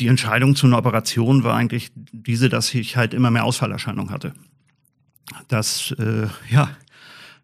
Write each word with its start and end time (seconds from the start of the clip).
die 0.00 0.08
Entscheidung 0.08 0.56
zu 0.56 0.66
einer 0.66 0.78
Operation 0.78 1.44
war 1.44 1.54
eigentlich 1.54 1.92
diese, 1.94 2.48
dass 2.48 2.74
ich 2.74 2.96
halt 2.96 3.14
immer 3.14 3.30
mehr 3.30 3.44
Ausfallerscheinungen 3.44 4.10
hatte. 4.10 4.32
Das, 5.48 5.94
äh, 5.98 6.26
ja, 6.50 6.70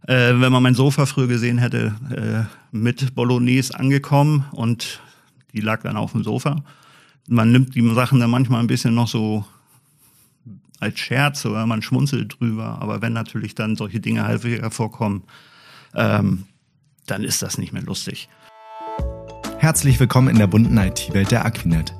äh, 0.09 0.40
wenn 0.40 0.51
man 0.51 0.62
mein 0.62 0.74
Sofa 0.74 1.06
früher 1.06 1.29
gesehen 1.29 1.58
hätte, 1.58 1.95
äh, 2.11 2.77
mit 2.77 3.14
Bolognese 3.14 3.79
angekommen 3.79 4.46
und 4.53 5.00
die 5.53 5.61
lag 5.61 5.82
dann 5.82 5.96
auf 5.96 6.12
dem 6.12 6.24
Sofa. 6.24 6.64
Man 7.29 7.53
nimmt 7.53 7.74
die 7.74 7.95
Sachen 7.95 8.21
dann 8.21 8.31
manchmal 8.31 8.61
ein 8.61 8.67
bisschen 8.67 8.95
noch 8.95 9.09
so 9.09 9.45
als 10.81 10.99
Scherz 10.99 11.45
oder 11.47 11.67
man 11.67 11.83
schmunzelt 11.83 12.38
drüber, 12.38 12.79
aber 12.81 13.03
wenn 13.03 13.13
natürlich 13.13 13.54
dann 13.54 13.77
solche 13.77 14.01
Dinge 14.01 14.27
häufiger 14.27 14.71
vorkommen, 14.71 15.25
ähm, 15.95 16.45
dann 17.07 17.23
ist 17.23 17.43
das 17.43 17.59
nicht 17.59 17.73
mehr 17.73 17.83
lustig. 17.83 18.29
Herzlich 19.59 19.98
willkommen 19.98 20.29
in 20.29 20.38
der 20.38 20.47
bunten 20.47 20.77
IT-Welt 20.77 21.30
der 21.30 21.45
Aquinet. 21.45 21.95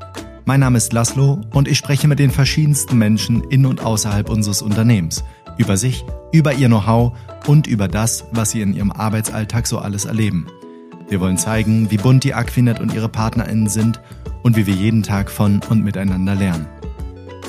Mein 0.49 0.61
Name 0.61 0.79
ist 0.79 0.93
Laszlo 0.93 1.41
und 1.55 1.67
ich 1.67 1.77
spreche 1.77 2.07
mit 2.07 2.21
den 2.21 2.31
verschiedensten 2.31 2.97
Menschen 2.97 3.43
in 3.51 3.67
und 3.67 3.85
außerhalb 3.85 4.31
unseres 4.31 4.63
Unternehmens 4.63 5.25
über 5.59 5.77
sich, 5.77 6.05
über 6.31 6.53
ihr 6.53 6.69
Know-how 6.69 7.19
und 7.49 7.67
über 7.67 7.89
das, 7.89 8.27
was 8.31 8.53
sie 8.53 8.61
in 8.61 8.73
ihrem 8.73 8.93
Arbeitsalltag 8.93 9.67
so 9.67 9.81
alles 9.81 10.05
erleben. 10.05 10.47
Wir 11.09 11.19
wollen 11.19 11.37
zeigen, 11.37 11.91
wie 11.91 11.97
bunt 11.97 12.23
die 12.23 12.33
Aquinet 12.33 12.79
und 12.79 12.95
ihre 12.95 13.09
PartnerInnen 13.09 13.69
sind 13.69 14.01
und 14.45 14.57
wie 14.57 14.69
wir 14.69 14.75
jeden 14.75 15.03
Tag 15.03 15.33
von 15.33 15.61
und 15.69 15.83
miteinander 15.83 16.37
lernen. 16.37 16.69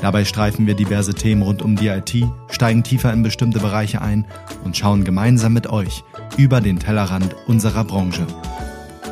Dabei 0.01 0.25
streifen 0.25 0.65
wir 0.65 0.73
diverse 0.73 1.13
Themen 1.13 1.43
rund 1.43 1.61
um 1.61 1.75
die 1.75 1.89
IT, 1.89 2.15
steigen 2.49 2.81
tiefer 2.81 3.13
in 3.13 3.21
bestimmte 3.21 3.59
Bereiche 3.59 4.01
ein 4.01 4.25
und 4.63 4.75
schauen 4.75 5.03
gemeinsam 5.03 5.53
mit 5.53 5.67
euch 5.67 6.03
über 6.35 6.61
den 6.61 6.79
Tellerrand 6.79 7.35
unserer 7.45 7.83
Branche. 7.83 8.25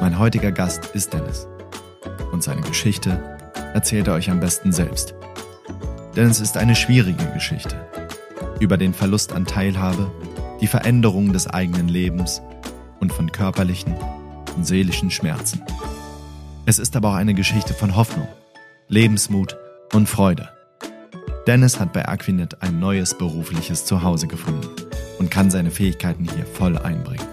Mein 0.02 0.18
heutiger 0.18 0.52
Gast 0.52 0.88
ist 0.96 1.14
Dennis. 1.14 1.48
Und 2.32 2.42
seine 2.42 2.62
Geschichte 2.62 3.35
erzählt 3.76 4.08
er 4.08 4.14
euch 4.14 4.32
am 4.32 4.40
besten 4.40 4.72
selbst. 4.72 5.14
Denn 6.16 6.30
es 6.30 6.40
ist 6.40 6.56
eine 6.56 6.76
schwierige 6.76 7.26
Geschichte. 7.34 7.76
Über 8.62 8.78
den 8.78 8.94
Verlust 8.94 9.34
an 9.34 9.46
Teilhabe, 9.46 10.10
die 10.62 10.68
Veränderung 10.68 11.34
des 11.34 11.48
eigenen 11.48 11.90
Lebens 11.90 12.42
und 13.02 13.12
von 13.12 13.34
körperlichen 13.34 13.94
und 14.56 14.66
seelischen 14.66 15.12
Schmerzen. 15.12 15.62
Es 16.66 16.80
ist 16.80 16.96
aber 16.96 17.10
auch 17.10 17.16
eine 17.16 17.34
Geschichte 17.34 17.74
von 17.74 17.98
Hoffnung, 17.98 18.30
Lebensmut 18.88 19.58
und 19.94 20.08
Freude. 20.08 20.50
Dennis 21.46 21.78
hat 21.78 21.92
bei 21.92 22.08
Aquinet 22.08 22.62
ein 22.62 22.80
neues 22.80 23.18
berufliches 23.18 23.84
Zuhause 23.84 24.28
gefunden 24.28 24.70
und 25.20 25.30
kann 25.30 25.52
seine 25.52 25.70
Fähigkeiten 25.70 26.24
hier 26.24 26.46
voll 26.46 26.78
einbringen. 26.78 27.28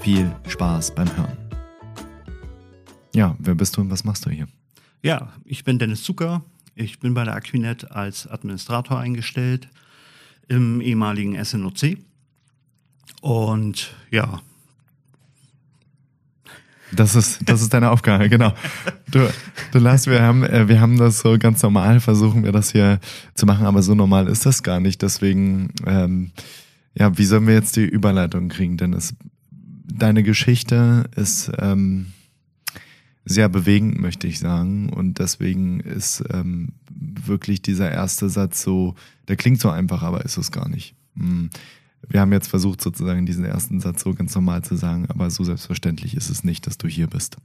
Viel 0.00 0.30
Spaß 0.46 0.94
beim 0.94 1.08
Hören. 1.16 1.38
Ja, 3.14 3.34
wer 3.38 3.54
bist 3.54 3.78
du 3.78 3.80
und 3.80 3.90
was 3.90 4.04
machst 4.04 4.26
du 4.26 4.30
hier? 4.30 4.46
Ja, 5.02 5.32
ich 5.44 5.64
bin 5.64 5.78
Dennis 5.78 6.02
Zucker. 6.02 6.44
Ich 6.74 6.98
bin 6.98 7.14
bei 7.14 7.24
der 7.24 7.34
Aquinet 7.34 7.90
als 7.90 8.26
Administrator 8.26 8.98
eingestellt 8.98 9.68
im 10.48 10.80
ehemaligen 10.80 11.42
SNOC. 11.42 11.98
Und 13.20 13.94
ja, 14.10 14.40
das 16.92 17.14
ist, 17.14 17.40
das 17.48 17.62
ist 17.62 17.72
deine 17.72 17.90
Aufgabe, 17.90 18.28
genau. 18.28 18.52
Du, 19.10 19.28
du 19.72 19.78
Lars, 19.78 20.06
wir 20.06 20.22
haben, 20.22 20.42
äh, 20.44 20.68
wir 20.68 20.80
haben 20.80 20.98
das 20.98 21.20
so 21.20 21.38
ganz 21.38 21.62
normal, 21.62 22.00
versuchen 22.00 22.44
wir 22.44 22.52
das 22.52 22.72
hier 22.72 22.98
zu 23.34 23.46
machen, 23.46 23.66
aber 23.66 23.82
so 23.82 23.94
normal 23.94 24.28
ist 24.28 24.46
das 24.46 24.62
gar 24.62 24.80
nicht. 24.80 25.02
Deswegen, 25.02 25.72
ähm, 25.86 26.32
ja, 26.94 27.16
wie 27.16 27.24
sollen 27.24 27.46
wir 27.46 27.54
jetzt 27.54 27.76
die 27.76 27.84
Überleitung 27.84 28.48
kriegen? 28.48 28.76
Denn 28.76 28.92
es, 28.92 29.14
deine 29.50 30.22
Geschichte 30.22 31.04
ist 31.14 31.50
ähm, 31.58 32.12
sehr 33.30 33.48
bewegend, 33.48 34.00
möchte 34.00 34.26
ich 34.26 34.38
sagen. 34.38 34.90
Und 34.90 35.18
deswegen 35.18 35.80
ist 35.80 36.22
ähm, 36.30 36.72
wirklich 36.90 37.62
dieser 37.62 37.90
erste 37.90 38.28
Satz 38.28 38.62
so, 38.62 38.94
der 39.28 39.36
klingt 39.36 39.60
so 39.60 39.70
einfach, 39.70 40.02
aber 40.02 40.24
ist 40.24 40.36
es 40.36 40.52
gar 40.52 40.68
nicht. 40.68 40.94
Hm 41.16 41.50
wir 42.08 42.20
haben 42.20 42.32
jetzt 42.32 42.48
versucht, 42.48 42.80
sozusagen 42.80 43.26
diesen 43.26 43.44
ersten 43.44 43.80
Satz 43.80 44.02
so 44.02 44.14
ganz 44.14 44.34
normal 44.34 44.62
zu 44.62 44.76
sagen, 44.76 45.06
aber 45.08 45.30
so 45.30 45.44
selbstverständlich 45.44 46.16
ist 46.16 46.30
es 46.30 46.44
nicht, 46.44 46.66
dass 46.66 46.78
du 46.78 46.88
hier 46.88 47.06
bist. 47.06 47.36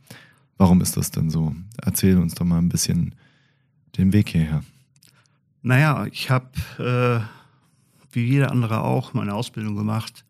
Warum 0.58 0.82
ist 0.82 0.98
das 0.98 1.12
denn 1.12 1.30
so? 1.30 1.56
Erzähl 1.82 2.18
uns 2.18 2.36
doch 2.36 2.46
mal 2.46 2.60
ein 2.60 2.70
bisschen 2.70 3.16
den 3.98 4.14
Weg 4.14 4.30
hierher. 4.30 4.64
Naja, 5.62 6.06
ich 6.06 6.30
habe, 6.30 6.50
äh, 6.80 8.14
wie 8.14 8.26
jeder 8.26 8.52
andere 8.52 8.82
auch, 8.82 9.14
meine 9.14 9.34
Ausbildung 9.34 9.76
gemacht, 9.76 10.24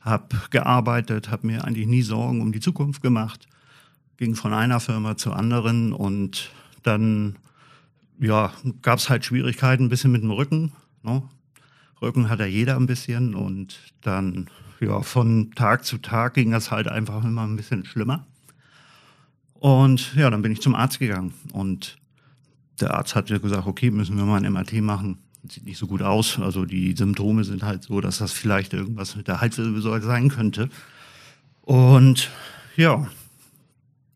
habe 0.00 0.36
gearbeitet, 0.50 1.30
habe 1.30 1.46
mir 1.46 1.64
eigentlich 1.64 1.86
nie 1.86 2.02
Sorgen 2.02 2.40
um 2.40 2.52
die 2.52 2.60
Zukunft 2.60 3.02
gemacht, 3.02 3.48
ging 4.20 4.34
von 4.36 4.52
einer 4.52 4.80
Firma 4.80 5.16
zur 5.16 5.34
anderen 5.34 5.92
und 5.92 6.50
dann 6.82 7.36
ja, 8.20 8.52
gab 8.82 8.98
es 8.98 9.08
halt 9.08 9.24
Schwierigkeiten 9.24 9.84
ein 9.84 9.88
bisschen 9.88 10.12
mit 10.12 10.22
dem 10.22 10.30
Rücken. 10.30 10.72
Ne? 11.02 11.22
Rücken 12.02 12.28
hat 12.28 12.38
ja 12.38 12.44
jeder 12.44 12.76
ein 12.76 12.86
bisschen 12.86 13.34
und 13.34 13.78
dann, 14.02 14.48
ja, 14.78 15.00
von 15.00 15.52
Tag 15.52 15.86
zu 15.86 15.96
Tag 15.96 16.34
ging 16.34 16.50
das 16.50 16.70
halt 16.70 16.86
einfach 16.86 17.24
immer 17.24 17.46
ein 17.46 17.56
bisschen 17.56 17.86
schlimmer. 17.86 18.26
Und 19.54 20.14
ja, 20.14 20.28
dann 20.28 20.42
bin 20.42 20.52
ich 20.52 20.60
zum 20.60 20.74
Arzt 20.74 20.98
gegangen 20.98 21.32
und 21.54 21.96
der 22.78 22.92
Arzt 22.92 23.14
hat 23.14 23.26
gesagt, 23.28 23.66
okay, 23.66 23.90
müssen 23.90 24.18
wir 24.18 24.24
mal 24.26 24.42
ein 24.42 24.52
MRT 24.52 24.82
machen. 24.82 25.16
Sieht 25.48 25.64
nicht 25.64 25.78
so 25.78 25.86
gut 25.86 26.02
aus. 26.02 26.38
Also 26.38 26.66
die 26.66 26.94
Symptome 26.94 27.44
sind 27.44 27.62
halt 27.62 27.84
so, 27.84 28.02
dass 28.02 28.18
das 28.18 28.32
vielleicht 28.32 28.74
irgendwas 28.74 29.16
mit 29.16 29.28
der 29.28 29.40
Halswirbelsäule 29.40 30.02
sein 30.02 30.28
könnte. 30.28 30.68
Und 31.62 32.30
ja, 32.76 33.06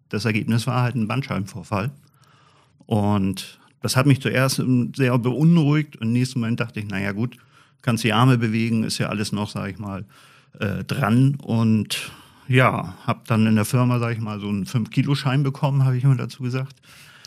das 0.08 0.24
Ergebnis 0.24 0.66
war 0.66 0.82
halt 0.82 0.94
ein 0.94 1.08
Bandscheibenvorfall. 1.08 1.90
Und 2.86 3.58
das 3.80 3.96
hat 3.96 4.06
mich 4.06 4.20
zuerst 4.20 4.62
sehr 4.94 5.18
beunruhigt. 5.18 5.96
Und 5.96 6.08
im 6.08 6.12
nächsten 6.12 6.40
Moment 6.40 6.60
dachte 6.60 6.80
ich, 6.80 6.86
naja 6.88 7.12
gut, 7.12 7.36
kannst 7.82 8.04
die 8.04 8.12
Arme 8.12 8.38
bewegen, 8.38 8.84
ist 8.84 8.98
ja 8.98 9.08
alles 9.08 9.32
noch, 9.32 9.50
sag 9.50 9.70
ich 9.70 9.78
mal, 9.78 10.04
äh, 10.58 10.84
dran. 10.84 11.36
Und 11.42 12.10
ja, 12.48 12.94
habe 13.06 13.20
dann 13.26 13.46
in 13.46 13.56
der 13.56 13.64
Firma, 13.64 13.98
sag 13.98 14.12
ich 14.12 14.20
mal, 14.20 14.40
so 14.40 14.48
einen 14.48 14.64
5-Kilo-Schein 14.64 15.42
bekommen, 15.42 15.84
habe 15.84 15.96
ich 15.96 16.04
immer 16.04 16.16
dazu 16.16 16.42
gesagt. 16.42 16.76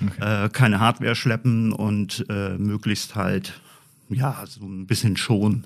Okay. 0.03 0.45
Äh, 0.45 0.49
keine 0.49 0.79
Hardware 0.79 1.15
schleppen 1.15 1.73
und 1.73 2.25
äh, 2.29 2.57
möglichst 2.57 3.15
halt, 3.15 3.59
ja, 4.09 4.43
so 4.47 4.65
ein 4.65 4.85
bisschen 4.85 5.17
schon. 5.17 5.65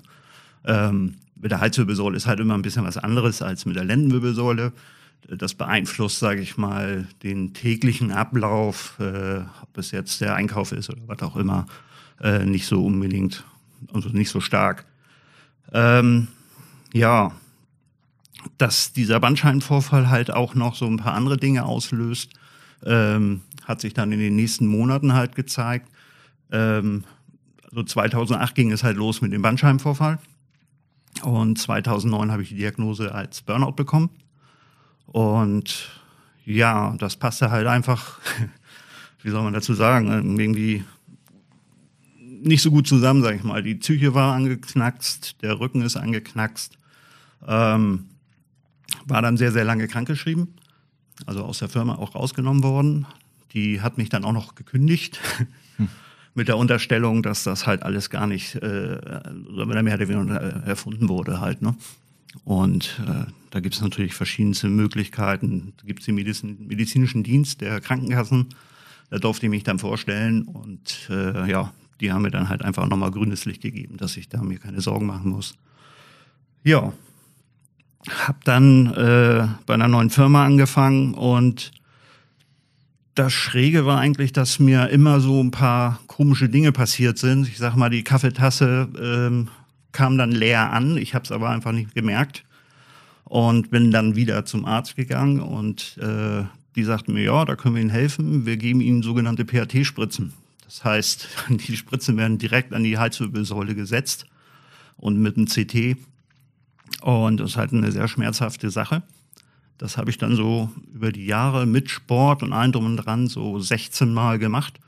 Ähm, 0.64 1.16
mit 1.36 1.50
der 1.50 1.60
Halswirbelsäule 1.60 2.16
ist 2.16 2.26
halt 2.26 2.40
immer 2.40 2.54
ein 2.54 2.62
bisschen 2.62 2.84
was 2.84 2.96
anderes 2.96 3.42
als 3.42 3.66
mit 3.66 3.76
der 3.76 3.84
Lendenwirbelsäule. 3.84 4.72
Das 5.28 5.54
beeinflusst, 5.54 6.18
sage 6.18 6.40
ich 6.40 6.56
mal, 6.56 7.06
den 7.22 7.54
täglichen 7.54 8.10
Ablauf, 8.10 8.96
äh, 8.98 9.40
ob 9.62 9.78
es 9.78 9.90
jetzt 9.92 10.20
der 10.20 10.34
Einkauf 10.34 10.72
ist 10.72 10.90
oder 10.90 11.02
was 11.06 11.22
auch 11.22 11.36
immer, 11.36 11.66
äh, 12.20 12.44
nicht 12.44 12.66
so 12.66 12.84
unbedingt 12.84 13.44
also 13.92 14.08
nicht 14.10 14.30
so 14.30 14.40
stark. 14.40 14.84
Ähm, 15.72 16.28
ja, 16.92 17.32
dass 18.58 18.92
dieser 18.92 19.20
Bandscheibenvorfall 19.20 20.10
halt 20.10 20.30
auch 20.30 20.54
noch 20.54 20.74
so 20.74 20.86
ein 20.86 20.98
paar 20.98 21.14
andere 21.14 21.36
Dinge 21.36 21.64
auslöst, 21.64 22.32
ähm, 22.84 23.42
hat 23.64 23.80
sich 23.80 23.94
dann 23.94 24.12
in 24.12 24.18
den 24.18 24.36
nächsten 24.36 24.66
Monaten 24.66 25.14
halt 25.14 25.34
gezeigt. 25.34 25.88
Ähm, 26.50 27.04
also 27.70 27.82
2008 27.84 28.54
ging 28.54 28.72
es 28.72 28.82
halt 28.82 28.96
los 28.96 29.20
mit 29.20 29.32
dem 29.32 29.42
Bandscheibenvorfall 29.42 30.18
und 31.22 31.58
2009 31.58 32.32
habe 32.32 32.42
ich 32.42 32.50
die 32.50 32.56
Diagnose 32.56 33.14
als 33.14 33.42
Burnout 33.42 33.72
bekommen. 33.72 34.10
Und 35.12 35.90
ja, 36.44 36.94
das 36.98 37.16
passte 37.16 37.50
halt 37.50 37.66
einfach, 37.66 38.18
wie 39.22 39.30
soll 39.30 39.42
man 39.42 39.52
dazu 39.52 39.74
sagen, 39.74 40.38
irgendwie 40.38 40.84
nicht 42.42 42.62
so 42.62 42.70
gut 42.70 42.88
zusammen, 42.88 43.22
sag 43.22 43.36
ich 43.36 43.44
mal. 43.44 43.62
Die 43.62 43.76
Psyche 43.76 44.14
war 44.14 44.34
angeknackst, 44.34 45.42
der 45.42 45.60
Rücken 45.60 45.82
ist 45.82 45.96
angeknackst. 45.96 46.76
Ähm, 47.46 48.06
war 49.06 49.22
dann 49.22 49.36
sehr, 49.36 49.52
sehr 49.52 49.64
lange 49.64 49.88
krankgeschrieben, 49.88 50.48
also 51.26 51.44
aus 51.44 51.58
der 51.58 51.68
Firma 51.68 51.96
auch 51.96 52.14
rausgenommen 52.14 52.62
worden. 52.62 53.06
Die 53.52 53.80
hat 53.80 53.98
mich 53.98 54.08
dann 54.08 54.24
auch 54.24 54.32
noch 54.32 54.54
gekündigt. 54.54 55.20
Hm. 55.78 55.88
Mit 56.34 56.48
der 56.48 56.58
Unterstellung, 56.58 57.22
dass 57.22 57.44
das 57.44 57.66
halt 57.66 57.82
alles 57.82 58.10
gar 58.10 58.26
nicht, 58.26 58.56
äh, 58.56 59.00
mehr 59.48 59.64
oder 59.66 60.08
weniger 60.08 60.38
erfunden 60.66 61.08
wurde 61.08 61.40
halt, 61.40 61.62
ne? 61.62 61.74
Und 62.44 63.00
äh, 63.06 63.30
da 63.50 63.60
gibt 63.60 63.74
es 63.74 63.80
natürlich 63.80 64.14
verschiedenste 64.14 64.68
Möglichkeiten. 64.68 65.74
Da 65.76 65.86
gibt 65.86 66.00
es 66.00 66.06
den 66.06 66.14
Medizin 66.14 66.66
medizinischen 66.66 67.22
Dienst 67.22 67.60
der 67.60 67.80
Krankenkassen. 67.80 68.48
Da 69.10 69.18
durfte 69.18 69.46
ich 69.46 69.50
mich 69.50 69.62
dann 69.62 69.78
vorstellen 69.78 70.42
und 70.42 71.08
äh, 71.10 71.50
ja, 71.50 71.72
die 72.00 72.12
haben 72.12 72.22
mir 72.22 72.30
dann 72.30 72.48
halt 72.48 72.62
einfach 72.62 72.88
nochmal 72.88 73.10
grünes 73.10 73.44
Licht 73.44 73.60
gegeben, 73.60 73.98
dass 73.98 74.16
ich 74.16 74.28
da 74.28 74.42
mir 74.42 74.58
keine 74.58 74.80
Sorgen 74.80 75.06
machen 75.06 75.30
muss. 75.30 75.54
Ja, 76.64 76.92
hab 78.08 78.44
dann 78.44 78.86
äh, 78.94 79.46
bei 79.66 79.74
einer 79.74 79.88
neuen 79.88 80.10
Firma 80.10 80.44
angefangen 80.44 81.14
und 81.14 81.72
das 83.14 83.32
Schräge 83.32 83.84
war 83.84 83.98
eigentlich, 83.98 84.32
dass 84.32 84.58
mir 84.58 84.88
immer 84.88 85.20
so 85.20 85.42
ein 85.42 85.50
paar 85.50 86.00
komische 86.06 86.48
Dinge 86.48 86.72
passiert 86.72 87.18
sind. 87.18 87.46
Ich 87.46 87.58
sag 87.58 87.76
mal, 87.76 87.90
die 87.90 88.04
Kaffeetasse 88.04 88.88
ähm, 88.98 89.48
kam 89.92 90.18
dann 90.18 90.32
leer 90.32 90.72
an. 90.72 90.96
Ich 90.96 91.14
habe 91.14 91.24
es 91.24 91.32
aber 91.32 91.50
einfach 91.50 91.72
nicht 91.72 91.94
gemerkt 91.94 92.44
und 93.24 93.70
bin 93.70 93.90
dann 93.90 94.16
wieder 94.16 94.44
zum 94.44 94.64
Arzt 94.64 94.96
gegangen 94.96 95.40
und 95.40 95.98
äh, 95.98 96.44
die 96.74 96.84
sagten 96.84 97.12
mir, 97.12 97.22
ja, 97.22 97.44
da 97.44 97.56
können 97.56 97.74
wir 97.74 97.82
Ihnen 97.82 97.90
helfen. 97.90 98.46
Wir 98.46 98.56
geben 98.56 98.80
Ihnen 98.80 99.02
sogenannte 99.02 99.44
PAT-Spritzen. 99.44 100.32
Das 100.64 100.84
heißt, 100.84 101.28
die 101.48 101.76
Spritzen 101.76 102.16
werden 102.16 102.38
direkt 102.38 102.72
an 102.72 102.84
die 102.84 102.98
Halswirbelsäule 102.98 103.74
gesetzt 103.74 104.26
und 104.96 105.18
mit 105.20 105.36
einem 105.36 105.46
CT. 105.46 105.96
Und 107.02 107.40
das 107.40 107.52
ist 107.52 107.56
halt 107.56 107.72
eine 107.72 107.92
sehr 107.92 108.08
schmerzhafte 108.08 108.70
Sache. 108.70 109.02
Das 109.78 109.96
habe 109.96 110.10
ich 110.10 110.18
dann 110.18 110.36
so 110.36 110.70
über 110.94 111.10
die 111.10 111.26
Jahre 111.26 111.66
mit 111.66 111.90
Sport 111.90 112.42
und 112.42 112.52
allem 112.52 112.72
drum 112.72 112.86
und 112.86 112.96
dran 112.98 113.26
so 113.26 113.58
16 113.58 114.12
Mal 114.12 114.38
gemacht, 114.38 114.78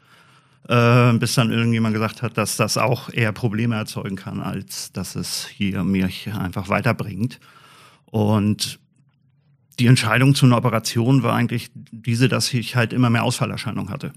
äh, 0.69 1.13
bis 1.15 1.35
dann 1.35 1.51
irgendjemand 1.51 1.95
gesagt 1.95 2.23
hat, 2.23 2.39
dass 2.39 2.57
das 2.57 2.79
auch 2.79 3.11
eher 3.11 3.33
Probleme 3.33 3.77
erzeugen 3.77 4.17
kann, 4.17 4.41
als 4.41 4.93
dass 4.93 5.15
es 5.15 5.47
hier 5.47 5.85
mich 5.85 6.33
einfach 6.33 6.69
weiterbringt. 6.69 7.41
Und 8.07 8.79
die 9.79 9.87
Entscheidung 9.87 10.35
zu 10.35 10.47
einer 10.47 10.57
Operation 10.57 11.23
war 11.23 11.35
eigentlich 11.35 11.71
diese, 11.75 12.29
dass 12.29 12.53
ich 12.55 12.77
halt 12.77 12.93
immer 12.93 13.11
mehr 13.11 13.25
Ausfallerscheinungen 13.25 13.91
hatte. 13.91 14.13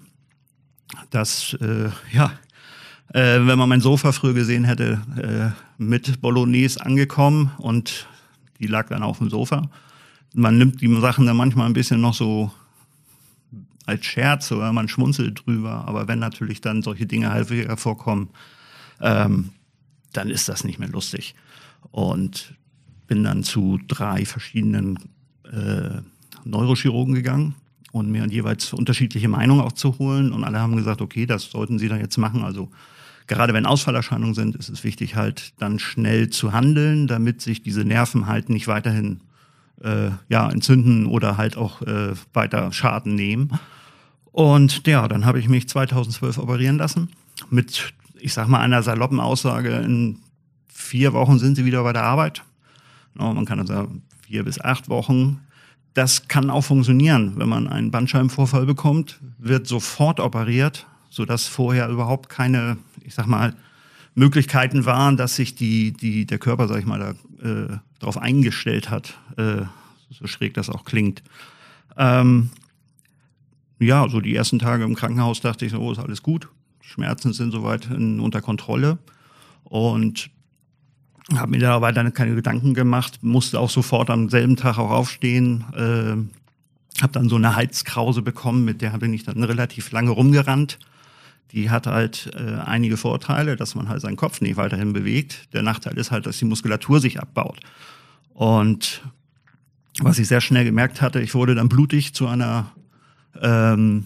Das, 1.09 1.57
äh, 1.59 1.89
ja, 2.13 2.31
äh, 3.13 3.45
wenn 3.45 3.57
man 3.57 3.69
mein 3.69 3.81
Sofa 3.81 4.11
früher 4.11 4.33
gesehen 4.33 4.63
hätte, 4.63 5.01
äh, 5.17 5.81
mit 5.81 6.21
Bolognese 6.21 6.85
angekommen 6.85 7.51
und 7.57 8.07
die 8.59 8.67
lag 8.67 8.87
dann 8.89 9.03
auf 9.03 9.17
dem 9.17 9.29
Sofa. 9.29 9.69
Man 10.33 10.57
nimmt 10.57 10.81
die 10.81 11.01
Sachen 11.01 11.25
dann 11.25 11.37
manchmal 11.37 11.67
ein 11.67 11.73
bisschen 11.73 12.01
noch 12.01 12.13
so 12.13 12.51
als 13.87 14.05
Scherz 14.05 14.51
oder 14.51 14.71
man 14.73 14.87
schmunzelt 14.87 15.45
drüber, 15.45 15.85
aber 15.87 16.07
wenn 16.07 16.19
natürlich 16.19 16.61
dann 16.61 16.81
solche 16.81 17.05
Dinge 17.05 17.33
häufiger 17.33 17.77
vorkommen, 17.77 18.29
ähm, 19.01 19.49
dann 20.13 20.29
ist 20.29 20.49
das 20.49 20.63
nicht 20.63 20.77
mehr 20.77 20.89
lustig. 20.89 21.35
Und 21.91 22.53
bin 23.07 23.23
dann 23.23 23.43
zu 23.43 23.79
drei 23.87 24.25
verschiedenen 24.25 24.99
äh, 25.51 26.01
Neurochirurgen 26.43 27.15
gegangen 27.15 27.55
und 27.93 28.11
mir 28.11 28.27
jeweils 28.27 28.73
unterschiedliche 28.73 29.29
Meinungen 29.29 29.61
auch 29.61 29.71
zu 29.71 29.97
holen. 29.99 30.33
Und 30.33 30.43
alle 30.43 30.59
haben 30.59 30.75
gesagt, 30.75 31.01
okay, 31.01 31.25
das 31.25 31.49
sollten 31.49 31.79
Sie 31.79 31.87
da 31.87 31.95
jetzt 31.95 32.17
machen. 32.17 32.43
Also 32.43 32.69
gerade 33.27 33.53
wenn 33.53 33.65
Ausfallerscheinungen 33.65 34.35
sind, 34.35 34.57
ist 34.57 34.67
es 34.67 34.83
wichtig 34.83 35.15
halt 35.15 35.53
dann 35.59 35.79
schnell 35.79 36.29
zu 36.29 36.51
handeln, 36.51 37.07
damit 37.07 37.41
sich 37.41 37.61
diese 37.61 37.85
Nerven 37.85 38.27
halt 38.27 38.49
nicht 38.49 38.67
weiterhin 38.67 39.21
äh, 39.83 40.11
ja, 40.29 40.49
entzünden 40.49 41.05
oder 41.05 41.37
halt 41.37 41.57
auch 41.57 41.81
äh, 41.81 42.13
weiter 42.33 42.71
Schaden 42.71 43.15
nehmen. 43.15 43.59
Und 44.31 44.85
ja, 44.87 45.07
dann 45.07 45.25
habe 45.25 45.39
ich 45.39 45.49
mich 45.49 45.67
2012 45.67 46.37
operieren 46.37 46.77
lassen 46.77 47.09
mit, 47.49 47.93
ich 48.19 48.33
sag 48.33 48.47
mal, 48.47 48.59
einer 48.59 48.83
saloppen 48.83 49.19
Aussage, 49.19 49.71
in 49.77 50.19
vier 50.67 51.13
Wochen 51.13 51.39
sind 51.39 51.55
sie 51.55 51.65
wieder 51.65 51.83
bei 51.83 51.93
der 51.93 52.03
Arbeit. 52.03 52.43
No, 53.15 53.33
man 53.33 53.45
kann 53.45 53.59
also 53.59 53.87
vier 54.21 54.43
bis 54.43 54.59
acht 54.61 54.89
Wochen. 54.89 55.39
Das 55.93 56.27
kann 56.27 56.51
auch 56.51 56.61
funktionieren, 56.61 57.33
wenn 57.37 57.49
man 57.49 57.67
einen 57.67 57.89
Bandscheibenvorfall 57.89 58.65
bekommt, 58.67 59.19
wird 59.39 59.65
sofort 59.65 60.19
operiert, 60.19 60.85
sodass 61.09 61.47
vorher 61.47 61.89
überhaupt 61.89 62.29
keine, 62.29 62.77
ich 63.03 63.15
sag 63.15 63.25
mal, 63.25 63.55
Möglichkeiten 64.17 64.85
waren, 64.85 65.15
dass 65.15 65.35
sich 65.35 65.53
die, 65.53 65.93
die, 65.93 66.25
der 66.25 66.39
Körper, 66.39 66.67
sag 66.67 66.79
ich 66.79 66.87
mal, 66.87 66.99
da, 66.99 67.47
äh, 67.47 67.77
darauf 67.99 68.17
eingestellt 68.17 68.89
hat, 68.89 69.15
äh, 69.37 69.61
so 70.09 70.25
schräg 70.25 70.55
das 70.55 70.71
auch 70.71 70.85
klingt. 70.85 71.21
Ähm, 71.97 72.49
ja, 73.77 74.09
so 74.09 74.19
die 74.19 74.35
ersten 74.35 74.57
Tage 74.57 74.83
im 74.85 74.95
Krankenhaus 74.95 75.41
dachte 75.41 75.67
ich 75.67 75.75
oh, 75.75 75.91
ist 75.91 75.99
alles 75.99 76.23
gut. 76.23 76.49
Schmerzen 76.81 77.31
sind 77.31 77.51
soweit 77.51 77.91
in, 77.91 78.19
unter 78.19 78.41
Kontrolle. 78.41 78.97
Und 79.65 80.31
habe 81.35 81.51
mir 81.51 81.59
da 81.59 81.81
weiter 81.81 82.09
keine 82.09 82.33
Gedanken 82.33 82.73
gemacht, 82.73 83.19
musste 83.21 83.59
auch 83.59 83.69
sofort 83.69 84.09
am 84.09 84.29
selben 84.29 84.55
Tag 84.55 84.79
auch 84.79 84.89
aufstehen. 84.89 85.63
Äh, 85.75 87.01
habe 87.03 87.13
dann 87.13 87.29
so 87.29 87.35
eine 87.35 87.55
Heizkrause 87.55 88.23
bekommen, 88.23 88.65
mit 88.65 88.81
der 88.81 88.97
bin 88.97 89.13
ich 89.13 89.25
dann 89.25 89.43
relativ 89.43 89.91
lange 89.91 90.09
rumgerannt. 90.09 90.79
Die 91.51 91.69
hat 91.69 91.87
halt 91.87 92.31
äh, 92.35 92.55
einige 92.65 92.97
Vorteile, 92.97 93.55
dass 93.55 93.75
man 93.75 93.87
halt 93.87 94.01
seinen 94.01 94.17
Kopf 94.17 94.41
nicht 94.41 94.57
weiterhin 94.57 94.93
bewegt. 94.93 95.53
Der 95.53 95.63
Nachteil 95.63 95.97
ist 95.97 96.11
halt, 96.11 96.25
dass 96.25 96.37
die 96.37 96.45
Muskulatur 96.45 96.99
sich 96.99 97.19
abbaut. 97.19 97.59
Und 98.33 99.01
was 99.99 100.19
ich 100.19 100.27
sehr 100.27 100.41
schnell 100.41 100.65
gemerkt 100.65 101.01
hatte, 101.01 101.21
ich 101.21 101.33
wurde 101.33 101.55
dann 101.55 101.69
blutig 101.69 102.13
zu 102.13 102.27
einer 102.27 102.71
ähm, 103.41 104.05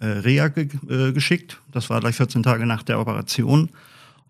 äh, 0.00 0.06
Reha 0.06 0.48
ge 0.48 0.68
äh, 0.88 1.12
geschickt. 1.12 1.60
Das 1.70 1.90
war 1.90 2.00
gleich 2.00 2.16
14 2.16 2.42
Tage 2.42 2.66
nach 2.66 2.82
der 2.82 2.98
Operation. 2.98 3.68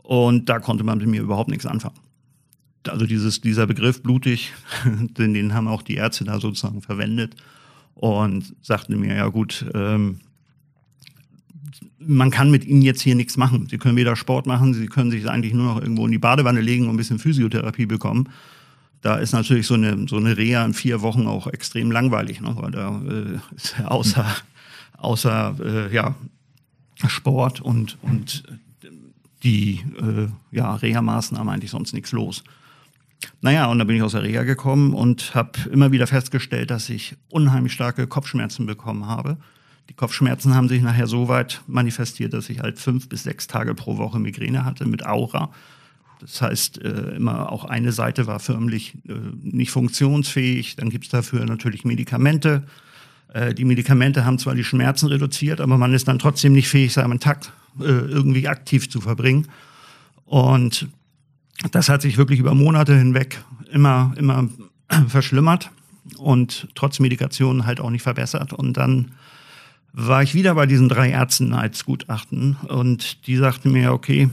Und 0.03 0.49
da 0.49 0.59
konnte 0.59 0.85
man 0.85 0.99
mit 0.99 1.07
mir 1.07 1.23
überhaupt 1.23 1.49
nichts 1.49 1.65
anfangen 1.65 1.97
also 2.89 3.07
dieses, 3.07 3.41
dieser 3.41 3.67
Begriff 3.67 4.03
blutig, 4.03 4.53
den, 4.85 5.35
den 5.35 5.55
haben 5.55 5.69
auch 5.69 5.83
die 5.83 5.95
Ärzte 5.95 6.25
da 6.25 6.41
sozusagen 6.41 6.83
verwendet 6.83 7.37
und 7.95 8.55
sagten 8.63 8.99
mir, 8.99 9.15
ja 9.15 9.29
gut, 9.29 9.67
ähm, 9.75 10.21
man 12.07 12.31
kann 12.31 12.51
mit 12.51 12.65
ihnen 12.65 12.83
jetzt 12.83 13.01
hier 13.01 13.15
nichts 13.15 13.37
machen. 13.37 13.67
Sie 13.71 13.79
können 13.79 13.97
weder 13.97 14.17
Sport 14.17 14.47
machen, 14.47 14.75
sie 14.75 14.87
können 14.87 15.11
sich 15.11 15.29
eigentlich 15.29 15.55
nur 15.55 15.75
noch 15.75 15.81
irgendwo 15.81 16.07
in 16.07 16.13
die 16.13 16.19
Badewanne 16.19 16.61
legen 16.61 16.85
und 16.85 16.95
ein 16.95 16.97
bisschen 16.97 17.19
Physiotherapie 17.19 17.87
bekommen. 17.87 18.29
Da 19.01 19.17
ist 19.17 19.33
natürlich 19.33 19.67
so 19.67 19.75
eine, 19.75 20.07
so 20.09 20.17
eine 20.17 20.37
Reha 20.37 20.65
in 20.65 20.75
vier 20.75 21.03
Wochen 21.03 21.27
auch 21.27 21.49
extrem 21.49 21.91
langweilig, 21.91 22.41
ne? 22.41 22.55
weil 22.57 22.71
da 22.71 23.01
äh, 23.03 23.55
ist 23.57 23.75
ja 23.79 23.89
außer, 23.89 24.25
außer 24.99 25.57
äh, 25.65 25.95
ja, 25.95 26.15
Sport 27.09 27.61
und, 27.61 27.99
und 28.03 28.45
die 29.43 29.81
äh, 30.01 30.29
ja, 30.53 30.75
Reha-Maßnahmen 30.75 31.53
eigentlich 31.53 31.73
sonst 31.73 31.93
nichts 31.95 32.13
los. 32.13 32.45
Naja, 33.41 33.67
und 33.67 33.79
dann 33.79 33.87
bin 33.87 33.97
ich 33.97 34.03
aus 34.03 34.13
der 34.13 34.23
Reha 34.23 34.45
gekommen 34.45 34.95
und 34.95 35.35
habe 35.35 35.53
immer 35.71 35.93
wieder 35.93 36.07
festgestellt, 36.07 36.71
dass 36.71 36.89
ich 36.89 37.17
unheimlich 37.29 37.73
starke 37.73 38.07
Kopfschmerzen 38.07 38.67
bekommen 38.67 39.07
habe. 39.07 39.37
Die 39.89 39.95
Kopfschmerzen 39.95 40.55
haben 40.55 40.69
sich 40.69 40.83
nachher 40.83 41.07
so 41.07 41.29
weit 41.29 41.63
manifestiert, 41.67 42.33
dass 42.33 42.49
ich 42.49 42.61
halt 42.61 42.79
fünf 42.79 43.09
bis 43.09 43.25
sechs 43.25 43.47
Tage 43.47 43.75
pro 43.75 43.99
Woche 43.99 44.19
Migräne 44.19 44.65
hatte 44.65 44.87
mit 44.87 45.05
Aura. 45.05 45.51
Das 46.21 46.41
heißt, 46.41 46.81
äh, 46.83 47.17
immer 47.17 47.51
auch 47.51 47.65
eine 47.65 47.91
Seite 47.91 48.29
war 48.29 48.39
förmlich 48.39 48.95
äh, 49.09 49.13
nicht 49.43 49.73
funktionsfähig. 49.73 50.77
Dann 50.77 50.89
gibt 50.89 51.05
es 51.05 51.11
dafür 51.11 51.45
natürlich 51.45 51.85
Medikamente. 51.85 52.63
Äh, 53.35 53.55
die 53.55 53.65
Medikamente 53.65 54.25
haben 54.25 54.39
zwar 54.39 54.55
die 54.55 54.65
Schmerzen 54.65 55.07
reduziert, 55.07 55.61
aber 55.61 55.79
man 55.79 55.93
ist 55.93 56.07
dann 56.07 56.21
trotzdem 56.21 56.53
nicht 56.53 56.69
fähig, 56.69 56.93
seinen 56.93 57.19
Takt 57.19 57.53
äh, 57.81 57.85
irgendwie 57.85 58.47
aktiv 58.47 58.89
zu 58.89 59.01
verbringen. 59.01 59.49
Und 60.25 60.89
das 61.73 61.89
hat 61.89 62.03
sich 62.03 62.17
wirklich 62.17 62.39
über 62.39 62.55
Monate 62.55 62.97
hinweg 62.97 63.43
immer, 63.71 64.15
immer 64.17 64.49
verschlimmert 65.09 65.71
und 66.19 66.69
trotz 66.75 67.01
Medikation 67.01 67.67
halt 67.67 67.81
auch 67.81 67.91
nicht 67.91 68.03
verbessert. 68.03 68.53
Und 68.53 68.77
dann 68.77 69.13
war 69.93 70.23
ich 70.23 70.35
wieder 70.35 70.55
bei 70.55 70.67
diesen 70.67 70.89
drei 70.89 71.11
Ärzten 71.11 71.53
als 71.53 71.85
Gutachten 71.85 72.57
und 72.69 73.27
die 73.27 73.37
sagten 73.37 73.73
mir, 73.73 73.93
okay, 73.93 74.31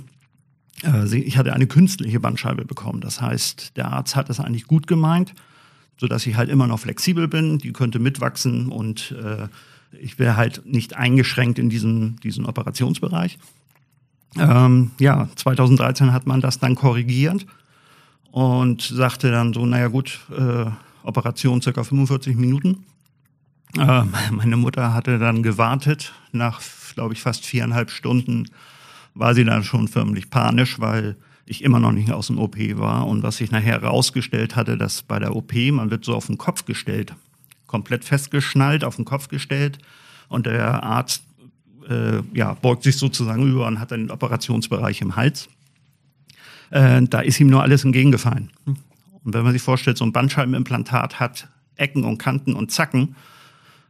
äh, 0.84 1.16
ich 1.16 1.38
hatte 1.38 1.54
eine 1.54 1.68
künstliche 1.68 2.20
Bandscheibe 2.20 2.66
bekommen. 2.66 3.02
Das 3.02 3.22
heißt, 3.22 3.76
der 3.76 3.92
Arzt 3.92 4.16
hat 4.16 4.30
das 4.30 4.40
eigentlich 4.40 4.68
gut 4.68 4.88
gemeint, 4.88 5.34
sodass 5.98 6.26
ich 6.26 6.36
halt 6.36 6.50
immer 6.50 6.68
noch 6.68 6.80
flexibel 6.80 7.28
bin, 7.28 7.58
die 7.58 7.74
könnte 7.74 8.00
mitwachsen 8.00 8.70
und 8.70 9.12
äh, 9.12 9.48
ich 10.00 10.20
wäre 10.20 10.38
halt 10.38 10.66
nicht 10.66 10.96
eingeschränkt 10.96 11.60
in 11.60 11.70
diesem, 11.70 12.20
diesem 12.22 12.46
Operationsbereich. 12.46 13.38
Ähm, 14.38 14.92
ja, 15.00 15.28
2013 15.36 16.14
hat 16.14 16.28
man 16.28 16.42
das 16.42 16.60
dann 16.60 16.76
korrigiert 16.76 17.46
und 18.32 18.82
sagte 18.82 19.32
dann 19.32 19.54
so, 19.54 19.66
naja 19.66 19.88
gut, 19.88 20.20
äh, 20.38 20.66
Operation 21.04 21.62
circa 21.62 21.84
45 21.84 22.36
Minuten. 22.36 22.86
Äh, 23.78 24.04
meine 24.32 24.58
Mutter 24.58 24.94
hatte 24.94 25.20
dann 25.20 25.44
gewartet. 25.44 26.14
Nach, 26.32 26.62
glaube 26.96 27.14
ich, 27.14 27.22
fast 27.22 27.46
viereinhalb 27.46 27.92
Stunden 27.92 28.50
war 29.14 29.34
sie 29.34 29.46
dann 29.46 29.64
schon 29.64 29.88
förmlich 29.88 30.30
panisch, 30.30 30.80
weil 30.80 31.16
ich 31.46 31.64
immer 31.64 31.80
noch 31.80 31.92
nicht 31.92 32.12
aus 32.12 32.28
dem 32.28 32.40
OP 32.40 32.58
war. 32.78 33.08
Und 33.08 33.24
was 33.24 33.38
sich 33.38 33.52
nachher 33.52 33.82
herausgestellt 33.82 34.56
hatte, 34.56 34.78
dass 34.78 35.02
bei 35.02 35.20
der 35.20 35.36
OP, 35.36 35.54
man 35.72 35.92
wird 35.92 36.06
so 36.06 36.16
auf 36.16 36.28
den 36.28 36.38
Kopf 36.38 36.66
gestellt, 36.66 37.14
komplett 37.68 38.06
festgeschnallt, 38.06 38.84
auf 38.84 38.96
den 38.96 39.06
Kopf 39.06 39.28
gestellt. 39.28 39.80
Und 40.28 40.46
der 40.46 40.84
Arzt 40.84 41.24
äh, 41.88 42.22
ja, 42.34 42.54
beugt 42.54 42.84
sich 42.84 42.98
sozusagen 42.98 43.50
über 43.50 43.68
und 43.68 43.80
hat 43.80 43.92
einen 43.92 44.12
Operationsbereich 44.12 45.02
im 45.02 45.16
Hals. 45.16 45.50
Äh, 46.70 47.02
da 47.04 47.22
ist 47.22 47.40
ihm 47.40 47.48
nur 47.48 47.64
alles 47.64 47.84
entgegengefallen. 47.84 48.52
Und 48.66 49.34
wenn 49.34 49.44
man 49.44 49.54
sich 49.54 49.62
vorstellt, 49.62 49.98
so 49.98 50.06
ein 50.06 50.14
Bandscheibenimplantat 50.14 51.20
hat 51.20 51.48
Ecken 51.76 52.04
und 52.04 52.20
Kanten 52.20 52.54
und 52.54 52.72
Zacken, 52.72 53.16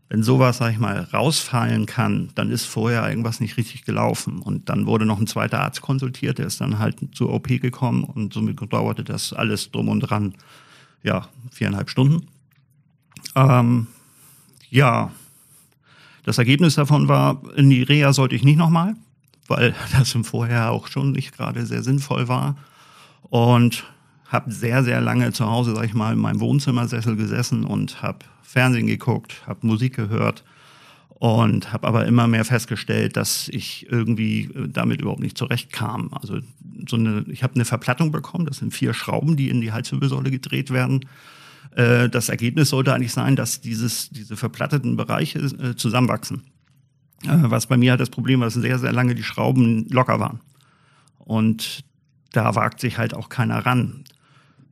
wenn 0.10 0.24
sowas, 0.24 0.58
sag 0.58 0.72
ich 0.72 0.80
mal, 0.80 1.08
rausfallen 1.14 1.86
kann, 1.86 2.30
dann 2.34 2.50
ist 2.50 2.66
vorher 2.66 3.08
irgendwas 3.08 3.40
nicht 3.40 3.58
richtig 3.58 3.86
gelaufen. 3.86 4.42
Und 4.42 4.68
dann 4.68 4.88
wurde 4.88 5.06
noch 5.06 5.20
ein 5.20 5.28
zweiter 5.28 5.62
Arzt 5.62 5.82
konsultiert, 5.82 6.40
der 6.40 6.48
ist 6.48 6.60
dann 6.60 6.80
halt 6.80 6.98
zur 7.14 7.32
OP 7.32 7.48
gekommen 7.48 8.04
und 8.04 8.34
somit 8.34 8.60
dauerte 8.74 9.04
das 9.04 9.34
alles 9.34 9.70
drum 9.72 9.88
und 9.88 10.00
dran, 10.00 10.34
ja, 11.04 11.28
viereinhalb 11.52 11.92
Stunden. 11.92 12.28
Ähm, 13.36 13.86
ja, 14.72 15.12
das 16.24 16.40
Ergebnis 16.40 16.76
davon 16.76 17.08
war, 17.08 17.42
in 17.56 17.70
die 17.70 17.84
Reha 17.84 18.12
sollte 18.12 18.36
ich 18.36 18.44
nicht 18.44 18.58
nochmal, 18.58 18.96
weil 19.48 19.76
das 19.92 20.16
im 20.16 20.24
Vorher 20.24 20.72
auch 20.72 20.88
schon 20.88 21.12
nicht 21.12 21.38
gerade 21.38 21.68
sehr 21.68 21.84
sinnvoll 21.84 22.28
war. 22.28 22.58
Und 23.30 23.86
habe 24.30 24.52
sehr, 24.52 24.84
sehr 24.84 25.02
lange 25.02 25.34
zu 25.34 25.46
Hause, 25.48 25.76
sag 25.76 25.86
ich 25.86 25.94
mal, 25.94 26.14
in 26.14 26.20
meinem 26.20 26.40
Wohnzimmersessel 26.40 27.16
gesessen 27.16 27.66
und 27.66 28.02
habe 28.02 28.20
Fernsehen 28.44 28.88
geguckt, 28.88 29.42
habe 29.48 29.66
Musik 29.66 29.96
gehört 29.96 30.44
und 31.10 31.74
habe 31.74 31.88
aber 31.88 32.06
immer 32.06 32.28
mehr 32.28 32.46
festgestellt, 32.46 33.18
dass 33.18 33.50
ich 33.50 33.92
irgendwie 33.92 34.46
äh, 34.46 34.70
damit 34.70 35.02
überhaupt 35.02 35.20
nicht 35.20 35.38
zurechtkam. 35.38 36.10
Also 36.14 36.40
so 36.88 36.96
eine, 36.96 37.26
ich 37.28 37.44
habe 37.44 37.56
eine 37.56 37.66
Verplattung 37.66 38.12
bekommen, 38.12 38.46
das 38.46 38.58
sind 38.58 38.74
vier 38.74 38.94
Schrauben, 38.94 39.36
die 39.36 39.50
in 39.50 39.62
die 39.62 39.72
Halswirbelsäule 39.72 40.32
gedreht 40.32 40.72
werden. 40.72 41.06
Äh, 41.76 42.08
das 42.08 42.30
Ergebnis 42.30 42.70
sollte 42.70 42.94
eigentlich 42.94 43.12
sein, 43.12 43.36
dass 43.36 43.62
dieses, 43.62 44.10
diese 44.12 44.38
verplatteten 44.38 44.96
Bereiche 44.96 45.40
äh, 45.40 45.76
zusammenwachsen. 45.76 46.44
Was 47.26 47.68
bei 47.68 47.76
mir 47.76 47.92
halt 47.92 48.00
das 48.00 48.10
Problem 48.10 48.40
war, 48.40 48.48
dass 48.48 48.54
sehr, 48.54 48.80
sehr 48.80 48.94
lange 48.94 49.14
die 49.14 49.24
Schrauben 49.24 49.86
locker 49.90 50.22
waren. 50.22 50.40
Und 51.18 51.84
da 52.32 52.56
wagt 52.56 52.80
sich 52.80 52.98
halt 52.98 53.14
auch 53.14 53.28
keiner 53.28 53.66
ran. 53.66 54.06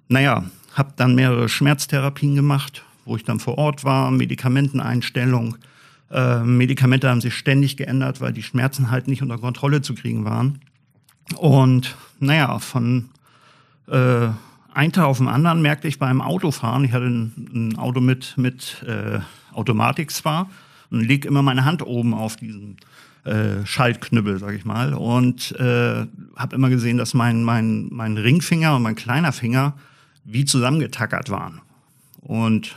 Naja, 0.08 0.46
habe 0.74 0.94
dann 0.96 1.16
mehrere 1.16 1.50
Schmerztherapien 1.50 2.36
gemacht, 2.36 2.84
wo 3.06 3.16
ich 3.16 3.24
dann 3.24 3.40
vor 3.40 3.58
Ort 3.58 3.84
war, 3.84 4.12
Medikamenteneinstellung, 4.12 5.58
äh, 6.12 6.40
Medikamente 6.40 7.10
haben 7.10 7.22
sich 7.22 7.36
ständig 7.36 7.78
geändert, 7.78 8.22
weil 8.22 8.34
die 8.34 8.44
Schmerzen 8.44 8.92
halt 8.92 9.08
nicht 9.08 9.22
unter 9.22 9.38
Kontrolle 9.38 9.82
zu 9.82 9.94
kriegen 9.94 10.24
waren. 10.26 10.60
Und 11.36 11.96
naja, 12.20 12.60
von 12.60 13.10
äh, 13.88 14.28
einen 14.74 14.92
Tag 14.94 15.06
auf 15.06 15.18
den 15.18 15.28
anderen 15.28 15.62
merkte 15.62 15.88
ich 15.88 16.00
beim 16.00 16.22
Autofahren, 16.22 16.86
ich 16.86 16.94
hatte 16.94 17.08
ein, 17.08 17.50
ein 17.54 17.78
Auto 17.78 18.00
mit, 18.00 18.38
mit 18.38 18.84
äh, 18.88 19.20
Automatik 19.54 20.12
zwar, 20.12 20.50
und 20.90 21.02
leg 21.02 21.26
immer 21.26 21.42
meine 21.42 21.66
Hand 21.66 21.86
oben 21.86 22.14
auf 22.14 22.38
diesen 22.38 22.78
äh, 23.26 23.66
Schaltknüppel, 23.66 24.40
sag 24.40 24.54
ich 24.54 24.64
mal, 24.64 24.94
und 24.94 25.52
äh, 25.60 26.06
habe 26.38 26.56
immer 26.56 26.70
gesehen, 26.70 26.98
dass 26.98 27.14
mein, 27.14 27.44
mein, 27.44 27.90
mein 27.92 28.18
Ringfinger 28.18 28.76
und 28.76 28.84
mein 28.84 28.96
kleiner 28.96 29.34
Finger 29.34 29.74
wie 30.28 30.46
zusammengetackert 30.46 31.30
waren. 31.30 31.62
Und 32.22 32.76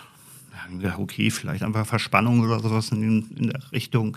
gedacht, 0.78 0.98
okay, 0.98 1.30
vielleicht 1.30 1.62
einfach 1.62 1.86
Verspannung 1.86 2.40
oder 2.40 2.60
sowas 2.60 2.90
in, 2.90 3.28
in 3.36 3.48
der 3.48 3.60
Richtung. 3.72 4.16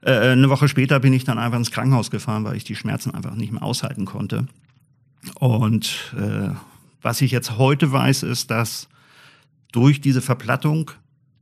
Äh, 0.00 0.30
eine 0.30 0.48
Woche 0.48 0.68
später 0.68 0.98
bin 1.00 1.12
ich 1.12 1.24
dann 1.24 1.38
einfach 1.38 1.58
ins 1.58 1.70
Krankenhaus 1.70 2.10
gefahren, 2.10 2.44
weil 2.44 2.56
ich 2.56 2.64
die 2.64 2.76
Schmerzen 2.76 3.14
einfach 3.14 3.34
nicht 3.34 3.52
mehr 3.52 3.62
aushalten 3.62 4.06
konnte. 4.06 4.46
Und 5.34 6.14
äh, 6.16 6.48
was 7.02 7.20
ich 7.20 7.30
jetzt 7.30 7.58
heute 7.58 7.92
weiß, 7.92 8.22
ist, 8.22 8.50
dass 8.50 8.88
durch 9.72 10.00
diese 10.00 10.22
Verplattung 10.22 10.90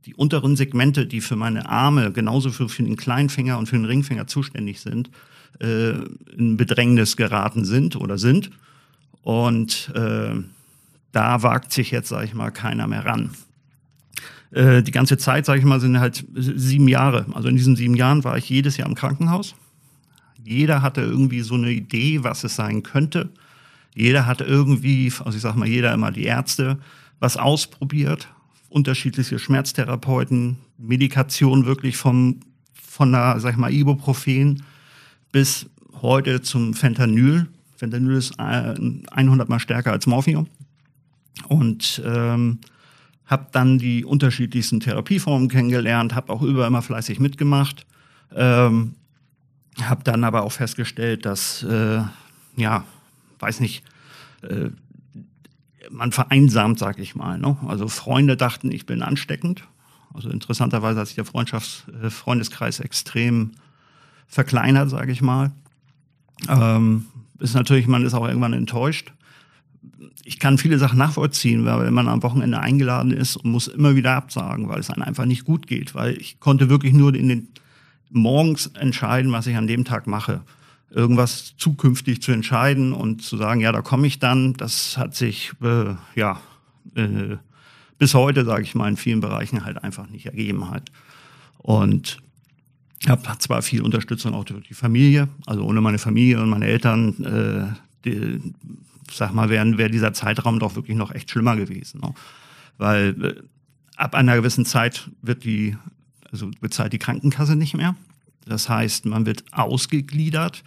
die 0.05 0.15
unteren 0.15 0.55
Segmente, 0.55 1.05
die 1.05 1.21
für 1.21 1.35
meine 1.35 1.69
Arme 1.69 2.11
genauso 2.11 2.51
für, 2.51 2.67
für 2.67 2.83
den 2.83 2.97
Kleinfinger 2.97 3.57
und 3.57 3.67
für 3.67 3.77
den 3.77 3.85
Ringfinger 3.85 4.27
zuständig 4.27 4.81
sind, 4.81 5.09
äh, 5.59 5.91
in 6.35 6.57
Bedrängnis 6.57 7.15
geraten 7.15 7.63
sind 7.63 7.95
oder 7.95 8.17
sind. 8.17 8.49
Und 9.21 9.91
äh, 9.95 10.35
da 11.11 11.43
wagt 11.43 11.73
sich 11.73 11.91
jetzt, 11.91 12.09
sage 12.09 12.25
ich 12.25 12.33
mal, 12.33 12.51
keiner 12.51 12.87
mehr 12.87 13.05
ran. 13.05 13.31
Äh, 14.51 14.81
die 14.83 14.91
ganze 14.91 15.17
Zeit, 15.17 15.45
sage 15.45 15.59
ich 15.59 15.65
mal, 15.65 15.79
sind 15.79 15.99
halt 15.99 16.25
sieben 16.35 16.87
Jahre. 16.87 17.25
Also 17.33 17.47
in 17.49 17.55
diesen 17.55 17.75
sieben 17.75 17.95
Jahren 17.95 18.23
war 18.23 18.37
ich 18.37 18.49
jedes 18.49 18.77
Jahr 18.77 18.87
im 18.87 18.95
Krankenhaus. 18.95 19.55
Jeder 20.43 20.81
hatte 20.81 21.01
irgendwie 21.01 21.41
so 21.41 21.55
eine 21.55 21.71
Idee, 21.71 22.23
was 22.23 22.43
es 22.43 22.55
sein 22.55 22.83
könnte. 22.83 23.29
Jeder 23.95 24.25
hatte 24.25 24.43
irgendwie, 24.43 25.11
also 25.23 25.35
ich 25.35 25.41
sag 25.41 25.55
mal, 25.55 25.67
jeder 25.67 25.93
immer 25.93 26.11
die 26.11 26.23
Ärzte, 26.23 26.79
was 27.19 27.37
ausprobiert. 27.37 28.29
Unterschiedliche 28.69 29.39
Schmerztherapeuten, 29.39 30.57
Medikation 30.77 31.65
wirklich 31.65 31.97
vom, 31.97 32.39
von 32.73 33.11
der, 33.11 33.39
sag 33.39 33.51
ich 33.51 33.57
mal, 33.57 33.73
Ibuprofen 33.73 34.63
bis 35.31 35.67
heute 36.01 36.41
zum 36.41 36.73
Fentanyl. 36.73 37.47
Fentanyl 37.75 38.15
ist 38.15 38.39
100 38.39 39.49
mal 39.49 39.59
stärker 39.59 39.91
als 39.91 40.07
Morphium. 40.07 40.47
Und 41.47 42.01
ähm, 42.05 42.59
habe 43.29 43.47
dann 43.51 43.77
die 43.77 44.03
unterschiedlichsten 44.03 44.79
Therapieformen 44.79 45.49
kennengelernt, 45.49 46.15
habe 46.15 46.33
auch 46.33 46.41
über 46.41 46.65
immer 46.65 46.81
fleißig 46.81 47.19
mitgemacht, 47.19 47.85
ähm, 48.35 48.95
habe 49.81 50.03
dann 50.03 50.23
aber 50.23 50.43
auch 50.43 50.51
festgestellt, 50.51 51.25
dass, 51.25 51.63
äh, 51.63 52.01
ja, 52.55 52.83
weiß 53.37 53.59
nicht, 53.59 53.83
äh, 54.41 54.69
man 55.91 56.11
vereinsamt, 56.11 56.79
sag 56.79 56.99
ich 56.99 57.15
mal. 57.15 57.37
Ne? 57.37 57.55
Also 57.67 57.87
Freunde 57.87 58.35
dachten, 58.35 58.71
ich 58.71 58.85
bin 58.85 59.01
ansteckend. 59.01 59.63
Also 60.13 60.29
interessanterweise 60.29 60.99
hat 60.99 61.07
sich 61.07 61.15
der 61.15 61.25
Freundschafts 61.25 61.85
äh, 62.01 62.09
Freundeskreis 62.09 62.79
extrem 62.79 63.51
verkleinert, 64.27 64.89
sage 64.89 65.11
ich 65.11 65.21
mal. 65.21 65.51
Ähm, 66.47 67.05
ist 67.39 67.53
natürlich, 67.53 67.87
man 67.87 68.05
ist 68.05 68.13
auch 68.13 68.27
irgendwann 68.27 68.53
enttäuscht 68.53 69.13
ich 70.23 70.39
kann 70.39 70.57
viele 70.57 70.77
Sachen 70.77 70.97
nachvollziehen, 70.97 71.65
weil 71.65 71.85
wenn 71.85 71.93
man 71.93 72.07
am 72.07 72.23
Wochenende 72.23 72.59
eingeladen 72.59 73.11
ist 73.11 73.35
und 73.35 73.51
muss 73.51 73.67
immer 73.67 73.95
wieder 73.95 74.13
absagen, 74.13 74.69
weil 74.69 74.79
es 74.79 74.89
einem 74.89 75.03
einfach 75.03 75.25
nicht 75.25 75.45
gut 75.45 75.67
geht, 75.67 75.95
weil 75.95 76.17
ich 76.17 76.39
konnte 76.39 76.69
wirklich 76.69 76.93
nur 76.93 77.13
in 77.13 77.29
den 77.29 77.47
morgens 78.09 78.67
entscheiden, 78.67 79.31
was 79.31 79.47
ich 79.47 79.55
an 79.55 79.67
dem 79.67 79.85
Tag 79.85 80.07
mache. 80.07 80.41
Irgendwas 80.89 81.55
zukünftig 81.57 82.21
zu 82.21 82.31
entscheiden 82.31 82.93
und 82.93 83.21
zu 83.21 83.37
sagen, 83.37 83.61
ja, 83.61 83.71
da 83.71 83.81
komme 83.81 84.07
ich 84.07 84.17
dann, 84.19 84.53
das 84.53 84.97
hat 84.97 85.15
sich 85.15 85.51
äh, 85.61 85.93
ja 86.15 86.41
äh, 86.95 87.37
bis 87.99 88.13
heute, 88.15 88.45
sage 88.45 88.63
ich 88.63 88.73
mal, 88.73 88.89
in 88.89 88.97
vielen 88.97 89.19
Bereichen 89.19 89.65
halt 89.65 89.83
einfach 89.83 90.09
nicht 90.09 90.25
ergeben 90.25 90.71
hat. 90.71 90.89
Und 91.59 92.17
ich 93.01 93.09
habe 93.09 93.21
zwar 93.37 93.61
viel 93.61 93.81
Unterstützung 93.81 94.33
auch 94.33 94.45
durch 94.45 94.67
die 94.67 94.73
Familie, 94.73 95.29
also 95.45 95.63
ohne 95.63 95.81
meine 95.81 95.99
Familie 95.99 96.41
und 96.41 96.49
meine 96.49 96.65
Eltern, 96.65 97.23
äh, 97.23 97.75
die, 98.05 98.41
sag 99.11 99.33
mal, 99.33 99.49
wäre 99.49 99.77
wär 99.77 99.89
dieser 99.89 100.13
Zeitraum 100.13 100.59
doch 100.59 100.75
wirklich 100.75 100.97
noch 100.97 101.11
echt 101.11 101.31
schlimmer 101.31 101.55
gewesen. 101.55 102.01
Ne? 102.01 102.13
Weil 102.77 103.23
äh, 103.23 103.35
ab 103.95 104.15
einer 104.15 104.35
gewissen 104.35 104.65
Zeit 104.65 105.09
wird 105.21 105.43
die, 105.43 105.77
also 106.31 106.49
bezahlt 106.61 106.93
die 106.93 106.99
Krankenkasse 106.99 107.55
nicht 107.55 107.75
mehr. 107.75 107.95
Das 108.45 108.69
heißt, 108.69 109.05
man 109.05 109.25
wird 109.25 109.43
ausgegliedert 109.51 110.63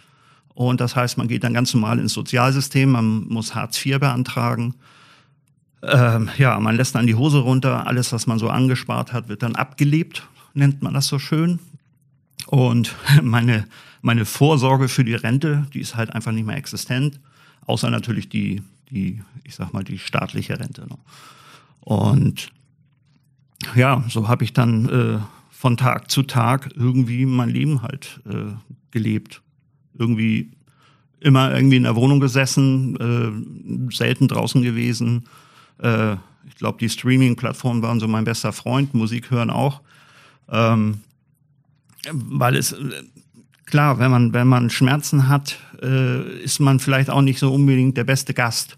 und 0.53 0.79
das 0.81 0.95
heißt, 0.95 1.17
man 1.17 1.27
geht 1.27 1.43
dann 1.43 1.53
ganz 1.53 1.73
normal 1.73 1.99
ins 1.99 2.13
Sozialsystem, 2.13 2.91
man 2.91 3.27
muss 3.27 3.55
Hartz 3.55 3.83
IV 3.83 3.99
beantragen. 3.99 4.75
Ähm, 5.81 6.29
ja, 6.37 6.59
man 6.59 6.75
lässt 6.75 6.95
dann 6.95 7.07
die 7.07 7.15
Hose 7.15 7.39
runter, 7.39 7.87
alles, 7.87 8.13
was 8.13 8.27
man 8.27 8.39
so 8.39 8.49
angespart 8.49 9.11
hat, 9.11 9.27
wird 9.27 9.43
dann 9.43 9.55
abgelebt, 9.55 10.27
nennt 10.53 10.81
man 10.81 10.93
das 10.93 11.07
so 11.07 11.19
schön. 11.19 11.59
Und 12.47 12.95
meine, 13.21 13.65
meine 14.01 14.25
Vorsorge 14.25 14.87
für 14.87 15.03
die 15.03 15.15
Rente, 15.15 15.65
die 15.73 15.79
ist 15.79 15.95
halt 15.95 16.13
einfach 16.13 16.31
nicht 16.31 16.45
mehr 16.45 16.57
existent 16.57 17.19
außer 17.65 17.89
natürlich 17.89 18.29
die, 18.29 18.61
die, 18.89 19.21
ich 19.43 19.55
sag 19.55 19.73
mal, 19.73 19.83
die 19.83 19.99
staatliche 19.99 20.59
Rente. 20.59 20.81
Ne? 20.81 20.97
Und 21.81 22.51
ja, 23.75 24.03
so 24.09 24.27
habe 24.27 24.43
ich 24.43 24.53
dann 24.53 24.89
äh, 24.89 25.19
von 25.49 25.77
Tag 25.77 26.11
zu 26.11 26.23
Tag 26.23 26.71
irgendwie 26.75 27.25
mein 27.25 27.49
Leben 27.49 27.81
halt 27.81 28.21
äh, 28.25 28.53
gelebt. 28.91 29.41
Irgendwie 29.97 30.51
immer 31.19 31.55
irgendwie 31.55 31.77
in 31.77 31.83
der 31.83 31.95
Wohnung 31.95 32.19
gesessen, 32.19 32.97
äh, 33.89 33.93
selten 33.93 34.27
draußen 34.27 34.61
gewesen. 34.61 35.23
Äh, 35.79 36.13
ich 36.45 36.55
glaube, 36.55 36.77
die 36.79 36.89
Streaming-Plattformen 36.89 37.81
waren 37.81 37.99
so 37.99 38.07
mein 38.07 38.25
bester 38.25 38.51
Freund, 38.51 38.93
Musik 38.93 39.31
hören 39.31 39.49
auch. 39.49 39.81
Ähm, 40.49 40.99
weil 42.11 42.57
es 42.57 42.75
klar, 43.73 43.97
wenn 43.97 44.11
man, 44.11 44.33
wenn 44.33 44.47
man 44.47 44.69
Schmerzen 44.69 45.29
hat, 45.29 45.57
äh, 45.81 46.43
ist 46.43 46.59
man 46.59 46.79
vielleicht 46.79 47.09
auch 47.09 47.23
nicht 47.23 47.39
so 47.39 47.51
unbedingt 47.51 47.97
der 47.97 48.03
beste 48.03 48.35
Gast. 48.35 48.77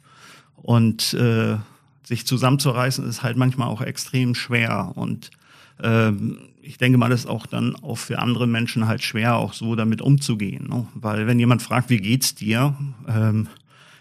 Und 0.56 1.14
äh, 1.16 1.58
sich 2.04 2.26
zusammenzureißen 2.26 3.06
ist 3.06 3.22
halt 3.22 3.36
manchmal 3.36 3.68
auch 3.68 3.82
extrem 3.82 4.36
schwer. 4.36 4.94
Und 4.96 5.32
ähm, 5.84 6.38
ich 6.62 6.78
denke 6.78 6.98
mal, 6.98 7.10
das 7.10 7.26
ist 7.26 7.30
auch 7.30 7.46
dann 7.46 7.76
auch 7.76 7.98
für 7.98 8.20
andere 8.20 8.48
Menschen 8.48 8.88
halt 8.88 9.04
schwer, 9.04 9.36
auch 9.36 9.52
so 9.52 9.76
damit 9.76 10.02
umzugehen. 10.02 10.70
Ne? 10.70 10.88
Weil 10.94 11.28
wenn 11.28 11.40
jemand 11.40 11.62
fragt, 11.62 11.90
wie 11.90 11.98
geht's 11.98 12.34
dir? 12.34 12.74
Ähm, 13.06 13.48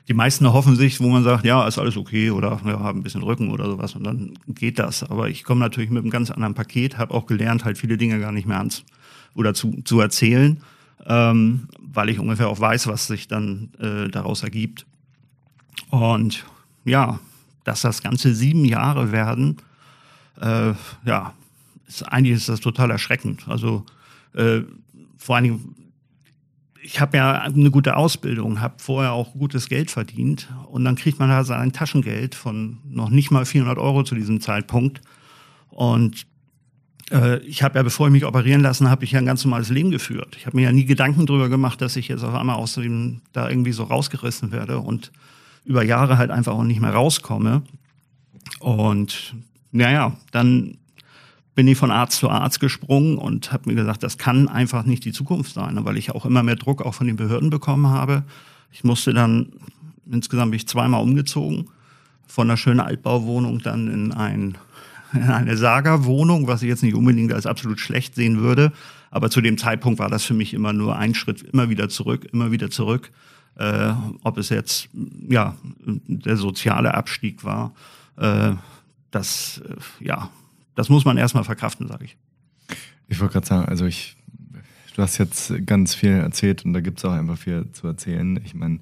die 0.07 0.15
meisten 0.15 0.53
hoffen 0.53 0.77
sich, 0.77 1.01
wo 1.01 1.09
man 1.09 1.25
sagt, 1.25 1.45
ja, 1.45 1.67
ist 1.67 1.81
alles 1.81 1.97
okay 1.97 2.31
oder 2.31 2.61
ja, 2.65 2.79
haben 2.79 3.01
ein 3.01 3.03
bisschen 3.03 3.25
Rücken 3.25 3.51
oder 3.51 3.67
sowas 3.67 3.97
und 3.97 4.05
dann 4.05 4.35
geht 4.47 4.79
das. 4.79 5.03
Aber 5.03 5.29
ich 5.29 5.43
komme 5.43 5.59
natürlich 5.59 5.91
mit 5.91 6.05
einem 6.05 6.13
ganz 6.13 6.31
anderen 6.31 6.55
Paket, 6.55 6.99
habe 6.99 7.15
auch 7.15 7.27
gelernt, 7.27 7.65
halt 7.65 7.79
viele 7.79 7.97
Dinge 7.97 8.21
gar 8.21 8.31
nicht 8.31 8.47
mehr 8.47 8.59
ans 8.59 8.85
oder 9.35 9.55
zu, 9.55 9.83
zu 9.83 9.99
erzählen 9.99 10.61
ähm, 11.07 11.69
weil 11.79 12.09
ich 12.09 12.19
ungefähr 12.19 12.49
auch 12.49 12.61
weiß, 12.61 12.87
was 12.87 13.07
sich 13.07 13.29
dann 13.29 13.71
äh, 13.79 14.09
daraus 14.09 14.43
ergibt. 14.43 14.87
Und 15.91 16.45
ja, 16.85 17.19
dass 17.65 17.83
das 17.83 18.03
Ganze 18.03 18.35
sieben 18.35 18.65
Jahre 18.65 19.13
werden, 19.13 19.57
äh, 20.41 20.73
ja, 21.05 21.35
ist, 21.87 22.03
eigentlich 22.03 22.37
ist 22.37 22.49
das 22.49 22.61
total 22.61 22.91
erschreckend. 22.91 23.49
Also 23.49 23.85
äh, 24.35 24.63
vor 25.17 25.37
allen 25.37 25.45
Dingen, 25.45 25.77
ich 26.83 27.01
habe 27.01 27.17
ja 27.17 27.33
eine 27.41 27.71
gute 27.71 27.97
Ausbildung, 27.97 28.61
habe 28.61 28.75
vorher 28.79 29.13
auch 29.13 29.33
gutes 29.33 29.69
Geld 29.69 29.91
verdient 29.91 30.49
und 30.69 30.85
dann 30.85 30.97
kriegt 30.97 31.19
man 31.19 31.31
da 31.31 31.45
sein 31.45 31.73
Taschengeld 31.73 32.35
von 32.35 32.79
noch 32.85 33.09
nicht 33.09 33.31
mal 33.31 33.47
400 33.47 33.79
Euro 33.79 34.03
zu 34.05 34.15
diesem 34.15 34.41
Zeitpunkt. 34.41 35.01
Und 35.71 36.27
ich 37.47 37.63
habe 37.63 37.79
ja, 37.79 37.83
bevor 37.83 38.07
ich 38.07 38.13
mich 38.13 38.25
operieren 38.25 38.63
lassen 38.63 38.89
habe, 38.89 39.05
ich 39.05 39.13
ja 39.13 39.19
ein 39.19 39.27
ganz 39.27 39.45
normales 39.45 39.69
Leben 39.69 39.91
geführt. 39.91 40.37
Ich 40.39 40.47
habe 40.47 40.57
mir 40.57 40.63
ja 40.63 40.73
nie 40.73 40.87
Gedanken 40.87 41.27
darüber 41.27 41.49
gemacht, 41.49 41.81
dass 41.81 41.97
ich 41.97 42.09
jetzt 42.09 42.25
auf 42.25 42.35
einmal 42.35 42.57
aus 42.57 42.75
dem 42.75 43.21
da 43.33 43.49
irgendwie 43.49 43.73
so 43.73 43.85
rausgerissen 43.85 44.53
werde 44.53 44.79
und 44.79 45.13
über 45.65 45.85
Jahre 45.85 46.17
halt 46.17 46.31
einfach 46.31 46.53
auch 46.53 46.65
nicht 46.65 46.81
mehr 46.81 46.95
rauskomme. 46.95 47.63
Und 48.61 49.35
naja, 49.71 50.17
dann 50.31 50.79
bin 51.55 51.69
ich 51.69 51.79
von 51.79 51.91
Arzt 51.91 52.19
zu 52.19 52.29
Arzt 52.31 52.61
gesprungen 52.61 53.17
und 53.17 53.53
habe 53.53 53.71
mir 53.71 53.77
gesagt, 53.77 54.03
das 54.03 54.19
kann 54.19 54.49
einfach 54.49 54.85
nicht 54.85 55.05
die 55.05 55.13
Zukunft 55.13 55.55
sein, 55.55 55.79
weil 55.85 55.97
ich 55.97 56.11
auch 56.11 56.27
immer 56.27 56.43
mehr 56.43 56.57
Druck 56.57 56.83
auch 56.83 56.95
von 56.95 57.07
den 57.07 57.17
Behörden 57.17 57.51
bekommen 57.51 57.89
habe. 57.89 58.25
Ich 58.73 58.83
musste 58.83 59.15
dann, 59.15 59.53
insgesamt 60.11 60.51
bin 60.51 60.57
ich 60.57 60.67
zweimal 60.67 61.03
umgezogen, 61.03 61.69
von 62.27 62.49
einer 62.49 62.57
schönen 62.57 62.81
Altbauwohnung 62.81 63.61
dann 63.61 63.89
in, 63.89 64.13
ein, 64.13 64.59
in 65.15 65.23
eine 65.31 65.57
Saga-Wohnung, 65.57 66.47
was 66.47 66.63
ich 66.63 66.69
jetzt 66.69 66.83
nicht 66.83 66.95
unbedingt 66.95 67.33
als 67.33 67.47
absolut 67.47 67.81
schlecht 67.81 68.15
sehen 68.15 68.41
würde. 68.41 68.73
Aber 69.11 69.31
zu 69.31 69.41
dem 69.41 69.59
Zeitpunkt 69.59 69.99
war 69.99 70.11
das 70.11 70.25
für 70.25 70.35
mich 70.35 70.55
immer 70.55 70.73
nur 70.73 70.97
ein 70.97 71.15
Schritt, 71.15 71.43
immer 71.43 71.71
wieder 71.71 71.89
zurück, 71.89 72.27
immer 72.33 72.51
wieder 72.51 72.71
zurück. 72.71 73.11
Äh, 73.57 73.93
ob 74.23 74.37
es 74.39 74.49
jetzt 74.49 74.89
ja 75.29 75.57
der 75.85 76.37
soziale 76.37 76.95
Abstieg 76.95 77.45
war, 77.45 77.73
äh, 78.17 78.53
das 79.13 79.63
äh, 79.65 80.05
ja 80.05 80.31
das 80.75 80.89
muss 80.89 81.05
man 81.05 81.17
erstmal 81.17 81.45
verkraften, 81.45 81.89
sage 81.89 82.05
ich. 82.05 82.17
Ich 83.07 83.21
wollte 83.21 83.35
gerade 83.35 83.47
sagen, 83.47 83.69
also 83.69 83.87
ich, 83.87 84.17
du 84.95 85.03
hast 85.03 85.19
jetzt 85.19 85.53
ganz 85.67 85.95
viel 85.95 86.11
erzählt 86.11 86.65
und 86.65 86.73
da 86.73 86.81
gibt 86.81 86.99
es 86.99 87.05
auch 87.05 87.13
einfach 87.13 87.39
viel 87.39 87.71
zu 87.73 87.87
erzählen. 87.87 88.41
Ich 88.45 88.55
meine, 88.55 88.81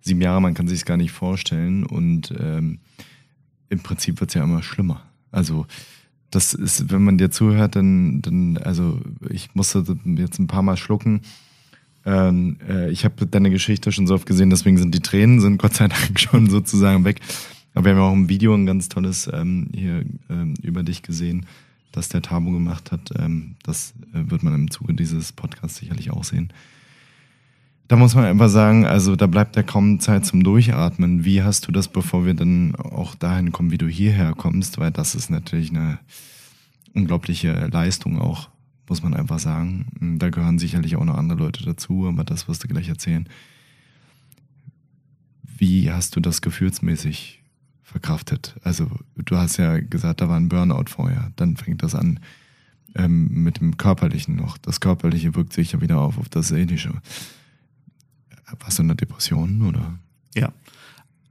sieben 0.00 0.20
Jahre, 0.20 0.40
man 0.40 0.54
kann 0.54 0.68
sich 0.68 0.78
es 0.80 0.84
gar 0.84 0.96
nicht 0.96 1.12
vorstellen 1.12 1.84
und 1.84 2.32
ähm, 2.38 2.78
im 3.68 3.80
Prinzip 3.80 4.20
wird 4.20 4.30
es 4.30 4.34
ja 4.34 4.44
immer 4.44 4.62
schlimmer. 4.62 5.02
Also 5.36 5.66
das 6.30 6.54
ist, 6.54 6.90
wenn 6.90 7.04
man 7.04 7.18
dir 7.18 7.30
zuhört, 7.30 7.76
dann, 7.76 8.22
dann 8.22 8.56
also 8.56 9.00
ich 9.28 9.54
musste 9.54 9.84
jetzt 10.04 10.38
ein 10.38 10.46
paar 10.46 10.62
Mal 10.62 10.76
schlucken. 10.76 11.20
Ähm, 12.04 12.56
äh, 12.66 12.90
ich 12.90 13.04
habe 13.04 13.26
deine 13.26 13.50
Geschichte 13.50 13.92
schon 13.92 14.06
so 14.06 14.14
oft 14.14 14.26
gesehen, 14.26 14.50
deswegen 14.50 14.78
sind 14.78 14.94
die 14.94 15.00
Tränen 15.00 15.40
sind 15.40 15.58
Gott 15.58 15.74
sei 15.74 15.88
Dank 15.88 16.18
schon 16.20 16.48
sozusagen 16.48 17.04
weg. 17.04 17.20
Aber 17.74 17.84
wir 17.84 17.94
haben 17.94 18.00
auch 18.00 18.12
im 18.14 18.28
Video 18.30 18.54
ein 18.54 18.64
ganz 18.64 18.88
tolles 18.88 19.28
ähm, 19.32 19.68
hier 19.74 20.04
ähm, 20.30 20.54
über 20.62 20.82
dich 20.82 21.02
gesehen, 21.02 21.44
das 21.92 22.08
der 22.08 22.22
Tabo 22.22 22.50
gemacht 22.50 22.90
hat. 22.92 23.10
Ähm, 23.18 23.56
das 23.62 23.92
äh, 24.14 24.30
wird 24.30 24.42
man 24.42 24.54
im 24.54 24.70
Zuge 24.70 24.94
dieses 24.94 25.32
Podcasts 25.32 25.78
sicherlich 25.78 26.10
auch 26.10 26.24
sehen. 26.24 26.50
Da 27.88 27.96
muss 27.96 28.14
man 28.14 28.24
einfach 28.24 28.48
sagen, 28.48 28.84
also 28.84 29.14
da 29.14 29.26
bleibt 29.26 29.56
ja 29.56 29.62
kaum 29.62 30.00
Zeit 30.00 30.26
zum 30.26 30.42
Durchatmen. 30.42 31.24
Wie 31.24 31.42
hast 31.42 31.68
du 31.68 31.72
das, 31.72 31.88
bevor 31.88 32.26
wir 32.26 32.34
dann 32.34 32.74
auch 32.74 33.14
dahin 33.14 33.52
kommen, 33.52 33.70
wie 33.70 33.78
du 33.78 33.86
hierher 33.86 34.34
kommst? 34.34 34.78
Weil 34.78 34.90
das 34.90 35.14
ist 35.14 35.30
natürlich 35.30 35.70
eine 35.70 35.98
unglaubliche 36.94 37.68
Leistung 37.68 38.20
auch, 38.20 38.48
muss 38.88 39.02
man 39.02 39.14
einfach 39.14 39.38
sagen. 39.38 40.18
Da 40.18 40.30
gehören 40.30 40.58
sicherlich 40.58 40.96
auch 40.96 41.04
noch 41.04 41.16
andere 41.16 41.38
Leute 41.38 41.64
dazu, 41.64 42.06
aber 42.08 42.24
das 42.24 42.48
wirst 42.48 42.64
du 42.64 42.68
gleich 42.68 42.88
erzählen. 42.88 43.28
Wie 45.58 45.90
hast 45.90 46.16
du 46.16 46.20
das 46.20 46.42
gefühlsmäßig 46.42 47.42
verkraftet. 47.86 48.56
Also 48.62 48.90
du 49.16 49.36
hast 49.36 49.56
ja 49.56 49.78
gesagt, 49.78 50.20
da 50.20 50.28
war 50.28 50.36
ein 50.36 50.48
Burnout 50.48 50.86
vorher. 50.88 51.30
Dann 51.36 51.56
fängt 51.56 51.82
das 51.82 51.94
an 51.94 52.20
ähm, 52.94 53.28
mit 53.28 53.60
dem 53.60 53.76
Körperlichen 53.76 54.34
noch. 54.34 54.58
Das 54.58 54.80
Körperliche 54.80 55.34
wirkt 55.34 55.52
sich 55.52 55.72
ja 55.72 55.80
wieder 55.80 56.00
auf, 56.00 56.18
auf 56.18 56.28
das 56.28 56.48
Seelische. 56.48 56.92
Warst 58.60 58.78
du 58.78 58.82
in 58.82 58.88
der 58.88 58.96
Depression 58.96 59.62
oder? 59.62 59.98
Ja. 60.34 60.52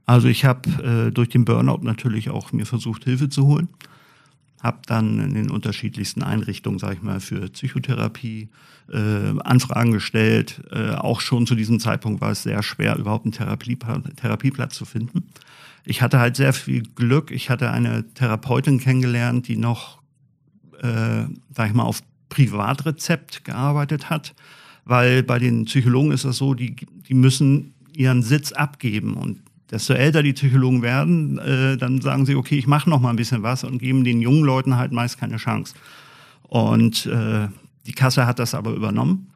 Also 0.04 0.28
ich 0.28 0.44
habe 0.44 1.08
äh, 1.08 1.10
durch 1.10 1.28
den 1.28 1.44
Burnout 1.44 1.82
natürlich 1.82 2.30
auch 2.30 2.52
mir 2.52 2.66
versucht, 2.66 3.04
Hilfe 3.04 3.28
zu 3.28 3.46
holen. 3.46 3.68
Habe 4.62 4.78
dann 4.86 5.18
in 5.20 5.34
den 5.34 5.50
unterschiedlichsten 5.50 6.22
Einrichtungen, 6.22 6.78
sage 6.78 6.94
ich 6.94 7.02
mal, 7.02 7.20
für 7.20 7.48
Psychotherapie 7.48 8.48
äh, 8.92 9.38
Anfragen 9.40 9.92
gestellt. 9.92 10.62
Äh, 10.70 10.92
auch 10.92 11.20
schon 11.20 11.46
zu 11.46 11.54
diesem 11.54 11.80
Zeitpunkt 11.80 12.20
war 12.20 12.30
es 12.30 12.44
sehr 12.44 12.62
schwer, 12.62 12.96
überhaupt 12.96 13.24
einen 13.24 13.32
Therapie 13.32 13.76
Therapieplatz 13.76 14.74
zu 14.74 14.84
finden 14.84 15.24
ich 15.86 16.02
hatte 16.02 16.18
halt 16.18 16.36
sehr 16.36 16.52
viel 16.52 16.82
Glück. 16.82 17.30
Ich 17.30 17.48
hatte 17.48 17.70
eine 17.70 18.04
Therapeutin 18.14 18.80
kennengelernt, 18.80 19.46
die 19.46 19.56
noch, 19.56 20.02
äh, 20.82 21.24
sag 21.54 21.68
ich 21.68 21.74
mal, 21.74 21.84
auf 21.84 22.02
Privatrezept 22.28 23.44
gearbeitet 23.44 24.10
hat, 24.10 24.34
weil 24.86 25.22
bei 25.22 25.38
den 25.38 25.66
Psychologen 25.66 26.12
ist 26.12 26.24
das 26.24 26.38
so, 26.38 26.54
die, 26.54 26.74
die 26.74 27.14
müssen 27.14 27.74
ihren 27.92 28.22
Sitz 28.22 28.52
abgeben 28.52 29.14
und 29.14 29.40
desto 29.70 29.94
älter 29.94 30.22
die 30.22 30.32
Psychologen 30.32 30.80
werden, 30.80 31.38
äh, 31.38 31.76
dann 31.76 32.00
sagen 32.00 32.24
sie, 32.24 32.36
okay, 32.36 32.56
ich 32.56 32.68
mache 32.68 32.88
noch 32.88 33.00
mal 33.00 33.10
ein 33.10 33.16
bisschen 33.16 33.42
was 33.42 33.64
und 33.64 33.78
geben 33.78 34.04
den 34.04 34.20
jungen 34.20 34.44
Leuten 34.44 34.76
halt 34.76 34.92
meist 34.92 35.18
keine 35.18 35.36
Chance. 35.38 35.74
Und 36.42 37.06
äh, 37.06 37.48
die 37.86 37.92
Kasse 37.92 38.26
hat 38.26 38.38
das 38.38 38.54
aber 38.54 38.72
übernommen. 38.72 39.32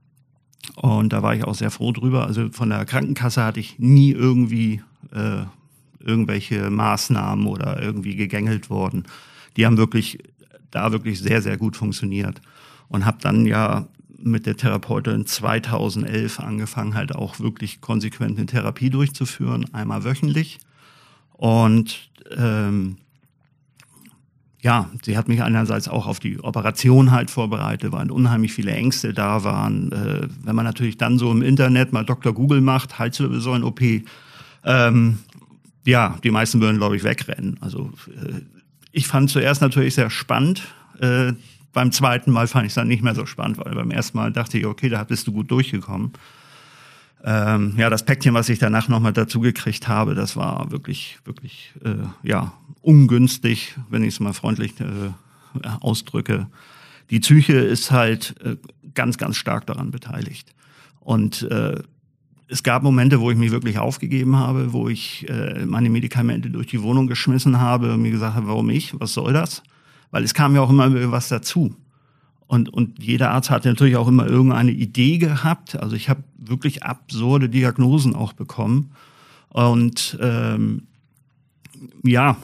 Und 0.76 1.12
da 1.12 1.22
war 1.22 1.34
ich 1.34 1.42
auch 1.42 1.54
sehr 1.54 1.72
froh 1.72 1.90
drüber. 1.90 2.26
Also 2.26 2.50
von 2.52 2.70
der 2.70 2.84
Krankenkasse 2.84 3.42
hatte 3.42 3.58
ich 3.58 3.80
nie 3.80 4.12
irgendwie 4.12 4.82
äh, 5.12 5.42
irgendwelche 5.98 6.70
Maßnahmen 6.70 7.46
oder 7.46 7.82
irgendwie 7.82 8.14
gegängelt 8.14 8.70
worden. 8.70 9.04
Die 9.56 9.66
haben 9.66 9.78
wirklich 9.78 10.18
da 10.70 10.92
wirklich 10.92 11.18
sehr, 11.18 11.42
sehr 11.42 11.56
gut 11.56 11.76
funktioniert. 11.76 12.40
Und 12.88 13.04
habe 13.04 13.18
dann 13.20 13.46
ja 13.46 13.88
mit 14.22 14.46
der 14.46 14.56
Therapeutin 14.56 15.26
2011 15.26 16.40
angefangen, 16.40 16.94
halt 16.94 17.14
auch 17.14 17.40
wirklich 17.40 17.80
konsequent 17.80 18.38
eine 18.38 18.46
Therapie 18.46 18.90
durchzuführen, 18.90 19.72
einmal 19.72 20.04
wöchentlich. 20.04 20.59
Und 21.33 22.11
ähm, 22.37 22.96
ja, 24.62 24.90
sie 25.02 25.16
hat 25.16 25.28
mich 25.28 25.42
einerseits 25.42 25.88
auch 25.88 26.06
auf 26.06 26.20
die 26.20 26.42
Operation 26.42 27.11
halt 27.11 27.30
vorbereitet, 27.30 27.92
weil 27.92 28.11
unheimlich 28.11 28.52
viele 28.52 28.72
Ängste 28.72 29.14
da 29.14 29.42
waren. 29.42 29.90
Äh, 29.92 30.28
wenn 30.44 30.54
man 30.54 30.66
natürlich 30.66 30.98
dann 30.98 31.18
so 31.18 31.30
im 31.30 31.40
Internet 31.40 31.92
mal 31.92 32.04
Dr. 32.04 32.35
Google 32.35 32.61
macht, 32.61 32.98
Halswirbelsäulen-OP, 32.98 33.80
ähm, 34.64 35.18
ja, 35.87 36.18
die 36.22 36.30
meisten 36.30 36.61
würden, 36.61 36.76
glaube 36.76 36.96
ich, 36.96 37.04
wegrennen. 37.04 37.56
Also 37.61 37.90
äh, 38.09 38.42
ich 38.92 39.06
fand 39.06 39.30
zuerst 39.30 39.62
natürlich 39.62 39.94
sehr 39.94 40.11
spannend. 40.11 40.62
Äh, 41.00 41.33
beim 41.72 41.92
zweiten 41.92 42.30
Mal 42.30 42.46
fand 42.46 42.66
ich 42.66 42.70
es 42.70 42.74
dann 42.74 42.88
nicht 42.88 43.02
mehr 43.02 43.14
so 43.14 43.26
spannend, 43.26 43.59
weil 43.59 43.74
beim 43.74 43.90
ersten 43.90 44.16
Mal 44.16 44.33
dachte 44.33 44.59
ich, 44.59 44.66
okay, 44.66 44.88
da 44.88 45.04
bist 45.04 45.26
du 45.26 45.33
gut 45.33 45.50
durchgekommen. 45.50 46.12
Ähm, 47.22 47.74
ja, 47.76 47.90
das 47.90 48.04
Päckchen, 48.04 48.35
was 48.35 48.48
ich 48.48 48.59
danach 48.59 48.88
nochmal 48.88 49.12
dazu 49.12 49.40
gekriegt 49.40 49.88
habe, 49.88 50.14
das 50.14 50.37
war 50.37 50.70
wirklich, 50.70 51.18
wirklich, 51.24 51.72
äh, 51.85 52.06
ja, 52.22 52.52
ungünstig, 52.80 53.76
wenn 53.90 54.02
ich 54.02 54.14
es 54.14 54.20
mal 54.20 54.33
freundlich 54.33 54.72
äh, 54.80 55.12
ausdrücke. 55.80 56.46
Die 57.11 57.20
Psyche 57.20 57.54
ist 57.54 57.90
halt 57.90 58.35
äh, 58.42 58.56
ganz, 58.94 59.18
ganz 59.18 59.37
stark 59.37 59.66
daran 59.66 59.90
beteiligt. 59.90 60.54
Und 61.00 61.42
äh, 61.42 61.83
es 62.48 62.62
gab 62.62 62.83
Momente, 62.83 63.20
wo 63.20 63.30
ich 63.30 63.37
mich 63.37 63.50
wirklich 63.50 63.78
aufgegeben 63.78 64.37
habe, 64.37 64.72
wo 64.72 64.88
ich 64.88 65.28
äh, 65.28 65.64
meine 65.66 65.90
Medikamente 65.90 66.50
durch 66.50 66.66
die 66.66 66.83
Wohnung 66.83 67.06
geschmissen 67.06 67.61
habe 67.61 67.94
und 67.94 68.02
mir 68.02 68.11
gesagt 68.11 68.35
habe, 68.35 68.48
warum 68.48 68.70
ich? 68.70 68.98
Was 68.98 69.12
soll 69.12 69.33
das? 69.33 69.62
Weil 70.10 70.24
es 70.24 70.34
kam 70.34 70.54
ja 70.54 70.60
auch 70.60 70.70
immer 70.70 71.12
was 71.12 71.28
dazu. 71.28 71.74
Und, 72.46 72.68
und 72.68 73.02
jeder 73.02 73.30
Arzt 73.30 73.50
hat 73.50 73.64
natürlich 73.64 73.96
auch 73.96 74.08
immer 74.08 74.26
irgendeine 74.26 74.72
Idee 74.72 75.18
gehabt. 75.18 75.76
Also 75.76 75.94
ich 75.94 76.08
habe 76.08 76.24
wirklich 76.36 76.82
absurde 76.82 77.48
Diagnosen 77.48 78.16
auch 78.16 78.32
bekommen. 78.32 78.90
Und 79.50 80.18
ähm, 80.20 80.88
ja, 82.02 82.36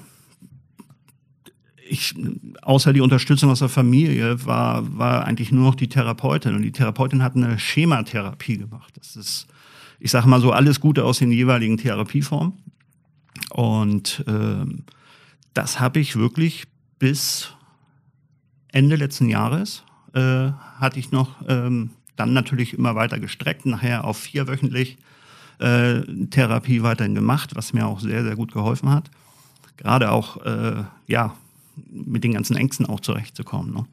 ich, 1.88 2.14
außer 2.62 2.92
die 2.92 3.00
Unterstützung 3.00 3.50
aus 3.50 3.58
der 3.60 3.68
Familie 3.68 4.44
war, 4.46 4.96
war 4.96 5.24
eigentlich 5.24 5.50
nur 5.50 5.64
noch 5.64 5.74
die 5.74 5.88
Therapeutin. 5.88 6.54
Und 6.54 6.62
die 6.62 6.72
Therapeutin 6.72 7.22
hat 7.22 7.34
eine 7.34 7.58
Schematherapie 7.58 8.58
gemacht. 8.58 8.94
Das 8.96 9.16
ist 9.16 9.48
ich 9.98 10.10
sage 10.10 10.28
mal 10.28 10.40
so, 10.40 10.52
alles 10.52 10.80
Gute 10.80 11.04
aus 11.04 11.18
den 11.18 11.32
jeweiligen 11.32 11.76
Therapieformen. 11.76 12.54
Und 13.50 14.24
ähm, 14.26 14.84
das 15.54 15.80
habe 15.80 16.00
ich 16.00 16.16
wirklich 16.16 16.64
bis 16.98 17.52
Ende 18.76 18.96
letzten 18.96 19.30
Jahres 19.30 19.82
äh, 20.12 20.50
hatte 20.78 20.98
ich 20.98 21.10
noch 21.10 21.36
ähm, 21.48 21.90
dann 22.16 22.34
natürlich 22.34 22.74
immer 22.74 22.94
weiter 22.94 23.18
gestreckt, 23.18 23.64
nachher 23.64 24.04
auf 24.04 24.18
vierwöchentlich 24.18 24.98
äh, 25.60 26.02
Therapie 26.28 26.82
weiterhin 26.82 27.14
gemacht, 27.14 27.56
was 27.56 27.72
mir 27.72 27.86
auch 27.86 28.00
sehr, 28.00 28.22
sehr 28.22 28.36
gut 28.36 28.52
geholfen 28.52 28.90
hat. 28.90 29.10
Gerade 29.78 30.12
auch, 30.12 30.44
äh, 30.44 30.84
ja, 31.06 31.34
mit 31.90 32.22
den 32.22 32.34
ganzen 32.34 32.54
Ängsten 32.54 32.84
auch 32.84 33.00
zurechtzukommen. 33.00 33.72
Ne? 33.72 33.86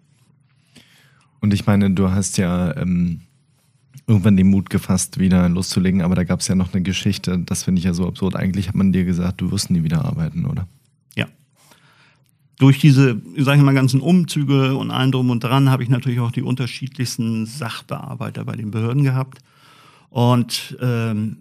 Und 1.40 1.54
ich 1.54 1.66
meine, 1.66 1.92
du 1.92 2.12
hast 2.12 2.38
ja 2.38 2.76
ähm, 2.76 3.22
irgendwann 4.06 4.36
den 4.36 4.50
Mut 4.50 4.70
gefasst, 4.70 5.18
wieder 5.18 5.48
loszulegen. 5.48 6.02
Aber 6.02 6.16
da 6.16 6.26
gab 6.26 6.42
es 6.42 6.50
ja 6.50 6.56
noch 6.56 6.74
eine 6.74 6.84
Geschichte, 6.84 7.40
das 7.40 7.64
finde 7.64 7.80
ich 7.80 7.86
ja 7.86 7.94
so 7.94 8.06
absurd. 8.06 8.36
Eigentlich 8.36 8.68
hat 8.68 8.76
man 8.76 8.92
dir 8.92 9.06
gesagt, 9.06 9.40
du 9.40 9.50
wirst 9.50 9.70
nie 9.70 9.84
wieder 9.84 10.04
arbeiten, 10.04 10.46
oder? 10.46 10.68
Durch 12.60 12.80
diese, 12.80 13.20
sage 13.38 13.58
ich 13.58 13.64
mal, 13.64 13.74
ganzen 13.74 14.00
Umzüge 14.00 14.76
und 14.76 14.92
allen 14.92 15.12
drum 15.12 15.30
und 15.32 15.44
dran 15.44 15.70
habe 15.70 15.84
ich 15.84 15.90
natürlich 15.90 16.20
auch 16.20 16.32
die 16.32 16.44
unterschiedlichsten 16.44 17.46
Sachbearbeiter 17.46 18.46
bei 18.46 18.56
den 18.56 18.72
Behörden 18.72 19.04
gehabt. 19.04 19.40
Und 20.10 20.78
ähm, 20.80 21.38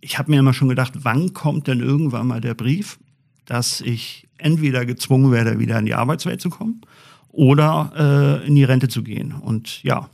ich 0.00 0.18
habe 0.18 0.30
mir 0.30 0.40
immer 0.40 0.52
schon 0.52 0.68
gedacht, 0.68 0.92
wann 0.96 1.32
kommt 1.32 1.68
denn 1.68 1.80
irgendwann 1.80 2.26
mal 2.26 2.40
der 2.40 2.54
Brief, 2.54 2.98
dass 3.46 3.80
ich 3.80 4.28
entweder 4.36 4.84
gezwungen 4.84 5.30
werde, 5.30 5.58
wieder 5.58 5.78
in 5.78 5.86
die 5.86 5.94
Arbeitswelt 5.94 6.40
zu 6.40 6.50
kommen 6.50 6.80
oder 7.28 8.40
äh, 8.42 8.46
in 8.46 8.56
die 8.56 8.64
Rente 8.64 8.88
zu 8.88 9.02
gehen. 9.02 9.32
Und 9.32 9.82
ja, 9.84 10.08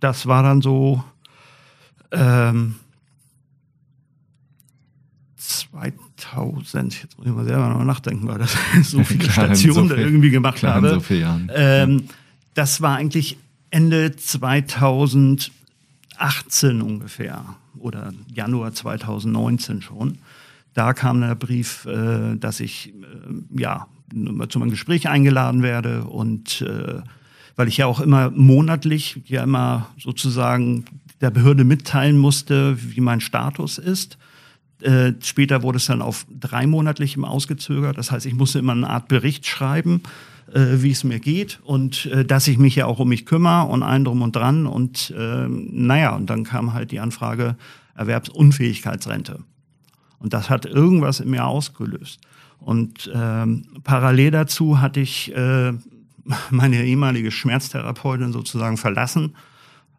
das 0.00 0.26
war 0.26 0.42
dann 0.42 0.60
so 0.60 1.02
ähm, 2.10 2.74
2000, 5.36 6.03
jetzt 6.16 7.18
muss 7.18 7.26
ich 7.26 7.32
mal 7.32 7.44
selber 7.44 7.68
noch 7.68 7.84
nachdenken, 7.84 8.28
weil 8.28 8.38
das 8.38 8.56
so 8.82 9.02
viele 9.04 9.30
Stationen 9.30 9.88
so 9.88 9.94
viel, 9.94 10.04
irgendwie 10.04 10.30
gemacht 10.30 10.58
klar, 10.58 10.74
habe. 10.74 10.90
So 10.90 11.00
viele 11.00 11.20
Jahren. 11.20 11.50
Ähm, 11.54 12.04
das 12.54 12.80
war 12.80 12.96
eigentlich 12.96 13.36
Ende 13.70 14.14
2018 14.14 15.50
ungefähr 16.80 17.44
oder 17.78 18.12
Januar 18.32 18.72
2019 18.72 19.82
schon. 19.82 20.18
Da 20.72 20.92
kam 20.92 21.20
der 21.20 21.34
Brief, 21.34 21.86
äh, 21.86 22.36
dass 22.36 22.60
ich 22.60 22.94
äh, 22.94 23.60
ja 23.60 23.86
zu 24.48 24.60
einem 24.60 24.70
Gespräch 24.70 25.08
eingeladen 25.08 25.62
werde 25.62 26.04
und 26.04 26.60
äh, 26.62 27.02
weil 27.56 27.68
ich 27.68 27.76
ja 27.76 27.86
auch 27.86 28.00
immer 28.00 28.30
monatlich 28.30 29.20
ja 29.26 29.42
immer 29.42 29.88
sozusagen 29.98 30.84
der 31.20 31.30
Behörde 31.30 31.64
mitteilen 31.64 32.18
musste, 32.18 32.76
wie 32.80 33.00
mein 33.00 33.20
Status 33.20 33.78
ist. 33.78 34.18
Äh, 34.80 35.12
später 35.22 35.62
wurde 35.62 35.76
es 35.76 35.86
dann 35.86 36.02
auf 36.02 36.26
dreimonatlichem 36.28 37.24
ausgezögert. 37.24 37.96
Das 37.98 38.10
heißt, 38.10 38.26
ich 38.26 38.34
musste 38.34 38.58
immer 38.58 38.72
eine 38.72 38.90
Art 38.90 39.08
Bericht 39.08 39.46
schreiben, 39.46 40.02
äh, 40.52 40.82
wie 40.82 40.90
es 40.90 41.04
mir 41.04 41.20
geht 41.20 41.60
und 41.64 42.06
äh, 42.06 42.24
dass 42.24 42.48
ich 42.48 42.58
mich 42.58 42.76
ja 42.76 42.86
auch 42.86 42.98
um 42.98 43.08
mich 43.08 43.24
kümmere 43.24 43.66
und 43.66 43.82
allen 43.82 44.04
drum 44.04 44.22
und 44.22 44.36
dran. 44.36 44.66
Und 44.66 45.14
äh, 45.16 45.46
naja, 45.48 46.14
und 46.14 46.28
dann 46.28 46.44
kam 46.44 46.74
halt 46.74 46.90
die 46.90 47.00
Anfrage 47.00 47.56
Erwerbsunfähigkeitsrente. 47.94 49.40
Und 50.18 50.32
das 50.32 50.50
hat 50.50 50.66
irgendwas 50.66 51.20
in 51.20 51.30
mir 51.30 51.46
ausgelöst. 51.46 52.20
Und 52.58 53.10
ähm, 53.14 53.66
parallel 53.84 54.30
dazu 54.30 54.80
hatte 54.80 55.00
ich 55.00 55.34
äh, 55.36 55.72
meine 56.50 56.82
ehemalige 56.84 57.30
Schmerztherapeutin 57.30 58.32
sozusagen 58.32 58.76
verlassen, 58.76 59.36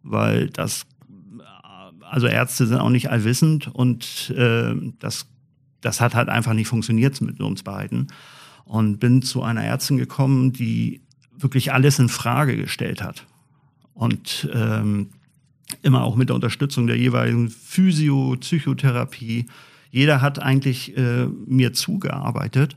weil 0.04 0.50
das, 0.50 0.86
also 2.10 2.28
Ärzte 2.28 2.68
sind 2.68 2.80
auch 2.80 2.90
nicht 2.90 3.10
allwissend 3.10 3.68
und 3.74 4.34
äh, 4.36 4.74
das, 5.00 5.28
das 5.82 6.02
hat 6.02 6.16
halt 6.16 6.30
einfach 6.30 6.54
nicht 6.54 6.68
funktioniert 6.68 7.20
mit 7.22 7.40
uns 7.40 7.64
beiden. 7.64 8.08
Und 8.66 9.00
bin 9.00 9.22
zu 9.22 9.44
einer 9.44 9.64
Ärztin 9.64 9.98
gekommen, 9.98 10.52
die 10.52 11.02
wirklich 11.38 11.72
alles 11.72 12.00
in 12.00 12.10
Frage 12.10 12.58
gestellt 12.58 13.04
hat. 13.04 13.28
Und 13.94 14.50
ähm, 14.54 15.10
immer 15.84 16.04
auch 16.04 16.16
mit 16.16 16.30
der 16.30 16.36
Unterstützung 16.36 16.88
der 16.88 16.98
jeweiligen 16.98 17.50
Physio, 17.50 18.36
Psychotherapie. 18.40 19.46
Jeder 19.92 20.22
hat 20.22 20.40
eigentlich 20.40 20.98
äh, 20.98 21.28
mir 21.46 21.74
zugearbeitet. 21.74 22.76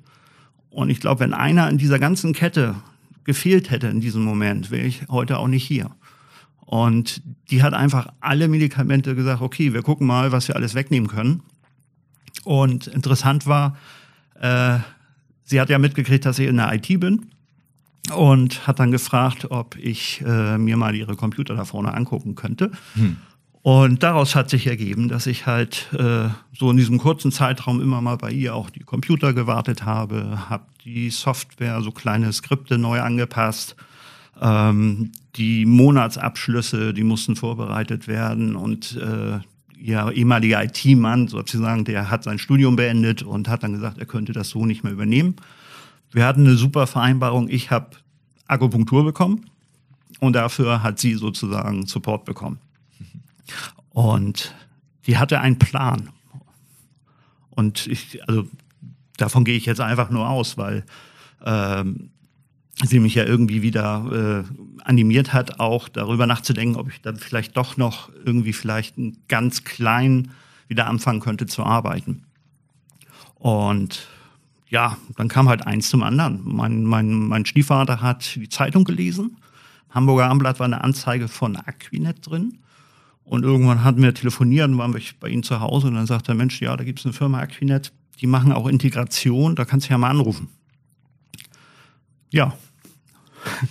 Und 0.70 0.90
ich 0.90 1.00
glaube, 1.00 1.20
wenn 1.20 1.32
einer 1.32 1.68
in 1.70 1.78
dieser 1.78 1.98
ganzen 1.98 2.34
Kette 2.34 2.74
gefehlt 3.24 3.70
hätte 3.70 3.88
in 3.88 4.00
diesem 4.00 4.22
Moment, 4.22 4.70
wäre 4.70 4.86
ich 4.86 5.02
heute 5.08 5.38
auch 5.38 5.48
nicht 5.48 5.64
hier. 5.64 5.90
Und 6.68 7.22
die 7.50 7.62
hat 7.62 7.72
einfach 7.72 8.08
alle 8.20 8.46
Medikamente 8.46 9.14
gesagt, 9.14 9.40
okay, 9.40 9.72
wir 9.72 9.80
gucken 9.80 10.06
mal, 10.06 10.32
was 10.32 10.48
wir 10.48 10.56
alles 10.56 10.74
wegnehmen 10.74 11.08
können. 11.08 11.40
Und 12.44 12.88
interessant 12.88 13.46
war, 13.46 13.78
äh, 14.38 14.78
sie 15.44 15.62
hat 15.62 15.70
ja 15.70 15.78
mitgekriegt, 15.78 16.26
dass 16.26 16.38
ich 16.38 16.46
in 16.46 16.58
der 16.58 16.70
IT 16.74 17.00
bin 17.00 17.30
und 18.14 18.66
hat 18.66 18.80
dann 18.80 18.90
gefragt, 18.90 19.50
ob 19.50 19.76
ich 19.78 20.22
äh, 20.26 20.58
mir 20.58 20.76
mal 20.76 20.94
ihre 20.94 21.16
Computer 21.16 21.54
da 21.54 21.64
vorne 21.64 21.94
angucken 21.94 22.34
könnte. 22.34 22.70
Hm. 22.92 23.16
Und 23.62 24.02
daraus 24.02 24.34
hat 24.34 24.50
sich 24.50 24.66
ergeben, 24.66 25.08
dass 25.08 25.26
ich 25.26 25.46
halt 25.46 25.88
äh, 25.94 26.28
so 26.52 26.70
in 26.70 26.76
diesem 26.76 26.98
kurzen 26.98 27.32
Zeitraum 27.32 27.80
immer 27.80 28.02
mal 28.02 28.16
bei 28.18 28.30
ihr 28.30 28.54
auch 28.54 28.68
die 28.68 28.80
Computer 28.80 29.32
gewartet 29.32 29.86
habe, 29.86 30.50
habe 30.50 30.66
die 30.84 31.08
Software, 31.08 31.80
so 31.80 31.92
kleine 31.92 32.30
Skripte 32.30 32.76
neu 32.76 33.00
angepasst. 33.00 33.74
Ähm, 34.40 35.12
die 35.36 35.66
Monatsabschlüsse, 35.66 36.94
die 36.94 37.04
mussten 37.04 37.36
vorbereitet 37.36 38.08
werden 38.08 38.56
und 38.56 38.96
äh, 38.96 39.40
ihr 39.78 40.12
ehemaliger 40.12 40.62
IT-Mann 40.64 41.28
sozusagen, 41.28 41.84
der 41.84 42.10
hat 42.10 42.24
sein 42.24 42.38
Studium 42.38 42.76
beendet 42.76 43.22
und 43.22 43.48
hat 43.48 43.62
dann 43.62 43.72
gesagt, 43.72 43.98
er 43.98 44.06
könnte 44.06 44.32
das 44.32 44.50
so 44.50 44.66
nicht 44.66 44.82
mehr 44.82 44.92
übernehmen. 44.92 45.36
Wir 46.10 46.26
hatten 46.26 46.46
eine 46.46 46.56
super 46.56 46.86
Vereinbarung. 46.86 47.48
Ich 47.48 47.70
habe 47.70 47.90
Akupunktur 48.46 49.04
bekommen 49.04 49.46
und 50.20 50.32
dafür 50.34 50.82
hat 50.82 50.98
sie 50.98 51.14
sozusagen 51.14 51.86
Support 51.86 52.24
bekommen. 52.24 52.58
Und 53.90 54.54
die 55.06 55.18
hatte 55.18 55.40
einen 55.40 55.58
Plan. 55.58 56.10
Und 57.50 57.86
ich, 57.86 58.20
also 58.28 58.46
davon 59.16 59.44
gehe 59.44 59.56
ich 59.56 59.66
jetzt 59.66 59.80
einfach 59.80 60.10
nur 60.10 60.28
aus, 60.28 60.56
weil 60.58 60.84
ähm, 61.44 62.10
sie 62.84 63.00
mich 63.00 63.14
ja 63.14 63.24
irgendwie 63.24 63.62
wieder 63.62 64.44
äh, 64.48 64.82
animiert 64.84 65.32
hat, 65.32 65.58
auch 65.60 65.88
darüber 65.88 66.26
nachzudenken, 66.26 66.76
ob 66.76 66.88
ich 66.88 67.00
dann 67.00 67.16
vielleicht 67.16 67.56
doch 67.56 67.76
noch 67.76 68.10
irgendwie 68.24 68.52
vielleicht 68.52 68.94
ganz 69.28 69.64
klein 69.64 70.30
wieder 70.68 70.86
anfangen 70.86 71.20
könnte 71.20 71.46
zu 71.46 71.64
arbeiten. 71.64 72.24
Und 73.34 74.06
ja, 74.68 74.96
dann 75.16 75.28
kam 75.28 75.48
halt 75.48 75.66
eins 75.66 75.88
zum 75.88 76.02
anderen. 76.02 76.42
Mein, 76.44 76.84
mein, 76.84 77.12
mein 77.12 77.46
Stiefvater 77.46 78.00
hat 78.00 78.34
die 78.36 78.48
Zeitung 78.48 78.84
gelesen. 78.84 79.38
Hamburger 79.90 80.26
Abendblatt 80.26 80.58
war 80.58 80.66
eine 80.66 80.84
Anzeige 80.84 81.28
von 81.28 81.56
Aquinet 81.56 82.28
drin. 82.28 82.58
Und 83.24 83.44
irgendwann 83.44 83.84
hatten 83.84 84.02
wir 84.02 84.14
telefoniert 84.14 84.68
und 84.68 84.78
waren 84.78 84.94
wir 84.94 85.02
bei 85.20 85.28
ihm 85.28 85.42
zu 85.42 85.60
Hause 85.60 85.88
und 85.88 85.94
dann 85.94 86.06
sagt 86.06 86.28
der 86.28 86.34
Mensch, 86.34 86.60
ja, 86.60 86.76
da 86.76 86.84
gibt 86.84 86.98
es 86.98 87.04
eine 87.04 87.12
Firma 87.12 87.40
Aquinet, 87.40 87.92
die 88.20 88.26
machen 88.26 88.52
auch 88.52 88.66
Integration, 88.66 89.54
da 89.54 89.64
kannst 89.64 89.86
du 89.86 89.90
ja 89.90 89.98
mal 89.98 90.10
anrufen. 90.10 90.48
Ja, 92.30 92.54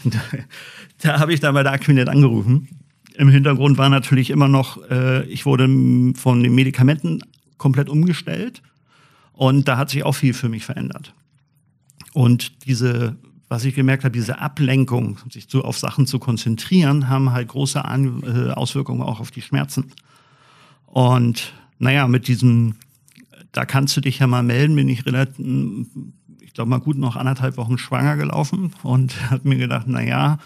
da, 0.04 0.19
da 1.02 1.19
habe 1.19 1.34
ich 1.34 1.39
dann 1.39 1.54
bei 1.54 1.63
der 1.63 1.73
Aquinet 1.73 2.10
angerufen. 2.10 2.67
Im 3.15 3.30
Hintergrund 3.30 3.78
war 3.78 3.89
natürlich 3.89 4.30
immer 4.30 4.47
noch, 4.47 4.89
äh, 4.89 5.26
ich 5.26 5.45
wurde 5.45 5.67
von 6.15 6.43
den 6.43 6.54
Medikamenten 6.54 7.21
komplett 7.58 7.89
umgestellt 7.89 8.62
und 9.34 9.67
da 9.67 9.78
hat 9.78 9.89
sich 9.89 10.04
auch 10.04 10.13
viel 10.13 10.34
für 10.34 10.50
mich 10.50 10.65
verändert. 10.65 11.13
Und 12.13 12.65
diese 12.65 13.17
was 13.50 13.63
ich 13.63 13.76
gemerkt 13.76 14.04
habe, 14.04 14.12
diese 14.12 14.39
Ablenkung, 14.39 15.19
sich 15.30 15.47
so 15.50 15.63
auf 15.63 15.78
Sachen 15.78 16.06
zu 16.06 16.19
konzentrieren, 16.19 17.08
haben 17.08 17.32
halt 17.32 17.47
große 17.47 17.84
An 17.84 18.23
äh, 18.23 18.52
Auswirkungen 18.52 19.02
auch 19.02 19.19
auf 19.19 19.32
die 19.32 19.41
Schmerzen. 19.41 19.91
Und 20.86 21.54
naja, 21.80 22.08
mit 22.08 22.28
diesem, 22.28 22.76
da 23.54 23.65
kannst 23.65 23.95
du 23.95 24.02
dich 24.02 24.19
ja 24.19 24.28
mal 24.28 24.43
melden, 24.43 24.76
bin 24.76 24.89
ich 24.89 25.06
relativ, 25.06 25.88
glaube 26.58 26.72
mal 26.72 26.80
gut 26.80 26.98
noch 26.98 27.15
anderthalb 27.15 27.56
Wochen 27.58 27.78
schwanger 27.78 28.17
gelaufen 28.17 28.74
und 28.82 29.15
habe 29.32 29.48
mir 29.48 29.58
gedacht, 29.58 29.88
naja, 29.88 30.39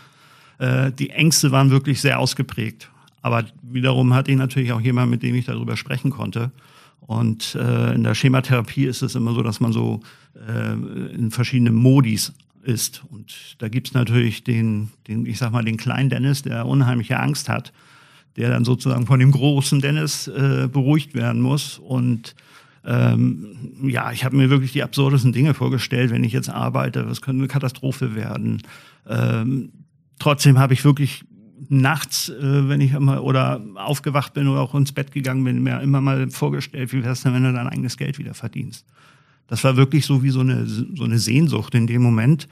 äh, 0.59 0.91
die 0.91 1.09
Ängste 1.09 1.51
waren 1.51 1.71
wirklich 1.71 2.01
sehr 2.01 2.19
ausgeprägt. 2.19 2.89
Aber 3.21 3.45
wiederum 3.61 4.13
hatte 4.13 4.29
ich 4.29 4.37
natürlich 4.37 4.73
auch 4.73 4.81
jemanden, 4.81 5.11
mit 5.11 5.23
dem 5.23 5.35
ich 5.35 5.45
darüber 5.45 5.77
sprechen 5.77 6.11
konnte. 6.11 6.51
Und 6.99 7.55
äh, 7.55 7.93
in 7.93 8.03
der 8.03 8.13
Schematherapie 8.13 8.85
ist 8.85 9.01
es 9.01 9.15
immer 9.15 9.33
so, 9.33 9.41
dass 9.41 9.61
man 9.61 9.71
so 9.71 10.01
äh, 10.35 10.73
in 11.13 11.31
verschiedenen 11.31 11.75
Modis 11.75 12.33
ist. 12.61 13.03
Und 13.09 13.55
da 13.59 13.69
gibt's 13.69 13.93
natürlich 13.93 14.43
den, 14.43 14.89
den, 15.07 15.25
ich 15.25 15.37
sag 15.37 15.53
mal, 15.53 15.63
den 15.63 15.77
kleinen 15.77 16.09
Dennis, 16.09 16.41
der 16.41 16.65
unheimliche 16.65 17.19
Angst 17.21 17.47
hat, 17.47 17.71
der 18.35 18.49
dann 18.49 18.65
sozusagen 18.65 19.07
von 19.07 19.19
dem 19.19 19.31
großen 19.31 19.79
Dennis 19.79 20.27
äh, 20.27 20.67
beruhigt 20.67 21.13
werden 21.13 21.41
muss. 21.41 21.79
Und 21.79 22.35
ähm, 22.83 23.73
ja, 23.83 24.11
ich 24.11 24.25
habe 24.25 24.35
mir 24.35 24.49
wirklich 24.49 24.71
die 24.71 24.83
absurdesten 24.83 25.33
Dinge 25.33 25.53
vorgestellt, 25.53 26.11
wenn 26.11 26.23
ich 26.23 26.33
jetzt 26.33 26.49
arbeite, 26.49 27.07
was 27.07 27.21
könnte 27.21 27.41
eine 27.41 27.47
Katastrophe 27.47 28.15
werden. 28.15 28.61
Ähm, 29.07 29.71
trotzdem 30.19 30.57
habe 30.57 30.73
ich 30.73 30.83
wirklich 30.83 31.23
nachts, 31.69 32.29
äh, 32.29 32.67
wenn 32.69 32.81
ich 32.81 32.93
immer 32.93 33.23
oder 33.23 33.61
aufgewacht 33.75 34.33
bin 34.33 34.47
oder 34.47 34.61
auch 34.61 34.73
ins 34.73 34.91
Bett 34.91 35.11
gegangen 35.11 35.43
bin, 35.43 35.61
mir 35.61 35.79
immer 35.81 36.01
mal 36.01 36.29
vorgestellt, 36.29 36.91
wie 36.91 37.03
wär's 37.03 37.21
denn, 37.21 37.33
wenn 37.33 37.43
du 37.43 37.53
dein 37.53 37.67
eigenes 37.67 37.97
Geld 37.97 38.17
wieder 38.17 38.33
verdienst. 38.33 38.85
Das 39.47 39.63
war 39.63 39.77
wirklich 39.77 40.05
so 40.05 40.23
wie 40.23 40.29
so 40.31 40.39
eine, 40.39 40.65
so 40.65 41.03
eine 41.03 41.19
Sehnsucht 41.19 41.75
in 41.75 41.85
dem 41.85 42.01
Moment, 42.01 42.47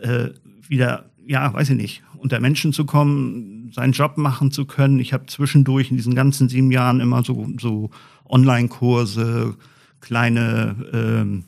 äh, 0.00 0.30
wieder, 0.66 1.04
ja, 1.26 1.52
weiß 1.52 1.70
ich 1.70 1.76
nicht, 1.76 2.02
unter 2.16 2.40
Menschen 2.40 2.72
zu 2.72 2.84
kommen, 2.84 3.57
seinen 3.72 3.92
Job 3.92 4.18
machen 4.18 4.50
zu 4.50 4.66
können. 4.66 4.98
Ich 4.98 5.12
habe 5.12 5.26
zwischendurch 5.26 5.90
in 5.90 5.96
diesen 5.96 6.14
ganzen 6.14 6.48
sieben 6.48 6.70
Jahren 6.70 7.00
immer 7.00 7.24
so, 7.24 7.48
so 7.58 7.90
Online-Kurse, 8.28 9.56
kleine, 10.00 10.76
ähm, 10.92 11.44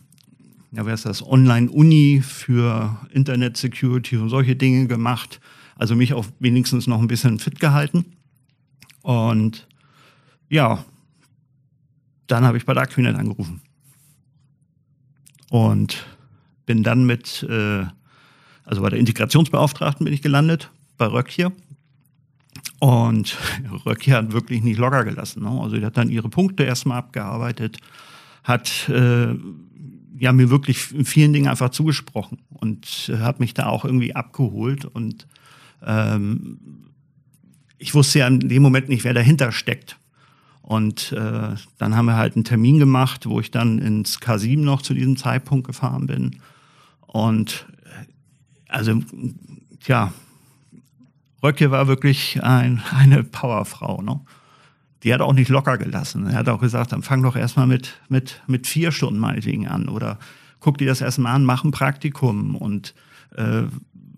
ja, 0.72 0.87
wer 0.87 0.94
ist 0.94 1.06
das, 1.06 1.26
Online-Uni 1.26 2.22
für 2.22 2.96
Internet-Security 3.12 4.16
und 4.16 4.28
solche 4.28 4.56
Dinge 4.56 4.87
gemacht. 4.87 5.40
Also 5.76 5.96
mich 5.96 6.14
auch 6.14 6.26
wenigstens 6.38 6.87
noch 6.87 7.00
ein 7.00 7.09
bisschen 7.09 7.38
fit 7.38 7.59
gehalten. 7.59 8.04
Und 9.02 9.66
ja, 10.48 10.85
dann 12.26 12.44
habe 12.44 12.59
ich 12.59 12.66
bei 12.66 12.74
der 12.74 12.85
Aquinet 12.85 13.16
angerufen. 13.16 13.62
Und 15.48 16.06
bin 16.66 16.83
dann 16.83 17.04
mit, 17.04 17.42
äh, 17.48 17.85
also 18.64 18.83
bei 18.83 18.90
der 18.90 18.98
Integrationsbeauftragten 19.00 20.04
bin 20.04 20.14
ich 20.14 20.22
gelandet, 20.22 20.70
bei 20.96 21.06
Röckhier. 21.06 21.50
Und 22.80 23.36
Röckhier 23.86 24.16
hat 24.16 24.32
wirklich 24.32 24.62
nicht 24.62 24.78
locker 24.78 25.04
gelassen. 25.04 25.44
Ne? 25.44 25.50
Also 25.50 25.76
die 25.76 25.84
hat 25.84 25.96
dann 25.96 26.08
ihre 26.08 26.28
Punkte 26.28 26.64
erstmal 26.64 26.98
abgearbeitet, 26.98 27.78
hat 28.42 28.88
äh, 28.88 29.34
ja 30.18 30.32
mir 30.32 30.50
wirklich 30.50 30.92
in 30.92 31.04
vielen 31.04 31.32
Dingen 31.32 31.48
einfach 31.48 31.70
zugesprochen 31.70 32.38
und 32.48 33.10
äh, 33.12 33.18
hat 33.18 33.38
mich 33.38 33.54
da 33.54 33.66
auch 33.66 33.84
irgendwie 33.84 34.16
abgeholt. 34.16 34.86
Und 34.86 35.26
ähm, 35.86 36.58
ich 37.78 37.94
wusste 37.94 38.20
ja 38.20 38.26
in 38.26 38.40
dem 38.40 38.62
Moment 38.62 38.88
nicht, 38.88 39.04
wer 39.04 39.14
dahinter 39.14 39.52
steckt. 39.52 39.98
Und 40.62 41.12
äh, 41.12 41.54
dann 41.78 41.96
haben 41.96 42.06
wir 42.06 42.16
halt 42.16 42.34
einen 42.34 42.44
Termin 42.44 42.78
gemacht, 42.78 43.26
wo 43.26 43.40
ich 43.40 43.50
dann 43.50 43.78
ins 43.78 44.20
K7 44.20 44.58
noch 44.58 44.82
zu 44.82 44.94
diesem 44.94 45.16
Zeitpunkt 45.16 45.66
gefahren 45.66 46.06
bin. 46.06 46.36
Und 47.06 47.66
äh, 47.84 48.06
also, 48.68 49.02
tja, 49.80 50.12
Röcke 51.42 51.70
war 51.70 51.87
wirklich 51.87 52.42
ein, 52.42 52.83
eine 52.96 53.24
Powerfrau. 53.24 54.03
Ne? 54.03 54.20
Die 55.03 55.14
hat 55.14 55.20
auch 55.20 55.33
nicht 55.33 55.48
locker 55.48 55.79
gelassen. 55.79 56.26
Er 56.26 56.38
hat 56.38 56.48
auch 56.48 56.61
gesagt, 56.61 56.92
dann 56.92 57.03
fang 57.03 57.22
doch 57.22 57.37
erstmal 57.37 57.66
mit, 57.66 58.00
mit, 58.09 58.42
mit 58.46 58.66
vier 58.66 58.92
Stunden 58.92 59.18
meinetwegen 59.18 59.66
an. 59.66 59.88
Oder 59.88 60.18
guck 60.61 60.79
dir 60.79 60.87
das 60.87 61.00
erstmal 61.00 61.35
an, 61.35 61.44
mach 61.44 61.64
ein 61.64 61.70
Praktikum. 61.70 62.55
Und 62.55 62.94
äh, 63.37 63.62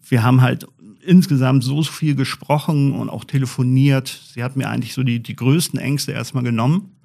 wir 0.09 0.23
haben 0.23 0.41
halt 0.41 0.67
insgesamt 1.05 1.65
so 1.65 1.83
viel 1.83 2.15
gesprochen 2.15 2.93
und 2.93 3.09
auch 3.09 3.25
telefoniert. 3.25 4.09
Sie 4.35 4.43
hat 4.43 4.57
mir 4.57 4.69
eigentlich 4.69 4.95
so 4.95 5.03
die, 5.03 5.23
die 5.23 5.37
größten 5.37 5.79
Ängste 5.79 6.13
erstmal 6.13 6.45
genommen. 6.45 6.97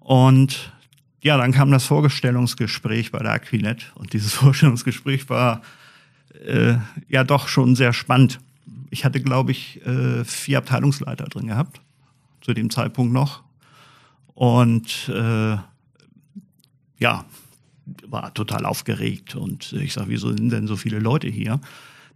Und 0.00 0.72
ja, 1.22 1.36
dann 1.36 1.52
kam 1.52 1.70
das 1.70 1.86
Vorstellungsgespräch 1.86 3.10
bei 3.10 3.18
der 3.18 3.32
Aquinet. 3.32 3.92
Und 3.94 4.12
dieses 4.12 4.32
Vorstellungsgespräch 4.34 5.28
war 5.28 5.62
äh, 6.44 6.74
ja 7.08 7.24
doch 7.24 7.48
schon 7.48 7.74
sehr 7.74 7.92
spannend. 7.92 8.38
Ich 8.90 9.04
hatte, 9.04 9.20
glaube 9.20 9.52
ich, 9.52 9.84
äh, 9.86 10.24
vier 10.24 10.58
Abteilungsleiter 10.58 11.24
drin 11.24 11.46
gehabt, 11.46 11.80
zu 12.40 12.54
dem 12.54 12.70
Zeitpunkt 12.70 13.12
noch. 13.12 13.42
Und 14.34 15.08
äh, 15.08 15.56
ja, 16.98 17.24
war 18.06 18.34
total 18.34 18.66
aufgeregt. 18.66 19.34
Und 19.34 19.72
ich 19.72 19.92
sage, 19.92 20.10
wieso 20.10 20.28
sind 20.34 20.50
denn 20.50 20.66
so 20.66 20.76
viele 20.76 20.98
Leute 20.98 21.28
hier? 21.28 21.60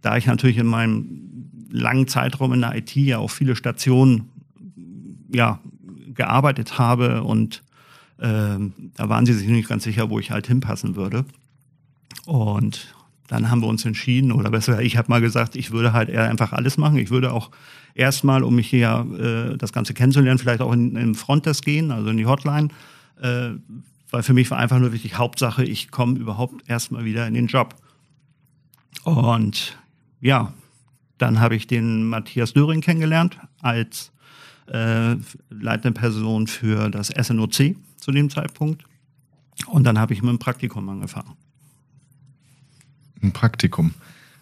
da 0.01 0.17
ich 0.17 0.25
natürlich 0.25 0.57
in 0.57 0.65
meinem 0.65 1.49
langen 1.69 2.07
Zeitraum 2.07 2.53
in 2.53 2.61
der 2.61 2.75
IT 2.75 2.95
ja 2.95 3.19
auch 3.19 3.31
viele 3.31 3.55
Stationen 3.55 4.29
ja, 5.33 5.59
gearbeitet 6.13 6.77
habe 6.77 7.23
und 7.23 7.63
äh, 8.17 8.57
da 8.95 9.09
waren 9.09 9.25
sie 9.25 9.33
sich 9.33 9.47
nicht 9.47 9.69
ganz 9.69 9.83
sicher, 9.83 10.09
wo 10.09 10.19
ich 10.19 10.31
halt 10.31 10.47
hinpassen 10.47 10.95
würde. 10.95 11.25
Und 12.25 12.93
dann 13.31 13.49
haben 13.49 13.61
wir 13.61 13.67
uns 13.67 13.85
entschieden, 13.85 14.33
oder 14.33 14.51
besser, 14.51 14.81
ich 14.81 14.97
habe 14.97 15.07
mal 15.07 15.21
gesagt, 15.21 15.55
ich 15.55 15.71
würde 15.71 15.93
halt 15.93 16.09
eher 16.09 16.29
einfach 16.29 16.51
alles 16.51 16.77
machen. 16.77 16.97
Ich 16.97 17.11
würde 17.11 17.31
auch 17.31 17.49
erstmal, 17.95 18.43
um 18.43 18.55
mich 18.55 18.69
hier 18.69 19.07
äh, 19.53 19.57
das 19.57 19.71
Ganze 19.71 19.93
kennenzulernen, 19.93 20.37
vielleicht 20.37 20.59
auch 20.59 20.73
in, 20.73 20.97
in 20.97 21.15
Frontdesk 21.15 21.63
gehen, 21.63 21.91
also 21.91 22.09
in 22.09 22.17
die 22.17 22.25
Hotline. 22.25 22.67
Äh, 23.21 23.51
weil 24.09 24.23
für 24.23 24.33
mich 24.33 24.51
war 24.51 24.57
einfach 24.57 24.79
nur 24.79 24.91
wichtig, 24.91 25.17
Hauptsache, 25.17 25.63
ich 25.63 25.91
komme 25.91 26.19
überhaupt 26.19 26.69
erstmal 26.69 27.05
wieder 27.05 27.25
in 27.25 27.33
den 27.33 27.47
Job. 27.47 27.75
Und 29.05 29.77
ja, 30.19 30.51
dann 31.17 31.39
habe 31.39 31.55
ich 31.55 31.67
den 31.67 32.03
Matthias 32.03 32.51
Döring 32.51 32.81
kennengelernt 32.81 33.39
als 33.61 34.11
äh, 34.67 35.15
leitende 35.49 35.93
Person 35.93 36.47
für 36.47 36.89
das 36.89 37.07
SNOC 37.07 37.77
zu 37.95 38.11
dem 38.11 38.29
Zeitpunkt. 38.29 38.83
Und 39.67 39.85
dann 39.85 39.97
habe 39.97 40.13
ich 40.13 40.21
mit 40.21 40.31
dem 40.31 40.39
Praktikum 40.39 40.89
angefangen. 40.89 41.37
Ein 43.21 43.31
Praktikum. 43.31 43.93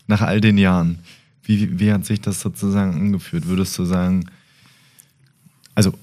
Nach 0.07 0.21
all 0.21 0.41
den 0.41 0.57
Jahren. 0.57 0.99
Wie, 1.43 1.79
wie 1.79 1.91
hat 1.91 2.05
sich 2.05 2.21
das 2.21 2.41
sozusagen 2.41 2.93
angeführt? 2.93 3.47
Würdest 3.47 3.77
du 3.77 3.85
sagen, 3.85 4.25
also 5.75 5.93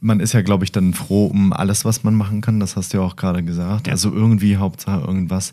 man 0.00 0.20
ist 0.20 0.34
ja, 0.34 0.42
glaube 0.42 0.64
ich, 0.64 0.72
dann 0.72 0.92
froh 0.92 1.26
um 1.26 1.52
alles, 1.52 1.84
was 1.84 2.04
man 2.04 2.14
machen 2.14 2.40
kann. 2.42 2.60
Das 2.60 2.76
hast 2.76 2.92
du 2.92 2.98
ja 2.98 3.04
auch 3.04 3.16
gerade 3.16 3.42
gesagt. 3.42 3.86
Ja. 3.86 3.92
Also 3.92 4.12
irgendwie 4.12 4.56
Hauptsache 4.56 5.00
irgendwas. 5.00 5.52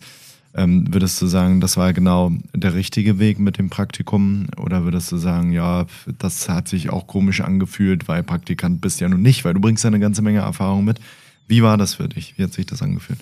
Ähm, 0.53 0.93
würdest 0.93 1.21
du 1.21 1.27
sagen, 1.27 1.61
das 1.61 1.77
war 1.77 1.93
genau 1.93 2.33
der 2.53 2.73
richtige 2.73 3.17
Weg 3.19 3.39
mit 3.39 3.57
dem 3.57 3.69
Praktikum? 3.69 4.47
Oder 4.57 4.83
würdest 4.83 5.09
du 5.11 5.17
sagen, 5.17 5.53
ja, 5.53 5.85
das 6.17 6.49
hat 6.49 6.67
sich 6.67 6.89
auch 6.89 7.07
komisch 7.07 7.39
angefühlt, 7.39 8.09
weil 8.09 8.23
Praktikant 8.23 8.81
bist 8.81 8.99
ja 8.99 9.07
nun 9.07 9.21
nicht, 9.21 9.45
weil 9.45 9.53
du 9.53 9.61
bringst 9.61 9.85
ja 9.85 9.87
eine 9.87 9.99
ganze 9.99 10.21
Menge 10.21 10.39
Erfahrung 10.39 10.83
mit. 10.83 10.99
Wie 11.47 11.63
war 11.63 11.77
das 11.77 11.95
für 11.95 12.09
dich? 12.09 12.37
Wie 12.37 12.43
hat 12.43 12.51
sich 12.51 12.65
das 12.65 12.81
angefühlt? 12.81 13.19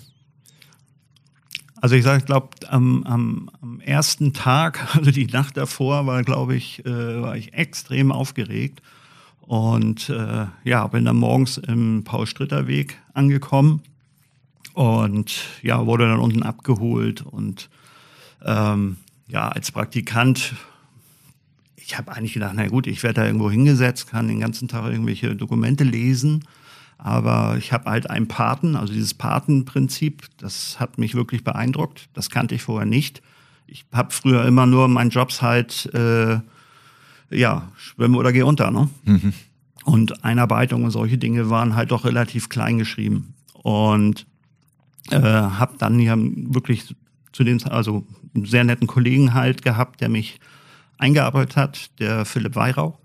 Also 1.80 1.94
ich 1.94 2.04
sage, 2.04 2.18
ich 2.18 2.26
glaube, 2.26 2.48
am, 2.68 3.04
am, 3.04 3.50
am, 3.62 3.80
ersten 3.80 4.32
Tag, 4.32 4.88
also 4.96 5.10
die 5.10 5.26
Nacht 5.26 5.56
davor, 5.56 6.06
war, 6.06 6.22
glaube 6.22 6.54
ich, 6.54 6.84
äh, 6.84 7.22
war 7.22 7.36
ich 7.36 7.54
extrem 7.54 8.12
aufgeregt. 8.12 8.82
Und 9.40 10.08
äh, 10.10 10.46
ja, 10.62 10.86
bin 10.86 11.04
dann 11.04 11.16
morgens 11.16 11.58
im 11.58 12.04
Paul-Stritter-Weg 12.04 12.98
angekommen 13.14 13.82
und 14.74 15.42
ja, 15.62 15.86
wurde 15.86 16.08
dann 16.08 16.20
unten 16.20 16.44
abgeholt 16.44 17.22
und 17.22 17.68
ähm, 18.44 18.98
ja, 19.26 19.48
als 19.48 19.72
Praktikant, 19.72 20.54
ich 21.74 21.98
habe 21.98 22.12
eigentlich 22.12 22.34
gedacht, 22.34 22.52
na 22.54 22.68
gut, 22.68 22.86
ich 22.86 23.02
werde 23.02 23.22
da 23.22 23.26
irgendwo 23.26 23.50
hingesetzt, 23.50 24.08
kann 24.08 24.28
den 24.28 24.38
ganzen 24.38 24.68
Tag 24.68 24.90
irgendwelche 24.90 25.34
Dokumente 25.34 25.82
lesen. 25.82 26.44
Aber 27.02 27.56
ich 27.56 27.72
habe 27.72 27.88
halt 27.88 28.10
einen 28.10 28.28
Paten, 28.28 28.76
also 28.76 28.92
dieses 28.92 29.14
Patenprinzip, 29.14 30.28
das 30.36 30.78
hat 30.78 30.98
mich 30.98 31.14
wirklich 31.14 31.44
beeindruckt. 31.44 32.10
Das 32.12 32.28
kannte 32.28 32.54
ich 32.54 32.60
vorher 32.60 32.86
nicht. 32.86 33.22
Ich 33.66 33.86
habe 33.90 34.10
früher 34.10 34.44
immer 34.44 34.66
nur 34.66 34.86
meinen 34.86 35.08
Jobs 35.08 35.40
halt, 35.40 35.88
äh, 35.94 36.40
ja, 37.30 37.72
schwimme 37.78 38.18
oder 38.18 38.34
geh 38.34 38.42
unter. 38.42 38.70
Ne? 38.70 38.90
Mhm. 39.04 39.32
Und 39.84 40.24
Einarbeitung 40.24 40.84
und 40.84 40.90
solche 40.90 41.16
Dinge 41.16 41.48
waren 41.48 41.74
halt 41.74 41.90
doch 41.90 42.04
relativ 42.04 42.50
klein 42.50 42.76
geschrieben. 42.76 43.32
Und 43.54 44.26
äh, 45.10 45.22
habe 45.22 45.76
dann 45.78 46.00
ja 46.00 46.16
wirklich 46.18 46.94
zu 47.32 47.44
den, 47.44 47.62
also 47.64 48.06
einen 48.34 48.44
sehr 48.44 48.64
netten 48.64 48.86
Kollegen 48.86 49.32
halt 49.32 49.62
gehabt, 49.62 50.02
der 50.02 50.10
mich 50.10 50.38
eingearbeitet 50.98 51.56
hat, 51.56 51.98
der 51.98 52.26
Philipp 52.26 52.56
Weihrauch. 52.56 52.98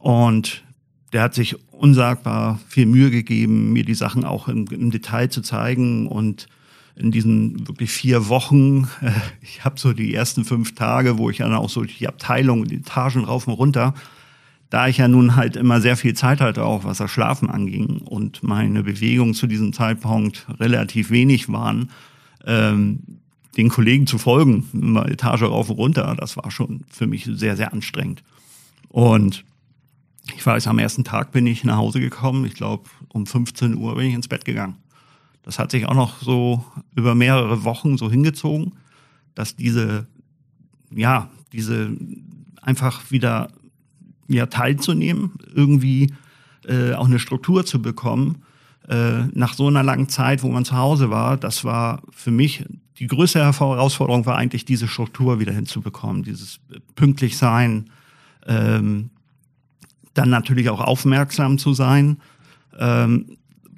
Und 0.00 0.65
der 1.12 1.22
hat 1.22 1.34
sich 1.34 1.56
unsagbar 1.72 2.60
viel 2.68 2.86
Mühe 2.86 3.10
gegeben, 3.10 3.72
mir 3.72 3.84
die 3.84 3.94
Sachen 3.94 4.24
auch 4.24 4.48
im, 4.48 4.66
im 4.70 4.90
Detail 4.90 5.28
zu 5.28 5.40
zeigen. 5.40 6.06
Und 6.06 6.48
in 6.96 7.10
diesen 7.10 7.68
wirklich 7.68 7.90
vier 7.90 8.28
Wochen, 8.28 8.88
äh, 9.02 9.10
ich 9.40 9.64
habe 9.64 9.78
so 9.78 9.92
die 9.92 10.14
ersten 10.14 10.44
fünf 10.44 10.74
Tage, 10.74 11.18
wo 11.18 11.30
ich 11.30 11.38
dann 11.38 11.54
auch 11.54 11.70
so 11.70 11.82
die 11.84 12.08
Abteilung, 12.08 12.64
die 12.64 12.76
Etagen 12.76 13.24
rauf 13.24 13.46
und 13.46 13.54
runter 13.54 13.94
da 14.70 14.88
ich 14.88 14.98
ja 14.98 15.08
nun 15.08 15.36
halt 15.36 15.56
immer 15.56 15.80
sehr 15.80 15.96
viel 15.96 16.14
Zeit 16.14 16.40
hatte, 16.40 16.64
auch 16.64 16.84
was 16.84 16.98
das 16.98 17.10
Schlafen 17.10 17.48
anging 17.48 17.98
und 17.98 18.42
meine 18.42 18.82
Bewegungen 18.82 19.34
zu 19.34 19.46
diesem 19.46 19.72
Zeitpunkt 19.72 20.46
relativ 20.58 21.10
wenig 21.10 21.50
waren, 21.50 21.90
ähm, 22.44 23.00
den 23.56 23.68
Kollegen 23.68 24.06
zu 24.06 24.18
folgen, 24.18 24.68
immer 24.72 25.08
Etage 25.08 25.42
rauf 25.42 25.70
und 25.70 25.76
runter, 25.76 26.14
das 26.18 26.36
war 26.36 26.50
schon 26.50 26.82
für 26.90 27.06
mich 27.06 27.28
sehr, 27.30 27.56
sehr 27.56 27.72
anstrengend. 27.72 28.22
Und 28.88 29.44
ich 30.34 30.44
weiß, 30.44 30.66
am 30.66 30.78
ersten 30.78 31.04
Tag 31.04 31.32
bin 31.32 31.46
ich 31.46 31.64
nach 31.64 31.76
Hause 31.76 32.00
gekommen, 32.00 32.44
ich 32.44 32.54
glaube 32.54 32.84
um 33.08 33.26
15 33.26 33.76
Uhr 33.76 33.94
bin 33.96 34.06
ich 34.06 34.14
ins 34.14 34.28
Bett 34.28 34.44
gegangen. 34.44 34.76
Das 35.42 35.58
hat 35.58 35.70
sich 35.70 35.86
auch 35.86 35.94
noch 35.94 36.20
so 36.20 36.64
über 36.94 37.14
mehrere 37.14 37.64
Wochen 37.64 37.96
so 37.96 38.10
hingezogen, 38.10 38.72
dass 39.34 39.54
diese, 39.54 40.06
ja, 40.90 41.30
diese 41.52 41.96
einfach 42.60 43.10
wieder 43.10 43.48
ja, 44.28 44.46
teilzunehmen, 44.46 45.32
irgendwie 45.54 46.12
äh, 46.66 46.94
auch 46.94 47.06
eine 47.06 47.20
Struktur 47.20 47.64
zu 47.64 47.80
bekommen. 47.80 48.42
Äh, 48.88 49.26
nach 49.32 49.54
so 49.54 49.68
einer 49.68 49.84
langen 49.84 50.08
Zeit, 50.08 50.42
wo 50.42 50.48
man 50.48 50.64
zu 50.64 50.76
Hause 50.76 51.10
war, 51.10 51.36
das 51.36 51.64
war 51.64 52.02
für 52.10 52.32
mich 52.32 52.64
die 52.98 53.06
größte 53.06 53.40
Herausforderung 53.40 54.26
war 54.26 54.36
eigentlich 54.36 54.64
diese 54.64 54.88
Struktur 54.88 55.38
wieder 55.38 55.52
hinzubekommen, 55.52 56.22
dieses 56.22 56.60
pünktlich 56.94 57.36
sein, 57.36 57.90
ähm, 58.46 59.10
dann 60.16 60.30
natürlich 60.30 60.68
auch 60.70 60.80
aufmerksam 60.80 61.58
zu 61.58 61.74
sein. 61.74 62.18
Ähm, 62.78 63.36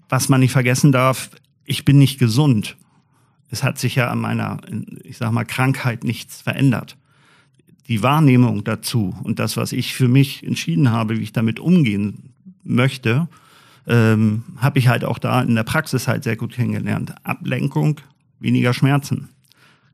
was 0.08 0.28
man 0.28 0.40
nicht 0.40 0.52
vergessen 0.52 0.92
darf, 0.92 1.30
ich 1.64 1.84
bin 1.84 1.98
nicht 1.98 2.18
gesund. 2.18 2.76
Es 3.50 3.62
hat 3.62 3.78
sich 3.78 3.94
ja 3.94 4.10
an 4.10 4.18
meiner, 4.18 4.58
ich 5.02 5.16
sag 5.18 5.32
mal, 5.32 5.44
Krankheit 5.44 6.04
nichts 6.04 6.42
verändert 6.42 6.96
die 7.88 8.02
Wahrnehmung 8.02 8.64
dazu 8.64 9.14
und 9.24 9.38
das, 9.38 9.56
was 9.56 9.72
ich 9.72 9.94
für 9.94 10.08
mich 10.08 10.46
entschieden 10.46 10.90
habe, 10.90 11.18
wie 11.18 11.22
ich 11.22 11.32
damit 11.32 11.58
umgehen 11.58 12.34
möchte, 12.62 13.28
ähm, 13.86 14.44
habe 14.58 14.78
ich 14.78 14.88
halt 14.88 15.04
auch 15.04 15.18
da 15.18 15.40
in 15.40 15.54
der 15.54 15.62
Praxis 15.62 16.06
halt 16.06 16.22
sehr 16.22 16.36
gut 16.36 16.52
kennengelernt. 16.52 17.14
Ablenkung, 17.24 18.00
weniger 18.38 18.74
Schmerzen. 18.74 19.30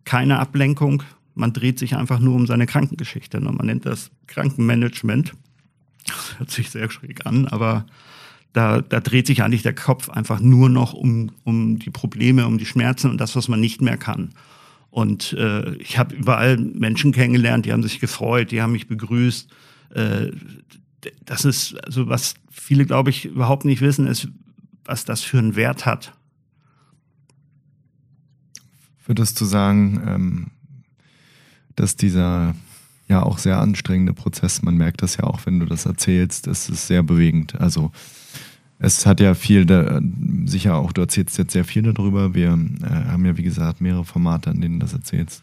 Keine 0.05 0.41
Ablenkung, 0.41 1.05
man 1.37 1.53
dreht 1.53 1.79
sich 1.79 1.95
einfach 1.95 2.19
nur 2.19 2.35
um 2.35 2.47
seine 2.47 2.67
Krankengeschichte. 2.67 3.39
Und 3.39 3.57
man 3.57 3.67
nennt 3.67 3.87
das 3.87 4.11
Krankenmanagement. 4.27 5.35
Das 6.07 6.39
hört 6.39 6.51
sich 6.51 6.71
sehr 6.71 6.91
schräg 6.91 7.27
an, 7.27 7.47
aber 7.47 7.87
da, 8.53 8.81
da 8.81 9.01
dreht 9.01 9.27
sich 9.27 9.43
eigentlich 9.43 9.63
der 9.63 9.75
Kopf 9.75 10.09
einfach 10.09 10.41
nur 10.41 10.69
noch 10.69 10.93
um, 10.93 11.33
um 11.43 11.79
die 11.79 11.91
Probleme, 11.91 12.47
um 12.47 12.59
die 12.59 12.67
Schmerzen 12.67 13.11
und 13.11 13.19
das, 13.19 13.35
was 13.37 13.49
man 13.49 13.61
nicht 13.61 13.83
mehr 13.83 13.97
kann. 13.97 14.31
Und 14.91 15.33
äh, 15.33 15.75
ich 15.77 15.99
habe 15.99 16.15
überall 16.15 16.57
Menschen 16.57 17.11
kennengelernt, 17.11 17.67
die 17.67 17.73
haben 17.73 17.83
sich 17.83 17.99
gefreut, 17.99 18.53
die 18.53 18.63
haben 18.63 18.73
mich 18.73 18.87
begrüßt. 18.87 19.51
Äh, 19.91 20.31
das 21.25 21.45
ist, 21.45 21.75
also 21.85 22.09
was 22.09 22.35
viele, 22.51 22.87
glaube 22.87 23.11
ich, 23.11 23.25
überhaupt 23.25 23.65
nicht 23.65 23.81
wissen, 23.81 24.07
ist, 24.07 24.29
was 24.85 25.05
das 25.05 25.23
für 25.23 25.39
einen 25.39 25.57
Wert 25.57 25.85
hat. 25.85 26.13
Würdest 29.05 29.41
du 29.41 29.45
sagen, 29.45 30.03
ähm, 30.07 30.51
dass 31.75 31.97
dieser 31.97 32.55
ja 33.09 33.23
auch 33.23 33.39
sehr 33.39 33.61
anstrengende 33.61 34.15
Prozess, 34.15 34.63
man 34.63 34.77
merkt 34.77 35.03
das 35.03 35.17
ja 35.17 35.25
auch, 35.25 35.45
wenn 35.47 35.61
du 35.61 35.67
das 35.67 35.87
erzählst, 35.87 36.47
es 36.47 36.69
ist 36.69 36.87
sehr 36.87 37.03
bewegend. 37.03 37.61
Also 37.61 37.93
Es 38.79 39.07
hat 39.07 39.21
ja 39.21 39.35
viel, 39.35 39.67
da, 39.67 40.01
sicher 40.47 40.77
auch, 40.77 40.93
du 40.93 41.01
erzählst 41.01 41.39
jetzt 41.39 41.53
sehr 41.53 41.65
viel 41.65 41.83
darüber. 41.83 42.35
Wir 42.35 42.49
äh, 42.49 42.87
haben 43.09 43.25
ja, 43.25 43.37
wie 43.37 43.43
gesagt, 43.43 43.81
mehrere 43.81 44.05
Formate, 44.05 44.51
an 44.51 44.61
denen 44.61 44.79
du 44.79 44.85
das 44.85 44.93
erzählst. 44.93 45.43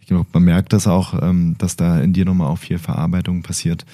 Ich 0.00 0.06
glaube, 0.08 0.26
man 0.32 0.42
merkt 0.42 0.72
das 0.72 0.86
auch, 0.86 1.20
ähm, 1.22 1.54
dass 1.58 1.76
da 1.76 2.00
in 2.00 2.12
dir 2.12 2.24
nochmal 2.24 2.48
auch 2.48 2.58
viel 2.58 2.78
Verarbeitung 2.78 3.42
passiert. 3.42 3.86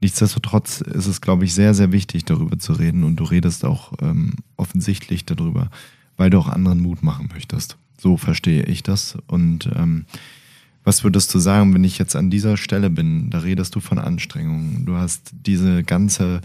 Nichtsdestotrotz 0.00 0.80
ist 0.82 1.06
es, 1.06 1.20
glaube 1.20 1.44
ich, 1.44 1.54
sehr, 1.54 1.74
sehr 1.74 1.90
wichtig, 1.90 2.24
darüber 2.24 2.58
zu 2.58 2.74
reden. 2.74 3.02
Und 3.02 3.16
du 3.16 3.24
redest 3.24 3.64
auch 3.64 3.92
ähm, 4.00 4.34
offensichtlich 4.56 5.24
darüber, 5.24 5.70
weil 6.16 6.30
du 6.30 6.38
auch 6.38 6.48
anderen 6.48 6.80
Mut 6.80 7.02
machen 7.02 7.28
möchtest. 7.32 7.76
So 8.00 8.16
verstehe 8.16 8.62
ich 8.62 8.82
das. 8.82 9.18
Und 9.26 9.68
ähm, 9.74 10.04
was 10.88 11.04
würdest 11.04 11.34
du 11.34 11.38
sagen, 11.38 11.74
wenn 11.74 11.84
ich 11.84 11.98
jetzt 11.98 12.16
an 12.16 12.30
dieser 12.30 12.56
Stelle 12.56 12.88
bin? 12.88 13.28
Da 13.28 13.40
redest 13.40 13.74
du 13.74 13.80
von 13.80 13.98
Anstrengungen. 13.98 14.86
Du 14.86 14.96
hast 14.96 15.32
diese 15.32 15.84
ganze 15.84 16.40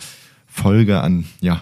Folge 0.48 1.00
an, 1.00 1.24
ja, 1.40 1.62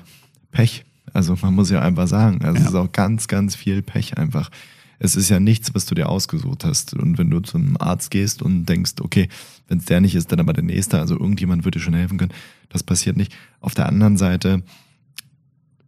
Pech. 0.50 0.84
Also 1.14 1.38
man 1.44 1.54
muss 1.54 1.70
ja 1.70 1.80
einfach 1.80 2.08
sagen, 2.08 2.44
also 2.44 2.56
ja. 2.56 2.64
es 2.64 2.70
ist 2.70 2.76
auch 2.76 2.92
ganz, 2.92 3.28
ganz 3.28 3.54
viel 3.54 3.84
Pech 3.84 4.18
einfach. 4.18 4.50
Es 4.98 5.16
ist 5.16 5.30
ja 5.30 5.40
nichts, 5.40 5.76
was 5.76 5.86
du 5.86 5.94
dir 5.94 6.10
ausgesucht 6.10 6.66
hast. 6.66 6.96
Und 6.96 7.20
wenn 7.20 7.30
du 7.30 7.40
zum 7.42 7.80
Arzt 7.80 8.10
gehst 8.10 8.42
und 8.42 8.66
denkst, 8.66 8.94
okay, 9.02 9.30
wenn 9.68 9.78
es 9.78 9.86
der 9.86 10.02
nicht 10.02 10.16
ist, 10.16 10.32
dann 10.32 10.40
aber 10.40 10.54
der 10.54 10.64
nächste, 10.64 11.00
also 11.00 11.14
irgendjemand 11.20 11.64
würde 11.64 11.78
dir 11.78 11.86
schon 11.86 11.94
helfen 11.94 12.18
können, 12.18 12.34
das 12.70 12.82
passiert 12.82 13.16
nicht. 13.16 13.32
Auf 13.60 13.76
der 13.76 13.86
anderen 13.86 14.18
Seite 14.18 14.64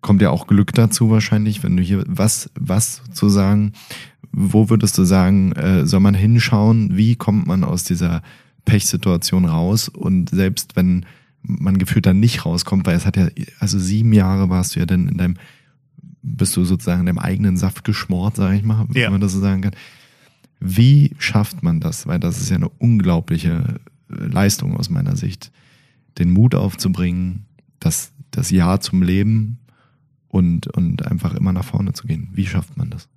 kommt 0.02 0.22
ja 0.22 0.30
auch 0.30 0.46
Glück 0.46 0.76
dazu 0.76 1.10
wahrscheinlich, 1.10 1.64
wenn 1.64 1.76
du 1.76 1.82
hier 1.82 2.04
was, 2.08 2.52
was 2.54 3.02
zu 3.14 3.30
sagen, 3.30 3.74
wo 4.34 4.70
würdest 4.70 4.98
du 4.98 5.04
sagen, 5.04 5.52
äh, 5.54 5.86
soll 5.86 6.00
man 6.00 6.16
hinschauen, 6.16 6.98
wie 6.98 7.16
kommt 7.16 7.48
man 7.48 7.64
aus 7.64 7.84
dieser 7.84 8.24
Pechsituation 8.66 9.46
raus 9.46 9.88
und 9.90 10.30
selbst 10.32 10.76
wenn 10.76 11.06
man 11.44 11.78
gefühlt 11.78 12.06
dann 12.06 12.20
nicht 12.20 12.46
rauskommt, 12.46 12.88
weil 12.88 12.96
es 12.96 13.06
hat 13.06 13.18
ja, 13.18 13.28
also 13.60 13.78
sieben 13.78 14.12
Jahre 14.12 14.50
warst 14.50 14.76
du 14.76 14.80
ja 14.80 14.86
dann 14.86 15.08
in 15.08 15.18
deinem, 15.18 15.36
bist 16.22 16.56
du 16.58 16.66
sozusagen 16.66 17.02
in 17.02 17.06
deinem 17.06 17.20
eigenen 17.20 17.58
Saft 17.58 17.84
geschmort, 17.84 18.36
sage 18.38 18.56
ich 18.56 18.64
mal, 18.64 18.88
ja. 18.94 19.06
wenn 19.06 19.14
man 19.14 19.22
das 19.22 19.34
so 19.34 19.40
sagen 19.40 19.62
kann. 19.62 19.76
Wie 20.60 21.14
schafft 21.20 21.62
man 21.62 21.82
das? 21.82 22.08
Weil 22.08 22.20
das 22.20 22.42
ist 22.42 22.50
ja 22.50 22.56
eine 22.56 22.70
unglaubliche 22.70 23.80
äh, 24.10 24.26
Leistung 24.26 24.78
aus 24.78 24.90
meiner 24.90 25.18
Sicht, 25.18 25.52
den 26.18 26.32
Mut 26.32 26.56
aufzubringen, 26.56 27.46
das, 27.80 28.14
das 28.32 28.50
Ja 28.50 28.80
zum 28.80 29.02
Leben 29.02 29.60
und, 30.30 30.68
und 30.68 31.06
einfach 31.06 31.36
immer 31.36 31.52
nach 31.52 31.66
vorne 31.66 31.92
zu 31.92 32.08
gehen. 32.08 32.30
Wie 32.32 32.48
schafft 32.48 32.78
man 32.78 32.90
das? 32.90 33.10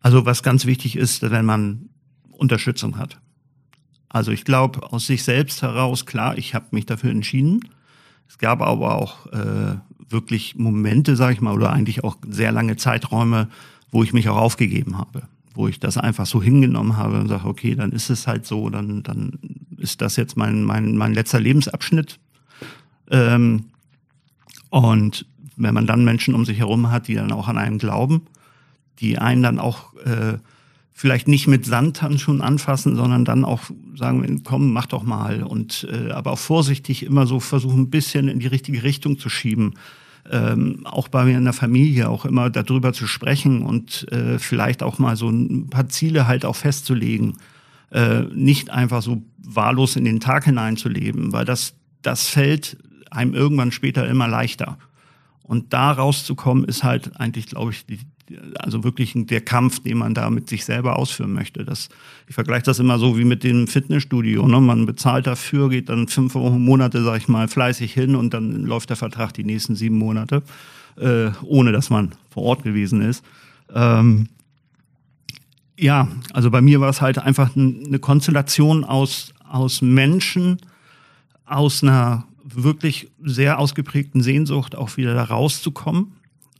Also 0.00 0.26
was 0.26 0.42
ganz 0.42 0.66
wichtig 0.66 0.96
ist, 0.96 1.22
wenn 1.22 1.44
man 1.44 1.90
Unterstützung 2.32 2.98
hat. 2.98 3.20
Also 4.08 4.32
ich 4.32 4.44
glaube 4.44 4.92
aus 4.92 5.06
sich 5.06 5.22
selbst 5.22 5.62
heraus, 5.62 6.06
klar, 6.06 6.36
ich 6.36 6.54
habe 6.54 6.66
mich 6.72 6.86
dafür 6.86 7.10
entschieden. 7.10 7.68
Es 8.28 8.38
gab 8.38 8.60
aber 8.60 8.96
auch 8.96 9.26
äh, 9.26 9.76
wirklich 10.08 10.56
Momente, 10.56 11.16
sage 11.16 11.34
ich 11.34 11.40
mal, 11.40 11.54
oder 11.54 11.72
eigentlich 11.72 12.02
auch 12.02 12.16
sehr 12.28 12.50
lange 12.50 12.76
Zeiträume, 12.76 13.48
wo 13.90 14.02
ich 14.02 14.12
mich 14.12 14.28
auch 14.28 14.36
aufgegeben 14.36 14.98
habe, 14.98 15.22
wo 15.54 15.68
ich 15.68 15.80
das 15.80 15.96
einfach 15.96 16.26
so 16.26 16.42
hingenommen 16.42 16.96
habe 16.96 17.20
und 17.20 17.28
sage, 17.28 17.46
okay, 17.46 17.74
dann 17.74 17.92
ist 17.92 18.10
es 18.10 18.26
halt 18.26 18.46
so, 18.46 18.70
dann, 18.70 19.02
dann 19.02 19.38
ist 19.76 20.00
das 20.00 20.16
jetzt 20.16 20.36
mein, 20.36 20.64
mein, 20.64 20.96
mein 20.96 21.14
letzter 21.14 21.40
Lebensabschnitt. 21.40 22.18
Ähm, 23.10 23.66
und 24.70 25.26
wenn 25.56 25.74
man 25.74 25.86
dann 25.86 26.04
Menschen 26.04 26.34
um 26.34 26.44
sich 26.44 26.58
herum 26.58 26.90
hat, 26.90 27.08
die 27.08 27.14
dann 27.14 27.32
auch 27.32 27.48
an 27.48 27.58
einem 27.58 27.78
glauben, 27.78 28.22
die 29.00 29.18
einen 29.18 29.42
dann 29.42 29.58
auch 29.58 29.94
äh, 30.04 30.38
vielleicht 30.92 31.28
nicht 31.28 31.46
mit 31.46 31.64
Sandhandschuhen 31.64 32.42
anfassen, 32.42 32.94
sondern 32.94 33.24
dann 33.24 33.44
auch 33.44 33.62
sagen, 33.96 34.42
komm, 34.44 34.72
mach 34.72 34.86
doch 34.86 35.02
mal. 35.02 35.42
Und 35.42 35.88
äh, 35.90 36.10
aber 36.10 36.32
auch 36.32 36.38
vorsichtig 36.38 37.04
immer 37.04 37.26
so 37.26 37.40
versuchen, 37.40 37.82
ein 37.82 37.90
bisschen 37.90 38.28
in 38.28 38.38
die 38.38 38.46
richtige 38.46 38.82
Richtung 38.82 39.18
zu 39.18 39.30
schieben. 39.30 39.74
Ähm, 40.30 40.84
auch 40.84 41.08
bei 41.08 41.24
mir 41.24 41.38
in 41.38 41.44
der 41.44 41.54
Familie 41.54 42.10
auch 42.10 42.26
immer 42.26 42.50
darüber 42.50 42.92
zu 42.92 43.06
sprechen 43.06 43.62
und 43.62 44.12
äh, 44.12 44.38
vielleicht 44.38 44.82
auch 44.82 44.98
mal 44.98 45.16
so 45.16 45.30
ein 45.30 45.70
paar 45.70 45.88
Ziele 45.88 46.26
halt 46.26 46.44
auch 46.44 46.56
festzulegen. 46.56 47.38
Äh, 47.90 48.24
nicht 48.34 48.68
einfach 48.68 49.00
so 49.00 49.22
wahllos 49.38 49.96
in 49.96 50.04
den 50.04 50.20
Tag 50.20 50.44
hineinzuleben, 50.44 51.32
weil 51.32 51.46
das, 51.46 51.74
das 52.02 52.28
fällt 52.28 52.76
einem 53.10 53.32
irgendwann 53.32 53.72
später 53.72 54.06
immer 54.06 54.28
leichter. 54.28 54.76
Und 55.42 55.72
da 55.72 55.90
rauszukommen, 55.90 56.64
ist 56.64 56.84
halt 56.84 57.18
eigentlich, 57.18 57.46
glaube 57.46 57.72
ich, 57.72 57.86
die, 57.86 58.00
also 58.58 58.84
wirklich 58.84 59.12
der 59.14 59.40
Kampf, 59.40 59.80
den 59.80 59.98
man 59.98 60.14
da 60.14 60.30
mit 60.30 60.48
sich 60.48 60.64
selber 60.64 60.98
ausführen 60.98 61.32
möchte. 61.32 61.64
Das, 61.64 61.88
ich 62.28 62.34
vergleiche 62.34 62.64
das 62.64 62.78
immer 62.78 62.98
so 62.98 63.18
wie 63.18 63.24
mit 63.24 63.44
dem 63.44 63.66
Fitnessstudio. 63.66 64.46
Ne? 64.46 64.60
Man 64.60 64.86
bezahlt 64.86 65.26
dafür, 65.26 65.68
geht 65.68 65.88
dann 65.88 66.08
fünf 66.08 66.34
Monate, 66.34 67.02
sag 67.02 67.18
ich 67.18 67.28
mal, 67.28 67.48
fleißig 67.48 67.92
hin 67.92 68.16
und 68.16 68.34
dann 68.34 68.64
läuft 68.64 68.90
der 68.90 68.96
Vertrag 68.96 69.32
die 69.34 69.44
nächsten 69.44 69.74
sieben 69.74 69.98
Monate, 69.98 70.42
äh, 70.96 71.30
ohne 71.42 71.72
dass 71.72 71.90
man 71.90 72.12
vor 72.30 72.44
Ort 72.44 72.62
gewesen 72.62 73.00
ist. 73.00 73.24
Ähm, 73.74 74.28
ja, 75.78 76.08
also 76.32 76.50
bei 76.50 76.60
mir 76.60 76.80
war 76.80 76.90
es 76.90 77.00
halt 77.00 77.18
einfach 77.18 77.56
eine 77.56 77.98
Konstellation 77.98 78.84
aus, 78.84 79.32
aus 79.48 79.80
Menschen, 79.80 80.58
aus 81.46 81.82
einer 81.82 82.26
wirklich 82.44 83.10
sehr 83.22 83.58
ausgeprägten 83.58 84.22
Sehnsucht, 84.22 84.76
auch 84.76 84.96
wieder 84.96 85.14
da 85.14 85.24
rauszukommen. 85.24 86.12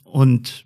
Und 0.04 0.64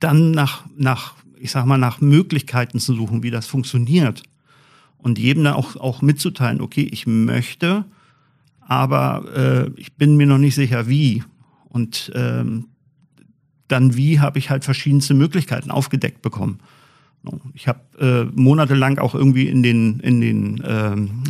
dann 0.00 0.32
nach, 0.32 0.64
nach, 0.76 1.14
ich 1.38 1.50
sag 1.50 1.66
mal, 1.66 1.78
nach 1.78 2.00
Möglichkeiten 2.00 2.80
zu 2.80 2.94
suchen, 2.94 3.22
wie 3.22 3.30
das 3.30 3.46
funktioniert. 3.46 4.22
Und 4.98 5.18
jedem 5.18 5.44
dann 5.44 5.54
auch, 5.54 5.76
auch 5.76 6.02
mitzuteilen, 6.02 6.60
okay, 6.60 6.88
ich 6.90 7.06
möchte, 7.06 7.84
aber 8.60 9.24
äh, 9.34 9.80
ich 9.80 9.94
bin 9.94 10.16
mir 10.16 10.26
noch 10.26 10.38
nicht 10.38 10.54
sicher, 10.54 10.88
wie. 10.88 11.22
Und 11.68 12.10
ähm, 12.14 12.66
dann 13.68 13.96
wie 13.96 14.20
habe 14.20 14.38
ich 14.38 14.50
halt 14.50 14.64
verschiedenste 14.64 15.14
Möglichkeiten 15.14 15.70
aufgedeckt 15.70 16.22
bekommen. 16.22 16.58
Ich 17.54 17.68
habe 17.68 17.80
äh, 18.00 18.40
monatelang 18.40 18.98
auch 18.98 19.14
irgendwie 19.14 19.46
in 19.46 19.62
den, 19.62 20.00
in 20.00 20.20
den 20.20 20.62
ähm, 20.66 21.22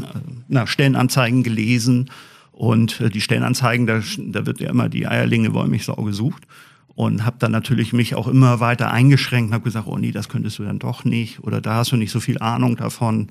na, 0.49 0.67
Stellenanzeigen 0.67 1.43
gelesen 1.43 2.11
und 2.53 3.01
äh, 3.01 3.11
die 3.11 3.21
Stellenanzeigen, 3.21 3.87
da, 3.87 4.01
da 4.19 4.47
wird 4.47 4.61
ja 4.61 4.71
immer 4.71 4.89
die 4.89 5.07
Eierlinge 5.07 5.53
Wollmilchsau 5.53 5.97
gesucht 5.97 6.47
und 6.95 7.25
habe 7.25 7.37
dann 7.39 7.53
natürlich 7.53 7.93
mich 7.93 8.15
auch 8.15 8.29
immer 8.29 8.61
weiter 8.61 8.91
eingeschränkt 8.91 9.51
und 9.51 9.55
habe 9.55 9.65
gesagt, 9.65 9.87
oh 9.87 9.99
nee, 9.99 10.13
das 10.13 10.29
könntest 10.29 10.59
du 10.59 10.65
dann 10.65 10.79
doch 10.79 11.05
nicht 11.05 11.41
oder 11.41 11.61
da 11.61 11.77
hast 11.77 11.93
du 11.93 11.97
nicht 11.97 12.11
so 12.11 12.21
viel 12.21 12.39
Ahnung 12.39 12.77
davon. 12.77 13.29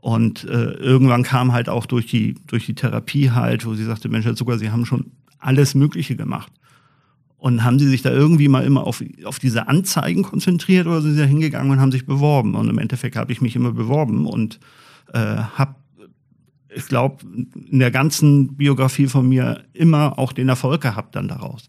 Und 0.00 0.44
äh, 0.44 0.72
irgendwann 0.72 1.24
kam 1.24 1.52
halt 1.52 1.68
auch 1.68 1.86
durch 1.86 2.06
die, 2.06 2.36
durch 2.46 2.66
die 2.66 2.74
Therapie 2.74 3.30
halt, 3.30 3.66
wo 3.66 3.74
sie 3.74 3.84
sagte, 3.84 4.08
Mensch, 4.08 4.26
Herr 4.26 4.36
Zucker, 4.36 4.58
Sie 4.58 4.70
haben 4.70 4.86
schon 4.86 5.10
alles 5.38 5.74
Mögliche 5.74 6.14
gemacht. 6.14 6.52
Und 7.36 7.64
haben 7.64 7.78
Sie 7.78 7.88
sich 7.88 8.02
da 8.02 8.10
irgendwie 8.10 8.48
mal 8.48 8.64
immer 8.64 8.84
auf, 8.84 9.02
auf 9.24 9.38
diese 9.38 9.68
Anzeigen 9.68 10.22
konzentriert 10.22 10.86
oder 10.86 11.00
sind 11.00 11.14
Sie 11.14 11.20
da 11.20 11.24
hingegangen 11.24 11.70
und 11.70 11.80
haben 11.80 11.92
sich 11.92 12.06
beworben? 12.06 12.54
Und 12.54 12.68
im 12.68 12.78
Endeffekt 12.78 13.16
habe 13.16 13.32
ich 13.32 13.40
mich 13.40 13.56
immer 13.56 13.72
beworben 13.72 14.26
und 14.26 14.58
äh, 15.12 15.18
habe, 15.18 15.76
ich 16.68 16.86
glaube, 16.86 17.24
in 17.70 17.78
der 17.78 17.90
ganzen 17.90 18.56
Biografie 18.56 19.06
von 19.06 19.28
mir 19.28 19.64
immer 19.72 20.18
auch 20.18 20.32
den 20.32 20.48
Erfolg 20.48 20.80
gehabt 20.80 21.16
dann 21.16 21.28
daraus. 21.28 21.68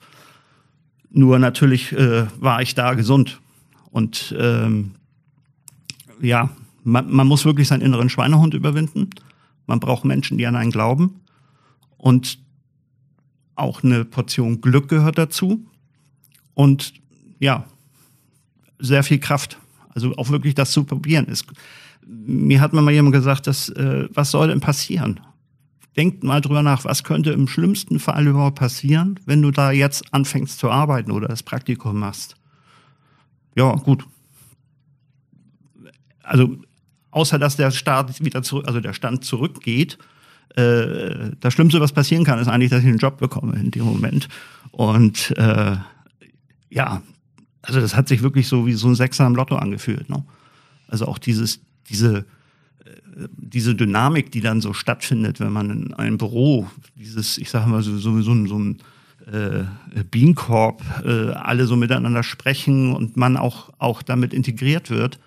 Nur 1.12 1.40
natürlich 1.40 1.92
äh, 1.92 2.28
war 2.40 2.62
ich 2.62 2.76
da 2.76 2.94
gesund. 2.94 3.40
Und 3.92 4.36
ähm, 4.38 4.92
ja, 6.22 6.50
man, 6.84 7.12
man 7.12 7.28
muss 7.28 7.46
wirklich 7.46 7.68
seinen 7.68 7.82
inneren 7.82 8.10
Schweinehund 8.10 8.54
überwinden. 8.54 9.10
Man 9.66 9.80
braucht 9.80 10.06
Menschen, 10.06 10.38
die 10.38 10.46
an 10.46 10.56
einen 10.56 10.72
glauben. 10.72 11.22
Und 11.98 12.40
auch 13.56 13.84
eine 13.84 14.06
Portion 14.06 14.62
Glück 14.62 14.88
gehört 14.88 15.18
dazu. 15.18 15.66
Und 16.54 16.94
ja, 17.40 17.66
sehr 18.80 19.04
viel 19.04 19.20
Kraft. 19.20 19.58
Also 19.90 20.16
auch 20.18 20.30
wirklich 20.30 20.56
das 20.56 20.72
zu 20.72 20.84
probieren. 20.84 21.28
Es, 21.30 21.46
mir 22.06 22.62
hat 22.62 22.74
mir 22.74 22.82
mal 22.82 22.94
jemand 22.94 23.14
gesagt, 23.14 23.48
dass, 23.48 23.70
äh, 23.70 24.08
was 24.14 24.32
soll 24.32 24.48
denn 24.48 24.62
passieren? 24.62 25.20
Denkt 25.96 26.24
mal 26.24 26.42
drüber 26.42 26.64
nach, 26.64 26.86
was 26.86 27.04
könnte 27.04 27.32
im 27.32 27.48
schlimmsten 27.48 28.00
Fall 28.00 28.28
überhaupt 28.28 28.60
passieren, 28.60 29.20
wenn 29.26 29.42
du 29.42 29.52
da 29.52 29.72
jetzt 29.72 30.14
anfängst 30.14 30.60
zu 30.60 30.70
arbeiten 30.70 31.12
oder 31.12 31.28
das 31.28 31.44
Praktikum 31.44 32.00
machst. 32.00 32.36
Ja, 33.56 33.74
gut. 33.76 34.06
Also, 36.24 36.58
außer 37.12 37.40
dass 37.40 37.56
der 37.56 37.72
Start 37.72 38.24
wieder 38.24 38.44
zurück, 38.44 38.68
also 38.68 38.80
der 38.80 38.94
Stand 38.94 39.26
zurückgeht, 39.26 39.98
äh, 40.56 41.32
das 41.40 41.54
Schlimmste, 41.54 41.82
was 41.82 41.92
passieren 41.92 42.24
kann, 42.24 42.40
ist 42.40 42.48
eigentlich, 42.48 42.70
dass 42.70 42.82
ich 42.82 42.88
einen 42.88 42.98
Job 42.98 43.18
bekomme 43.18 43.56
in 43.56 43.72
dem 43.72 43.84
Moment. 43.84 44.30
Und 44.72 45.36
äh, 45.38 45.76
ja, 46.70 47.02
also 47.62 47.82
das 47.82 47.96
hat 47.96 48.08
sich 48.08 48.22
wirklich 48.22 48.48
so 48.48 48.66
wie 48.66 48.74
so 48.74 48.88
ein 48.88 48.96
Sechser 48.96 49.26
im 49.26 49.36
Lotto 49.36 49.56
angefühlt. 49.56 50.10
Ne? 50.10 50.24
Also 50.88 51.06
auch 51.08 51.18
dieses, 51.18 51.60
diese 51.90 52.26
diese 53.38 53.76
Dynamik, 53.76 54.32
die 54.32 54.42
dann 54.42 54.62
so 54.62 54.74
stattfindet, 54.74 55.40
wenn 55.40 55.52
man 55.52 55.70
in 55.70 55.94
einem 55.94 56.18
Büro, 56.18 56.68
dieses, 56.96 57.38
ich 57.38 57.50
sage 57.50 57.70
mal, 57.70 57.82
so, 57.82 57.98
so, 57.98 58.22
so, 58.22 58.46
so 58.46 58.60
ein 58.60 58.78
äh, 59.32 59.64
Bienenkorb, 60.10 60.84
äh, 61.06 61.32
alle 61.32 61.66
so 61.66 61.76
miteinander 61.76 62.24
sprechen 62.24 62.94
und 62.94 63.18
man 63.18 63.38
auch, 63.38 63.72
auch 63.78 64.02
damit 64.02 64.34
integriert 64.34 64.90
wird, 64.90 65.20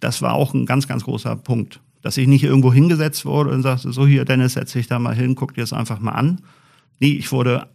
das 0.00 0.22
war 0.22 0.34
auch 0.34 0.54
ein 0.54 0.66
ganz, 0.66 0.88
ganz 0.88 1.04
großer 1.04 1.36
Punkt. 1.36 1.80
Dass 2.02 2.16
ich 2.16 2.26
nicht 2.26 2.44
irgendwo 2.44 2.72
hingesetzt 2.72 3.26
wurde 3.26 3.50
und 3.50 3.62
sagte, 3.62 3.92
so 3.92 4.06
hier, 4.06 4.24
Dennis, 4.24 4.54
setz 4.54 4.72
dich 4.72 4.86
da 4.86 4.98
mal 4.98 5.14
hin, 5.14 5.34
guck 5.34 5.54
dir 5.54 5.60
das 5.60 5.72
einfach 5.72 6.00
mal 6.00 6.12
an. 6.12 6.40
Nee, 6.98 7.12
ich 7.12 7.30
wurde 7.30 7.68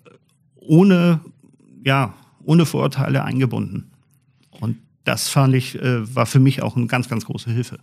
ohne, 0.55 1.19
ja, 1.83 2.13
ohne 2.43 2.65
Vorurteile 2.65 3.23
eingebunden. 3.23 3.91
Und 4.49 4.77
das 5.03 5.29
fand 5.29 5.53
ich, 5.53 5.79
äh, 5.79 6.15
war 6.15 6.25
für 6.25 6.39
mich 6.39 6.63
auch 6.63 6.75
eine 6.75 6.87
ganz, 6.87 7.07
ganz 7.07 7.25
große 7.25 7.51
Hilfe. 7.51 7.77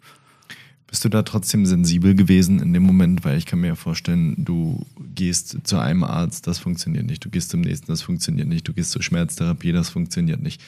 Bist 0.93 1.07
du 1.07 1.09
da 1.09 1.23
trotzdem 1.23 1.65
sensibel 1.65 2.15
gewesen 2.15 2.61
in 2.61 2.75
dem 2.75 2.83
Moment? 2.83 3.25
Weil 3.25 3.39
ich 3.39 3.47
kann 3.47 3.63
mir 3.63 3.69
ja 3.69 3.77
vorstellen, 3.77 4.35
du 4.37 4.85
gehst 5.15 5.67
zu 5.67 5.79
einem 5.79 6.05
Arzt, 6.05 6.47
das 6.47 6.59
funktioniert 6.59 7.07
nicht. 7.07 7.25
Du 7.25 7.31
gehst 7.31 7.49
zum 7.49 7.63
nächsten, 7.63 7.87
das 7.87 8.03
funktioniert 8.03 8.47
nicht. 8.47 8.69
Du 8.69 8.75
gehst 8.75 8.91
zur 8.91 9.03
Schmerztherapie, 9.03 9.73
das 9.73 9.89
funktioniert 9.89 10.43
nicht. 10.43 10.61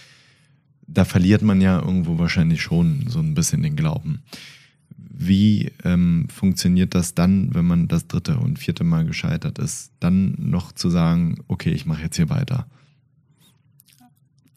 Da 0.86 1.04
verliert 1.04 1.42
man 1.42 1.60
ja 1.60 1.78
irgendwo 1.78 2.16
wahrscheinlich 2.18 2.62
schon 2.62 3.04
so 3.06 3.18
ein 3.18 3.34
bisschen 3.34 3.62
den 3.62 3.76
Glauben. 3.76 4.22
Wie 4.96 5.70
ähm, 5.84 6.26
funktioniert 6.30 6.94
das 6.94 7.14
dann, 7.14 7.54
wenn 7.54 7.66
man 7.66 7.86
das 7.86 8.06
dritte 8.06 8.38
und 8.38 8.58
vierte 8.58 8.82
Mal 8.82 9.04
gescheitert 9.04 9.58
ist, 9.58 9.92
dann 10.00 10.36
noch 10.38 10.72
zu 10.72 10.88
sagen, 10.88 11.44
okay, 11.48 11.72
ich 11.72 11.84
mache 11.84 12.00
jetzt 12.00 12.16
hier 12.16 12.30
weiter? 12.30 12.66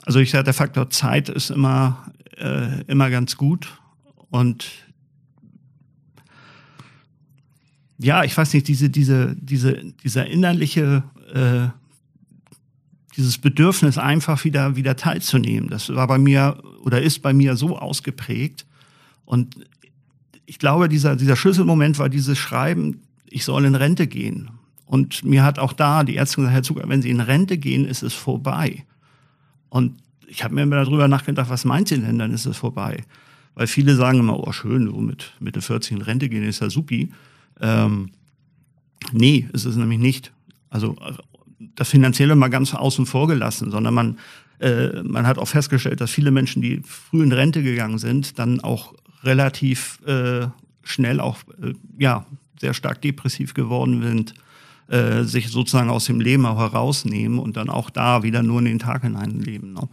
Also 0.05 0.19
ich 0.19 0.31
sage, 0.31 0.45
der 0.45 0.53
Faktor 0.53 0.89
Zeit 0.91 1.27
ist 1.27 1.49
immer, 1.49 2.09
äh, 2.37 2.83
immer 2.83 3.09
ganz 3.09 3.35
gut 3.35 3.81
und 4.29 4.86
ja, 7.99 8.23
ich 8.23 8.37
weiß 8.37 8.53
nicht, 8.53 8.67
diese, 8.67 8.89
diese, 8.89 9.35
diese, 9.35 9.93
dieser 10.03 10.27
innerliche, 10.27 11.03
äh, 11.33 11.67
dieses 13.15 13.37
Bedürfnis 13.39 13.97
einfach 13.97 14.43
wieder, 14.43 14.75
wieder 14.75 14.95
teilzunehmen, 14.95 15.69
das 15.69 15.93
war 15.93 16.07
bei 16.07 16.19
mir 16.19 16.61
oder 16.81 17.01
ist 17.01 17.21
bei 17.21 17.33
mir 17.33 17.55
so 17.55 17.77
ausgeprägt. 17.77 18.65
Und 19.25 19.55
ich 20.45 20.59
glaube, 20.59 20.87
dieser, 20.87 21.15
dieser 21.15 21.35
Schlüsselmoment 21.35 21.97
war 21.99 22.09
dieses 22.09 22.37
Schreiben, 22.37 23.01
ich 23.25 23.43
soll 23.43 23.65
in 23.65 23.75
Rente 23.75 24.07
gehen. 24.07 24.49
Und 24.85 25.25
mir 25.25 25.43
hat 25.43 25.59
auch 25.59 25.73
da 25.73 26.03
die 26.03 26.15
Ärztin 26.15 26.43
gesagt, 26.43 26.53
Herr 26.53 26.63
Zucker, 26.63 26.87
wenn 26.87 27.01
Sie 27.01 27.09
in 27.09 27.19
Rente 27.19 27.57
gehen, 27.57 27.85
ist 27.85 28.03
es 28.03 28.13
vorbei. 28.13 28.85
Und 29.69 29.97
ich 30.27 30.43
habe 30.43 30.55
mir 30.55 30.63
immer 30.63 30.77
darüber 30.77 31.07
nachgedacht, 31.07 31.49
was 31.49 31.65
meint 31.65 31.87
sie 31.87 31.99
denn, 31.99 32.19
dann 32.19 32.31
ist 32.31 32.45
es 32.45 32.57
vorbei. 32.57 33.03
Weil 33.55 33.67
viele 33.67 33.95
sagen 33.95 34.19
immer, 34.19 34.39
oh 34.39 34.51
schön, 34.51 34.87
so 34.87 34.97
mit 34.97 35.33
Mitte 35.39 35.61
40 35.61 35.93
in 35.93 36.01
Rente 36.01 36.29
gehen 36.29 36.43
ist 36.43 36.61
ja 36.61 36.69
supi. 36.69 37.11
Ähm, 37.61 38.11
nee, 39.11 39.47
ist 39.53 39.65
es 39.65 39.75
nämlich 39.75 39.99
nicht. 39.99 40.31
Also 40.69 40.95
das 41.75 41.89
Finanzielle 41.89 42.35
mal 42.35 42.49
ganz 42.49 42.73
außen 42.73 43.05
vor 43.05 43.27
gelassen, 43.27 43.71
sondern 43.71 43.93
man, 43.93 44.17
äh, 44.59 45.01
man 45.03 45.25
hat 45.25 45.37
auch 45.37 45.47
festgestellt, 45.47 46.01
dass 46.01 46.11
viele 46.11 46.31
Menschen, 46.31 46.61
die 46.61 46.81
früh 46.83 47.23
in 47.23 47.31
Rente 47.31 47.63
gegangen 47.63 47.97
sind, 47.97 48.39
dann 48.39 48.59
auch 48.59 48.93
relativ 49.23 49.99
äh, 50.05 50.47
schnell 50.83 51.19
auch 51.19 51.37
äh, 51.61 51.73
ja, 51.97 52.25
sehr 52.59 52.73
stark 52.73 53.01
depressiv 53.01 53.53
geworden 53.53 54.01
sind, 54.01 54.33
äh, 54.87 55.23
sich 55.23 55.49
sozusagen 55.49 55.89
aus 55.89 56.05
dem 56.05 56.19
Leben 56.19 56.45
auch 56.45 56.59
herausnehmen 56.59 57.39
und 57.39 57.57
dann 57.57 57.69
auch 57.69 57.89
da 57.89 58.23
wieder 58.23 58.43
nur 58.43 58.59
in 58.59 58.65
den 58.65 58.79
Tag 58.79 59.03
hinein 59.03 59.39
leben. 59.39 59.73
Ne? 59.73 59.89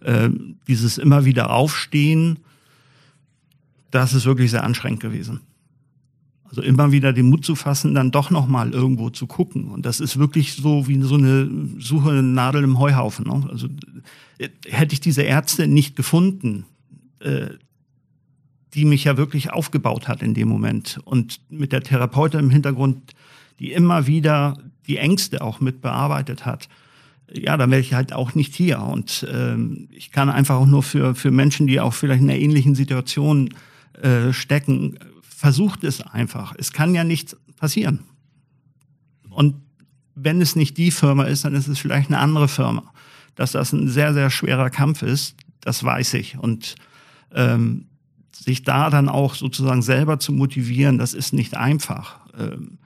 Äh, 0.00 0.30
dieses 0.66 0.98
immer 0.98 1.24
wieder 1.24 1.50
Aufstehen, 1.50 2.38
das 3.90 4.14
ist 4.14 4.24
wirklich 4.24 4.50
sehr 4.50 4.64
anstrengend 4.64 5.00
gewesen. 5.00 5.40
Also 6.50 6.62
immer 6.62 6.90
wieder 6.90 7.12
den 7.12 7.30
Mut 7.30 7.44
zu 7.44 7.54
fassen, 7.54 7.94
dann 7.94 8.10
doch 8.10 8.30
noch 8.30 8.48
mal 8.48 8.72
irgendwo 8.72 9.08
zu 9.08 9.28
gucken. 9.28 9.68
Und 9.68 9.86
das 9.86 10.00
ist 10.00 10.18
wirklich 10.18 10.54
so 10.54 10.88
wie 10.88 11.00
so 11.00 11.14
eine 11.14 11.48
Suche 11.78 12.10
eine 12.10 12.24
Nadel 12.24 12.64
im 12.64 12.80
Heuhaufen. 12.80 13.24
Ne? 13.24 13.48
Also 13.48 13.68
äh, 14.38 14.48
hätte 14.66 14.92
ich 14.92 15.00
diese 15.00 15.22
Ärzte 15.22 15.68
nicht 15.68 15.94
gefunden, 15.94 16.64
äh, 17.20 17.50
die 18.74 18.84
mich 18.84 19.04
ja 19.04 19.16
wirklich 19.16 19.52
aufgebaut 19.52 20.08
hat 20.08 20.22
in 20.22 20.34
dem 20.34 20.48
Moment 20.48 21.00
und 21.04 21.40
mit 21.50 21.72
der 21.72 21.82
Therapeutin 21.82 22.40
im 22.40 22.50
Hintergrund, 22.50 23.14
die 23.60 23.70
immer 23.70 24.08
wieder 24.08 24.58
die 24.88 24.96
Ängste 24.96 25.42
auch 25.42 25.60
mit 25.60 25.80
bearbeitet 25.80 26.46
hat, 26.46 26.68
ja, 27.32 27.56
dann 27.56 27.70
wäre 27.70 27.80
ich 27.80 27.94
halt 27.94 28.12
auch 28.12 28.34
nicht 28.34 28.54
hier. 28.54 28.80
Und 28.80 29.26
ähm, 29.32 29.88
ich 29.92 30.10
kann 30.10 30.28
einfach 30.28 30.56
auch 30.56 30.66
nur 30.66 30.82
für, 30.82 31.14
für 31.14 31.30
Menschen, 31.30 31.68
die 31.68 31.80
auch 31.80 31.94
vielleicht 31.94 32.22
in 32.22 32.30
einer 32.30 32.38
ähnlichen 32.38 32.74
Situation 32.74 33.50
äh, 34.02 34.32
stecken, 34.32 34.98
versucht 35.40 35.84
es 35.84 36.02
einfach. 36.02 36.54
Es 36.58 36.70
kann 36.70 36.94
ja 36.94 37.02
nichts 37.02 37.34
passieren. 37.56 38.00
Und 39.30 39.54
wenn 40.14 40.42
es 40.42 40.54
nicht 40.54 40.76
die 40.76 40.90
Firma 40.90 41.24
ist, 41.24 41.46
dann 41.46 41.54
ist 41.54 41.66
es 41.66 41.78
vielleicht 41.78 42.10
eine 42.10 42.18
andere 42.18 42.46
Firma. 42.46 42.92
Dass 43.36 43.52
das 43.52 43.72
ein 43.72 43.88
sehr, 43.88 44.12
sehr 44.12 44.28
schwerer 44.28 44.68
Kampf 44.68 45.00
ist, 45.00 45.36
das 45.62 45.82
weiß 45.82 46.12
ich. 46.14 46.36
Und 46.36 46.74
ähm, 47.34 47.86
sich 48.36 48.64
da 48.64 48.90
dann 48.90 49.08
auch 49.08 49.34
sozusagen 49.34 49.80
selber 49.80 50.18
zu 50.18 50.34
motivieren, 50.34 50.98
das 50.98 51.14
ist 51.14 51.32
nicht 51.32 51.56
einfach. 51.56 52.18
Ähm, 52.38 52.76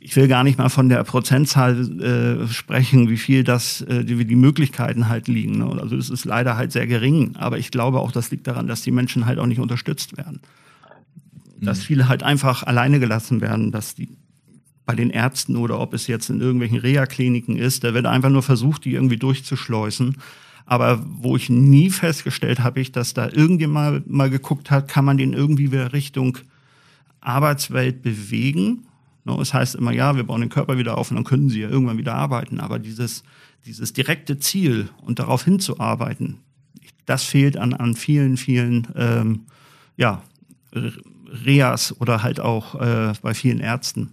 ich 0.00 0.16
will 0.16 0.26
gar 0.26 0.42
nicht 0.42 0.58
mal 0.58 0.68
von 0.68 0.88
der 0.88 1.04
Prozentzahl 1.04 1.78
äh, 2.00 2.48
sprechen, 2.48 3.08
wie 3.08 3.18
viel 3.18 3.44
das, 3.44 3.82
äh, 3.82 4.02
wie 4.06 4.24
die 4.24 4.34
Möglichkeiten 4.34 5.08
halt 5.08 5.28
liegen. 5.28 5.58
Ne? 5.58 5.80
Also 5.80 5.96
es 5.96 6.10
ist 6.10 6.24
leider 6.24 6.56
halt 6.56 6.72
sehr 6.72 6.88
gering. 6.88 7.36
Aber 7.36 7.56
ich 7.56 7.70
glaube 7.70 8.00
auch, 8.00 8.10
das 8.10 8.32
liegt 8.32 8.48
daran, 8.48 8.66
dass 8.66 8.82
die 8.82 8.90
Menschen 8.90 9.26
halt 9.26 9.38
auch 9.38 9.46
nicht 9.46 9.60
unterstützt 9.60 10.16
werden. 10.16 10.40
Dass 11.60 11.78
mhm. 11.78 11.82
viele 11.82 12.08
halt 12.08 12.22
einfach 12.22 12.62
alleine 12.62 13.00
gelassen 13.00 13.40
werden, 13.40 13.72
dass 13.72 13.94
die 13.94 14.16
bei 14.84 14.94
den 14.94 15.10
Ärzten 15.10 15.56
oder 15.56 15.80
ob 15.80 15.94
es 15.94 16.06
jetzt 16.06 16.30
in 16.30 16.40
irgendwelchen 16.40 16.78
Reha-Kliniken 16.78 17.56
ist, 17.56 17.82
da 17.82 17.92
wird 17.92 18.06
einfach 18.06 18.30
nur 18.30 18.42
versucht, 18.42 18.84
die 18.84 18.92
irgendwie 18.92 19.16
durchzuschleusen. 19.16 20.18
Aber 20.64 21.04
wo 21.04 21.36
ich 21.36 21.50
nie 21.50 21.90
festgestellt 21.90 22.60
habe, 22.60 22.80
ich, 22.80 22.92
dass 22.92 23.12
da 23.12 23.28
irgendjemand 23.28 24.06
mal, 24.06 24.16
mal 24.16 24.30
geguckt 24.30 24.70
hat, 24.70 24.86
kann 24.86 25.04
man 25.04 25.16
den 25.16 25.32
irgendwie 25.32 25.72
wieder 25.72 25.92
Richtung 25.92 26.38
Arbeitswelt 27.20 28.02
bewegen 28.02 28.86
No, 29.26 29.40
es 29.40 29.52
heißt 29.52 29.74
immer, 29.74 29.90
ja, 29.90 30.14
wir 30.14 30.22
bauen 30.22 30.40
den 30.40 30.50
Körper 30.50 30.78
wieder 30.78 30.96
auf 30.96 31.10
und 31.10 31.16
dann 31.16 31.24
können 31.24 31.48
sie 31.48 31.60
ja 31.60 31.68
irgendwann 31.68 31.98
wieder 31.98 32.14
arbeiten. 32.14 32.60
Aber 32.60 32.78
dieses, 32.78 33.24
dieses 33.64 33.92
direkte 33.92 34.38
Ziel 34.38 34.88
und 35.02 35.18
darauf 35.18 35.42
hinzuarbeiten, 35.42 36.38
das 37.06 37.24
fehlt 37.24 37.56
an, 37.56 37.74
an 37.74 37.96
vielen, 37.96 38.36
vielen 38.36 38.86
ähm, 38.94 39.46
ja, 39.96 40.22
Reas 41.44 41.98
oder 42.00 42.22
halt 42.22 42.40
auch 42.40 42.74
äh, 42.80 43.12
bei 43.22 43.34
vielen 43.34 43.60
Ärzten. 43.60 44.12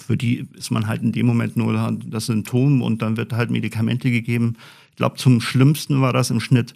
Für 0.00 0.16
die 0.16 0.48
ist 0.54 0.70
man 0.70 0.86
halt 0.86 1.02
in 1.02 1.12
dem 1.12 1.26
Moment 1.26 1.56
nur 1.56 1.98
das 2.06 2.26
Symptom 2.26 2.82
und 2.82 3.02
dann 3.02 3.16
wird 3.16 3.32
halt 3.32 3.50
Medikamente 3.50 4.10
gegeben. 4.10 4.56
Ich 4.90 4.96
glaube, 4.96 5.16
zum 5.16 5.40
Schlimmsten 5.40 6.00
war 6.00 6.12
das 6.12 6.30
im 6.30 6.40
Schnitt 6.40 6.74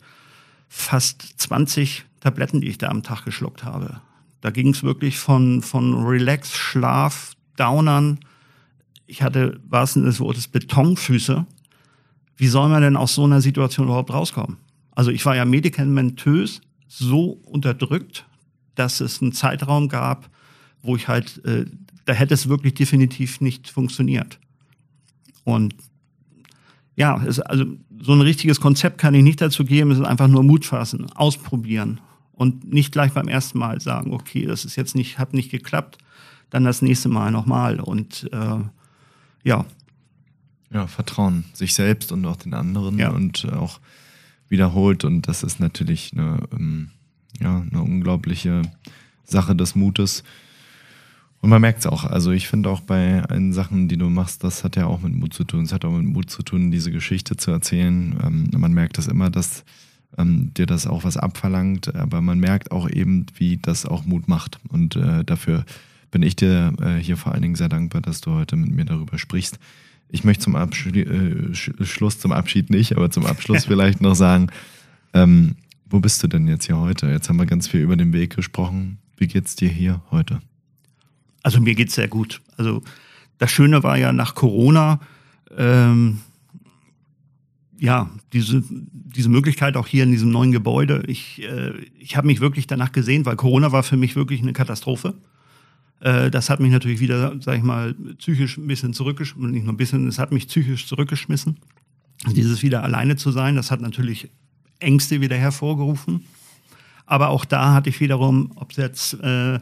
fast 0.69 1.23
20 1.41 2.05
Tabletten, 2.21 2.61
die 2.61 2.69
ich 2.69 2.79
da 2.79 2.89
am 2.89 3.03
Tag 3.03 3.25
geschluckt 3.25 3.65
habe. 3.65 4.01
Da 4.41 4.51
ging 4.51 4.71
es 4.71 4.83
wirklich 4.83 5.19
von, 5.19 5.63
von 5.63 5.95
Relax, 6.07 6.55
Schlaf 6.55 7.35
Downern. 7.57 8.19
Ich 9.07 9.23
hatte, 9.23 9.61
wahrsten 9.69 10.05
des 10.05 10.21
Wortes, 10.21 10.49
Betonfüße. 10.49 11.47
Wie 12.37 12.49
soll 12.49 12.69
man 12.69 12.83
denn 12.83 12.97
aus 12.97 13.15
so 13.15 13.25
einer 13.25 13.41
Situation 13.41 13.87
überhaupt 13.87 14.13
rauskommen? 14.13 14.59
Also 14.95 15.11
ich 15.11 15.25
war 15.25 15.37
ja 15.37 15.45
medikamentös 15.45 16.61
so 16.89 17.41
unterdrückt, 17.45 18.27
dass 18.77 19.01
es 19.01 19.21
einen 19.21 19.33
Zeitraum 19.33 19.89
gab, 19.89 20.31
wo 20.83 20.97
ich 20.97 21.09
halt, 21.09 21.45
äh, 21.45 21.67
da 22.05 22.13
hätte 22.13 22.35
es 22.35 22.49
wirklich 22.49 22.75
definitiv 22.75 23.41
nicht 23.41 23.69
funktioniert. 23.69 24.39
Und 25.45 25.75
ja, 26.95 27.23
es, 27.25 27.41
also 27.41 27.65
so 28.01 28.13
ein 28.13 28.21
richtiges 28.21 28.61
Konzept 28.61 28.99
kann 28.99 29.15
ich 29.15 29.23
nicht 29.23 29.41
dazu 29.41 29.65
geben. 29.65 29.91
Es 29.91 29.99
ist 29.99 30.05
einfach 30.05 30.29
nur 30.29 30.43
Mut 30.43 30.65
fassen, 30.65 31.11
ausprobieren 31.15 32.01
und 32.33 32.73
nicht 32.73 32.93
gleich 32.93 33.13
beim 33.13 33.29
ersten 33.29 33.59
Mal 33.59 33.81
sagen, 33.81 34.13
okay, 34.13 34.47
das 34.47 34.65
ist 34.65 34.77
jetzt 34.77 34.95
nicht, 34.95 35.19
hat 35.19 35.35
nicht 35.35 35.51
geklappt, 35.51 35.99
dann 36.51 36.65
das 36.65 36.83
nächste 36.83 37.09
Mal 37.09 37.31
nochmal. 37.31 37.81
Und 37.81 38.29
äh, 38.33 38.59
ja. 39.43 39.65
Ja, 40.71 40.87
Vertrauen 40.87 41.45
sich 41.53 41.75
selbst 41.75 42.13
und 42.13 42.25
auch 42.27 42.37
den 42.37 42.55
anderen 42.55 42.99
ja. 42.99 43.11
und 43.11 43.51
auch 43.53 43.81
wiederholt. 44.49 45.05
Und 45.05 45.29
das 45.29 45.43
ist 45.43 45.61
natürlich 45.61 46.13
eine, 46.13 46.41
ähm, 46.53 46.91
ja, 47.41 47.65
eine 47.71 47.83
unglaubliche 47.83 48.63
Sache 49.25 49.55
des 49.55 49.75
Mutes. 49.75 50.23
Und 51.41 51.51
man 51.51 51.61
merkt 51.61 51.81
es 51.81 51.87
auch. 51.87 52.05
Also 52.05 52.33
ich 52.33 52.49
finde 52.49 52.71
auch 52.71 52.81
bei 52.81 53.23
allen 53.23 53.53
Sachen, 53.53 53.89
die 53.89 53.97
du 53.97 54.09
machst, 54.09 54.43
das 54.43 54.65
hat 54.65 54.77
ja 54.77 54.87
auch 54.87 55.01
mit 55.01 55.15
Mut 55.15 55.35
zu 55.35 55.45
tun. 55.45 55.65
Es 55.65 55.73
hat 55.73 55.85
auch 55.85 55.93
mit 55.93 56.07
Mut 56.07 56.31
zu 56.31 56.43
tun, 56.43 56.71
diese 56.71 56.91
Geschichte 56.91 57.37
zu 57.37 57.51
erzählen. 57.51 58.19
Ähm, 58.25 58.51
man 58.57 58.73
merkt 58.73 58.99
das 58.99 59.07
immer, 59.07 59.31
dass 59.31 59.65
ähm, 60.19 60.53
dir 60.55 60.67
das 60.67 60.87
auch 60.87 61.05
was 61.05 61.17
abverlangt. 61.17 61.95
Aber 61.95 62.21
man 62.21 62.39
merkt 62.39 62.73
auch 62.73 62.89
eben, 62.89 63.27
wie 63.37 63.59
das 63.59 63.87
auch 63.87 64.05
Mut 64.07 64.29
macht. 64.29 64.59
Und 64.69 64.97
äh, 64.97 65.25
dafür 65.25 65.65
bin 66.11 66.23
ich 66.23 66.37
dir 66.37 66.73
äh, 66.81 66.97
hier 66.97 67.17
vor 67.17 67.33
allen 67.33 67.43
Dingen 67.43 67.57
sehr 67.57 67.69
dankbar, 67.69 68.01
dass 68.01 68.21
du 68.21 68.33
heute 68.33 68.57
mit 68.57 68.71
mir 68.71 68.85
darüber 68.85 69.19
sprichst. 69.19 69.59
Ich 70.09 70.25
möchte 70.25 70.45
zum 70.45 70.57
Abschli 70.57 71.03
äh, 71.03 71.55
Schluss, 71.55 72.19
zum 72.19 72.33
Abschied 72.33 72.71
nicht, 72.71 72.97
aber 72.97 73.11
zum 73.11 73.27
Abschluss 73.27 73.65
vielleicht 73.67 74.01
noch 74.01 74.15
sagen, 74.15 74.49
ähm, 75.13 75.57
wo 75.89 76.01
bist 76.01 76.23
du 76.23 76.29
denn 76.29 76.49
jetzt 76.49 76.67
hier 76.67 76.79
heute? 76.79 77.07
Jetzt 77.07 77.29
haben 77.29 77.37
wir 77.37 77.47
ganz 77.47 77.69
viel 77.69 77.81
über 77.81 77.97
den 77.97 78.13
Weg 78.13 78.35
gesprochen. 78.35 78.99
Wie 79.17 79.27
geht's 79.29 79.57
dir 79.57 79.69
hier 79.69 80.03
heute? 80.11 80.41
Also 81.43 81.61
mir 81.61 81.75
geht's 81.75 81.95
sehr 81.95 82.09
gut. 82.09 82.43
Also 82.57 82.83
das 83.39 83.51
Schöne 83.51 83.83
war 83.83 83.97
ja 83.97 84.13
nach 84.13 84.35
Corona, 84.35 85.01
ähm, 85.57 86.21
ja, 87.79 88.11
diese, 88.33 88.63
diese 88.71 89.29
Möglichkeit 89.29 89.77
auch 89.77 89.87
hier 89.87 90.03
in 90.03 90.11
diesem 90.11 90.31
neuen 90.31 90.51
Gebäude. 90.51 91.05
Ich, 91.07 91.43
äh, 91.43 91.73
ich 91.99 92.17
habe 92.17 92.27
mich 92.27 92.41
wirklich 92.41 92.67
danach 92.67 92.93
gesehen, 92.93 93.27
weil 93.27 93.37
Corona 93.37 93.71
war 93.71 93.83
für 93.83 93.97
mich 93.97 94.17
wirklich 94.17 94.43
eine 94.43 94.53
Katastrophe 94.53 95.15
Äh, 96.01 96.31
das 96.31 96.51
hat 96.51 96.61
mich 96.61 96.73
natürlich 96.73 97.01
wieder, 97.01 97.41
sag 97.41 97.57
ich 97.57 97.63
mal, 97.63 97.95
psychisch 98.19 98.59
ein 98.59 98.67
bisschen 98.67 98.93
zurückgeschmissen, 98.93 99.51
nicht 99.53 99.65
nur 99.65 99.73
ein 99.73 99.79
bisschen, 99.79 100.09
es 100.09 100.19
hat 100.19 100.33
mich 100.33 100.47
psychisch 100.49 100.87
zurückgeschmissen. 100.87 101.57
Dieses 102.35 102.63
wieder 102.63 102.83
alleine 102.83 103.17
zu 103.17 103.31
sein, 103.31 103.57
das 103.57 103.71
hat 103.71 103.81
natürlich 103.81 104.29
Ängste 104.81 105.21
wieder 105.21 105.37
hervorgerufen. 105.37 106.27
Aber 107.07 107.29
auch 107.29 107.45
da 107.45 107.73
hatte 107.75 107.89
ich 107.89 108.01
wiederum, 108.01 108.53
ob 108.57 108.73
es 108.73 108.77
jetzt 108.77 109.15
äh, 109.15 109.61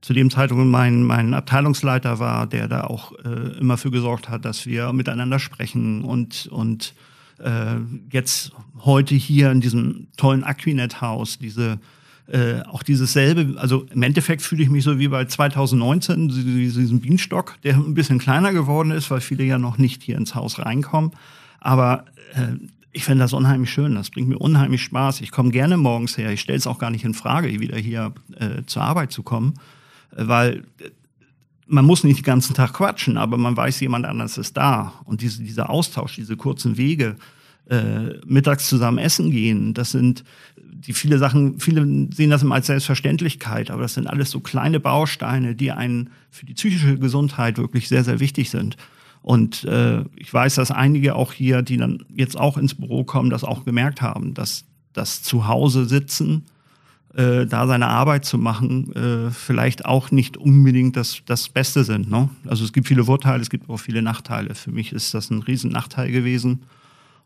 zu 0.00 0.12
dem 0.12 0.30
Zeitpunkt 0.30 0.66
mein, 0.66 1.02
mein 1.02 1.34
Abteilungsleiter 1.34 2.18
war, 2.18 2.46
der 2.46 2.68
da 2.68 2.84
auch 2.84 3.12
äh, 3.24 3.58
immer 3.58 3.76
für 3.76 3.90
gesorgt 3.90 4.28
hat, 4.28 4.44
dass 4.44 4.64
wir 4.64 4.92
miteinander 4.92 5.38
sprechen 5.38 6.02
und, 6.02 6.46
und 6.50 6.94
äh, 7.38 7.76
jetzt 8.10 8.52
heute 8.84 9.14
hier 9.14 9.50
in 9.50 9.60
diesem 9.60 10.08
tollen 10.16 10.44
Aquinet-Haus 10.44 11.38
diese 11.38 11.78
äh, 12.30 12.60
auch 12.64 12.82
dieses 12.82 13.14
selbe, 13.14 13.58
also 13.58 13.86
im 13.90 14.02
Endeffekt 14.02 14.42
fühle 14.42 14.62
ich 14.62 14.68
mich 14.68 14.84
so 14.84 14.98
wie 14.98 15.08
bei 15.08 15.24
2019, 15.24 16.28
diesen 16.28 17.00
Bienenstock, 17.00 17.56
der 17.62 17.74
ein 17.76 17.94
bisschen 17.94 18.18
kleiner 18.18 18.52
geworden 18.52 18.90
ist, 18.90 19.10
weil 19.10 19.22
viele 19.22 19.44
ja 19.44 19.56
noch 19.56 19.78
nicht 19.78 20.02
hier 20.02 20.18
ins 20.18 20.34
Haus 20.34 20.58
reinkommen. 20.58 21.12
Aber 21.58 22.04
äh, 22.34 22.56
ich 22.92 23.04
finde 23.04 23.24
das 23.24 23.32
unheimlich 23.32 23.70
schön, 23.70 23.94
das 23.94 24.10
bringt 24.10 24.28
mir 24.28 24.38
unheimlich 24.38 24.82
Spaß. 24.82 25.20
Ich 25.20 25.30
komme 25.30 25.50
gerne 25.50 25.76
morgens 25.76 26.16
her, 26.16 26.32
ich 26.32 26.40
stelle 26.40 26.58
es 26.58 26.66
auch 26.66 26.78
gar 26.78 26.90
nicht 26.90 27.04
in 27.04 27.14
Frage, 27.14 27.48
wieder 27.60 27.76
hier 27.76 28.14
äh, 28.36 28.62
zur 28.66 28.82
Arbeit 28.82 29.12
zu 29.12 29.22
kommen, 29.22 29.54
äh, 30.16 30.26
weil 30.26 30.64
äh, 30.80 30.90
man 31.66 31.84
muss 31.84 32.02
nicht 32.02 32.18
den 32.18 32.24
ganzen 32.24 32.54
Tag 32.54 32.72
quatschen, 32.72 33.18
aber 33.18 33.36
man 33.36 33.56
weiß, 33.56 33.80
jemand 33.80 34.06
anderes 34.06 34.38
ist 34.38 34.56
da. 34.56 34.94
Und 35.04 35.20
diese, 35.20 35.42
dieser 35.42 35.68
Austausch, 35.68 36.14
diese 36.14 36.36
kurzen 36.36 36.78
Wege, 36.78 37.16
äh, 37.68 38.16
mittags 38.24 38.68
zusammen 38.68 38.96
essen 38.96 39.30
gehen, 39.30 39.74
das 39.74 39.90
sind 39.90 40.24
die 40.56 40.92
viele 40.92 41.18
Sachen, 41.18 41.58
viele 41.58 41.82
sehen 42.14 42.30
das 42.30 42.42
immer 42.42 42.54
als 42.54 42.68
Selbstverständlichkeit, 42.68 43.70
aber 43.70 43.82
das 43.82 43.94
sind 43.94 44.06
alles 44.06 44.30
so 44.30 44.40
kleine 44.40 44.80
Bausteine, 44.80 45.54
die 45.54 45.72
einen 45.72 46.10
für 46.30 46.46
die 46.46 46.54
psychische 46.54 46.98
Gesundheit 46.98 47.58
wirklich 47.58 47.88
sehr, 47.88 48.04
sehr 48.04 48.20
wichtig 48.20 48.48
sind. 48.50 48.76
Und 49.22 49.64
äh, 49.64 50.04
ich 50.16 50.32
weiß, 50.32 50.56
dass 50.56 50.70
einige 50.70 51.14
auch 51.14 51.32
hier, 51.32 51.62
die 51.62 51.76
dann 51.76 52.04
jetzt 52.14 52.38
auch 52.38 52.56
ins 52.56 52.74
Büro 52.74 53.04
kommen, 53.04 53.30
das 53.30 53.44
auch 53.44 53.64
gemerkt 53.64 54.00
haben, 54.00 54.34
dass 54.34 54.64
das 54.92 55.22
Zuhause 55.22 55.84
sitzen, 55.84 56.46
äh, 57.14 57.46
da 57.46 57.66
seine 57.66 57.88
Arbeit 57.88 58.24
zu 58.24 58.38
machen, 58.38 58.92
äh, 58.94 59.30
vielleicht 59.30 59.84
auch 59.84 60.10
nicht 60.10 60.36
unbedingt 60.36 60.96
das, 60.96 61.22
das 61.26 61.48
Beste 61.48 61.84
sind. 61.84 62.10
Ne? 62.10 62.30
Also 62.46 62.64
es 62.64 62.72
gibt 62.72 62.88
viele 62.88 63.04
Vorteile, 63.04 63.42
es 63.42 63.50
gibt 63.50 63.68
auch 63.68 63.78
viele 63.78 64.02
Nachteile. 64.02 64.54
Für 64.54 64.70
mich 64.70 64.92
ist 64.92 65.12
das 65.14 65.30
ein 65.30 65.42
riesen 65.42 65.70
Nachteil 65.70 66.10
gewesen. 66.10 66.62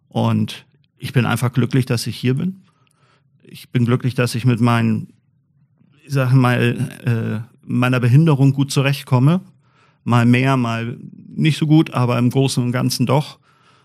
Und 0.08 0.66
ich 0.98 1.12
bin 1.12 1.24
einfach 1.24 1.52
glücklich, 1.52 1.86
dass 1.86 2.06
ich 2.06 2.16
hier 2.16 2.34
bin 2.34 2.62
ich 3.52 3.70
bin 3.70 3.84
glücklich, 3.84 4.14
dass 4.14 4.34
ich 4.34 4.44
mit 4.44 4.60
meinen, 4.60 5.08
ich 6.04 6.12
sag 6.12 6.32
mal, 6.32 6.90
äh, 7.04 7.40
meiner 7.64 8.00
Behinderung 8.00 8.52
gut 8.52 8.70
zurechtkomme. 8.70 9.40
Mal 10.04 10.26
mehr, 10.26 10.56
mal 10.56 10.96
nicht 11.42 11.58
so 11.58 11.66
gut, 11.66 11.92
aber 11.92 12.18
im 12.18 12.30
Großen 12.30 12.62
und 12.62 12.72
Ganzen 12.72 13.06
doch. 13.06 13.38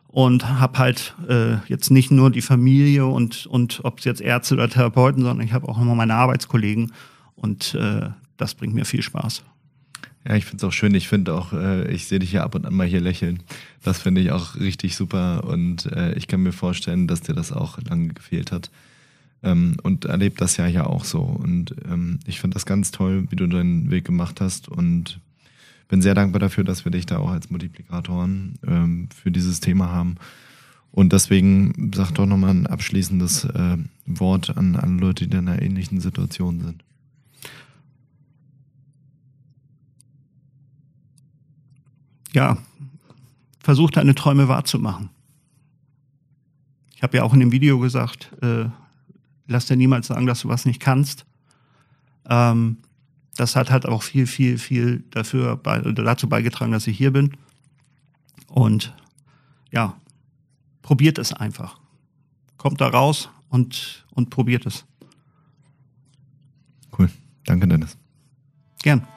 Und 0.07 0.59
habe 0.59 0.79
halt 0.79 1.15
äh, 1.27 1.57
jetzt 1.67 1.91
nicht 1.91 2.11
nur 2.11 2.31
die 2.31 2.41
Familie 2.41 3.05
und, 3.05 3.45
und 3.45 3.81
ob 3.83 3.99
es 3.99 4.05
jetzt 4.05 4.21
Ärzte 4.21 4.55
oder 4.55 4.69
Therapeuten, 4.69 5.21
sondern 5.21 5.45
ich 5.45 5.53
habe 5.53 5.67
auch 5.67 5.79
immer 5.79 5.95
meine 5.95 6.15
Arbeitskollegen. 6.15 6.93
Und 7.35 7.75
äh, 7.75 8.09
das 8.37 8.55
bringt 8.55 8.73
mir 8.73 8.85
viel 8.85 9.01
Spaß. 9.01 9.43
Ja, 10.27 10.35
ich 10.35 10.45
finde 10.45 10.57
es 10.57 10.69
auch 10.69 10.73
schön. 10.73 10.95
Ich 10.95 11.07
finde 11.07 11.33
auch, 11.33 11.53
äh, 11.53 11.91
ich 11.91 12.07
sehe 12.07 12.19
dich 12.19 12.31
ja 12.31 12.43
ab 12.43 12.55
und 12.55 12.65
an 12.65 12.73
mal 12.73 12.87
hier 12.87 13.01
lächeln. 13.01 13.43
Das 13.83 14.01
finde 14.01 14.21
ich 14.21 14.31
auch 14.31 14.55
richtig 14.55 14.95
super. 14.95 15.43
Und 15.43 15.85
äh, 15.87 16.13
ich 16.13 16.27
kann 16.27 16.41
mir 16.41 16.53
vorstellen, 16.53 17.07
dass 17.07 17.21
dir 17.21 17.33
das 17.33 17.51
auch 17.51 17.77
lange 17.81 18.09
gefehlt 18.09 18.51
hat 18.51 18.71
ähm, 19.43 19.77
und 19.83 20.05
erlebt 20.05 20.41
das 20.41 20.57
ja 20.57 20.67
ja 20.67 20.85
auch 20.85 21.05
so. 21.05 21.21
Und 21.21 21.75
ähm, 21.89 22.19
ich 22.25 22.39
finde 22.39 22.55
das 22.55 22.65
ganz 22.65 22.91
toll, 22.91 23.27
wie 23.29 23.35
du 23.35 23.47
deinen 23.47 23.91
Weg 23.91 24.05
gemacht 24.05 24.41
hast 24.41 24.67
und 24.67 25.19
bin 25.88 26.01
sehr 26.01 26.15
dankbar 26.15 26.39
dafür, 26.39 26.63
dass 26.63 26.85
wir 26.85 26.91
dich 26.91 27.05
da 27.05 27.17
auch 27.17 27.31
als 27.31 27.49
Multiplikatoren 27.49 28.59
ähm, 28.65 29.09
für 29.15 29.31
dieses 29.31 29.59
Thema 29.59 29.89
haben. 29.89 30.15
Und 30.91 31.13
deswegen 31.13 31.91
sag 31.93 32.11
doch 32.11 32.25
nochmal 32.25 32.51
ein 32.51 32.67
abschließendes 32.67 33.45
äh, 33.45 33.77
Wort 34.05 34.57
an 34.57 34.75
alle 34.75 34.93
Leute, 34.93 35.27
die 35.27 35.38
in 35.38 35.47
einer 35.47 35.61
ähnlichen 35.61 35.99
Situation 35.99 36.59
sind. 36.61 36.83
Ja, 42.33 42.57
versuch 43.59 43.91
deine 43.91 44.15
Träume 44.15 44.47
wahrzumachen. 44.47 45.09
Ich 46.95 47.03
habe 47.03 47.17
ja 47.17 47.23
auch 47.23 47.33
in 47.33 47.39
dem 47.39 47.51
Video 47.51 47.79
gesagt, 47.79 48.31
äh, 48.41 48.65
lass 49.45 49.67
dir 49.67 49.75
niemals 49.75 50.07
sagen, 50.07 50.25
dass 50.25 50.41
du 50.41 50.47
was 50.49 50.65
nicht 50.65 50.79
kannst. 50.79 51.25
Ähm, 52.27 52.77
das 53.38 53.55
hat 53.55 53.71
halt 53.71 53.85
auch 53.85 54.03
viel, 54.03 54.27
viel, 54.27 54.57
viel 54.57 55.03
dafür 55.11 55.55
bei, 55.55 55.79
dazu 55.79 56.27
beigetragen, 56.27 56.71
dass 56.71 56.88
ich 56.88 56.97
hier 56.97 57.11
bin. 57.11 57.38
Und 58.47 58.93
ja, 59.71 59.95
probiert 60.81 61.17
es 61.17 61.33
einfach. 61.33 61.79
Kommt 62.57 62.81
da 62.81 62.88
raus 62.88 63.29
und, 63.49 64.05
und 64.11 64.29
probiert 64.29 64.65
es. 64.65 64.85
Cool. 66.97 67.09
Danke, 67.45 67.67
Dennis. 67.67 67.97
Gern. 68.81 69.07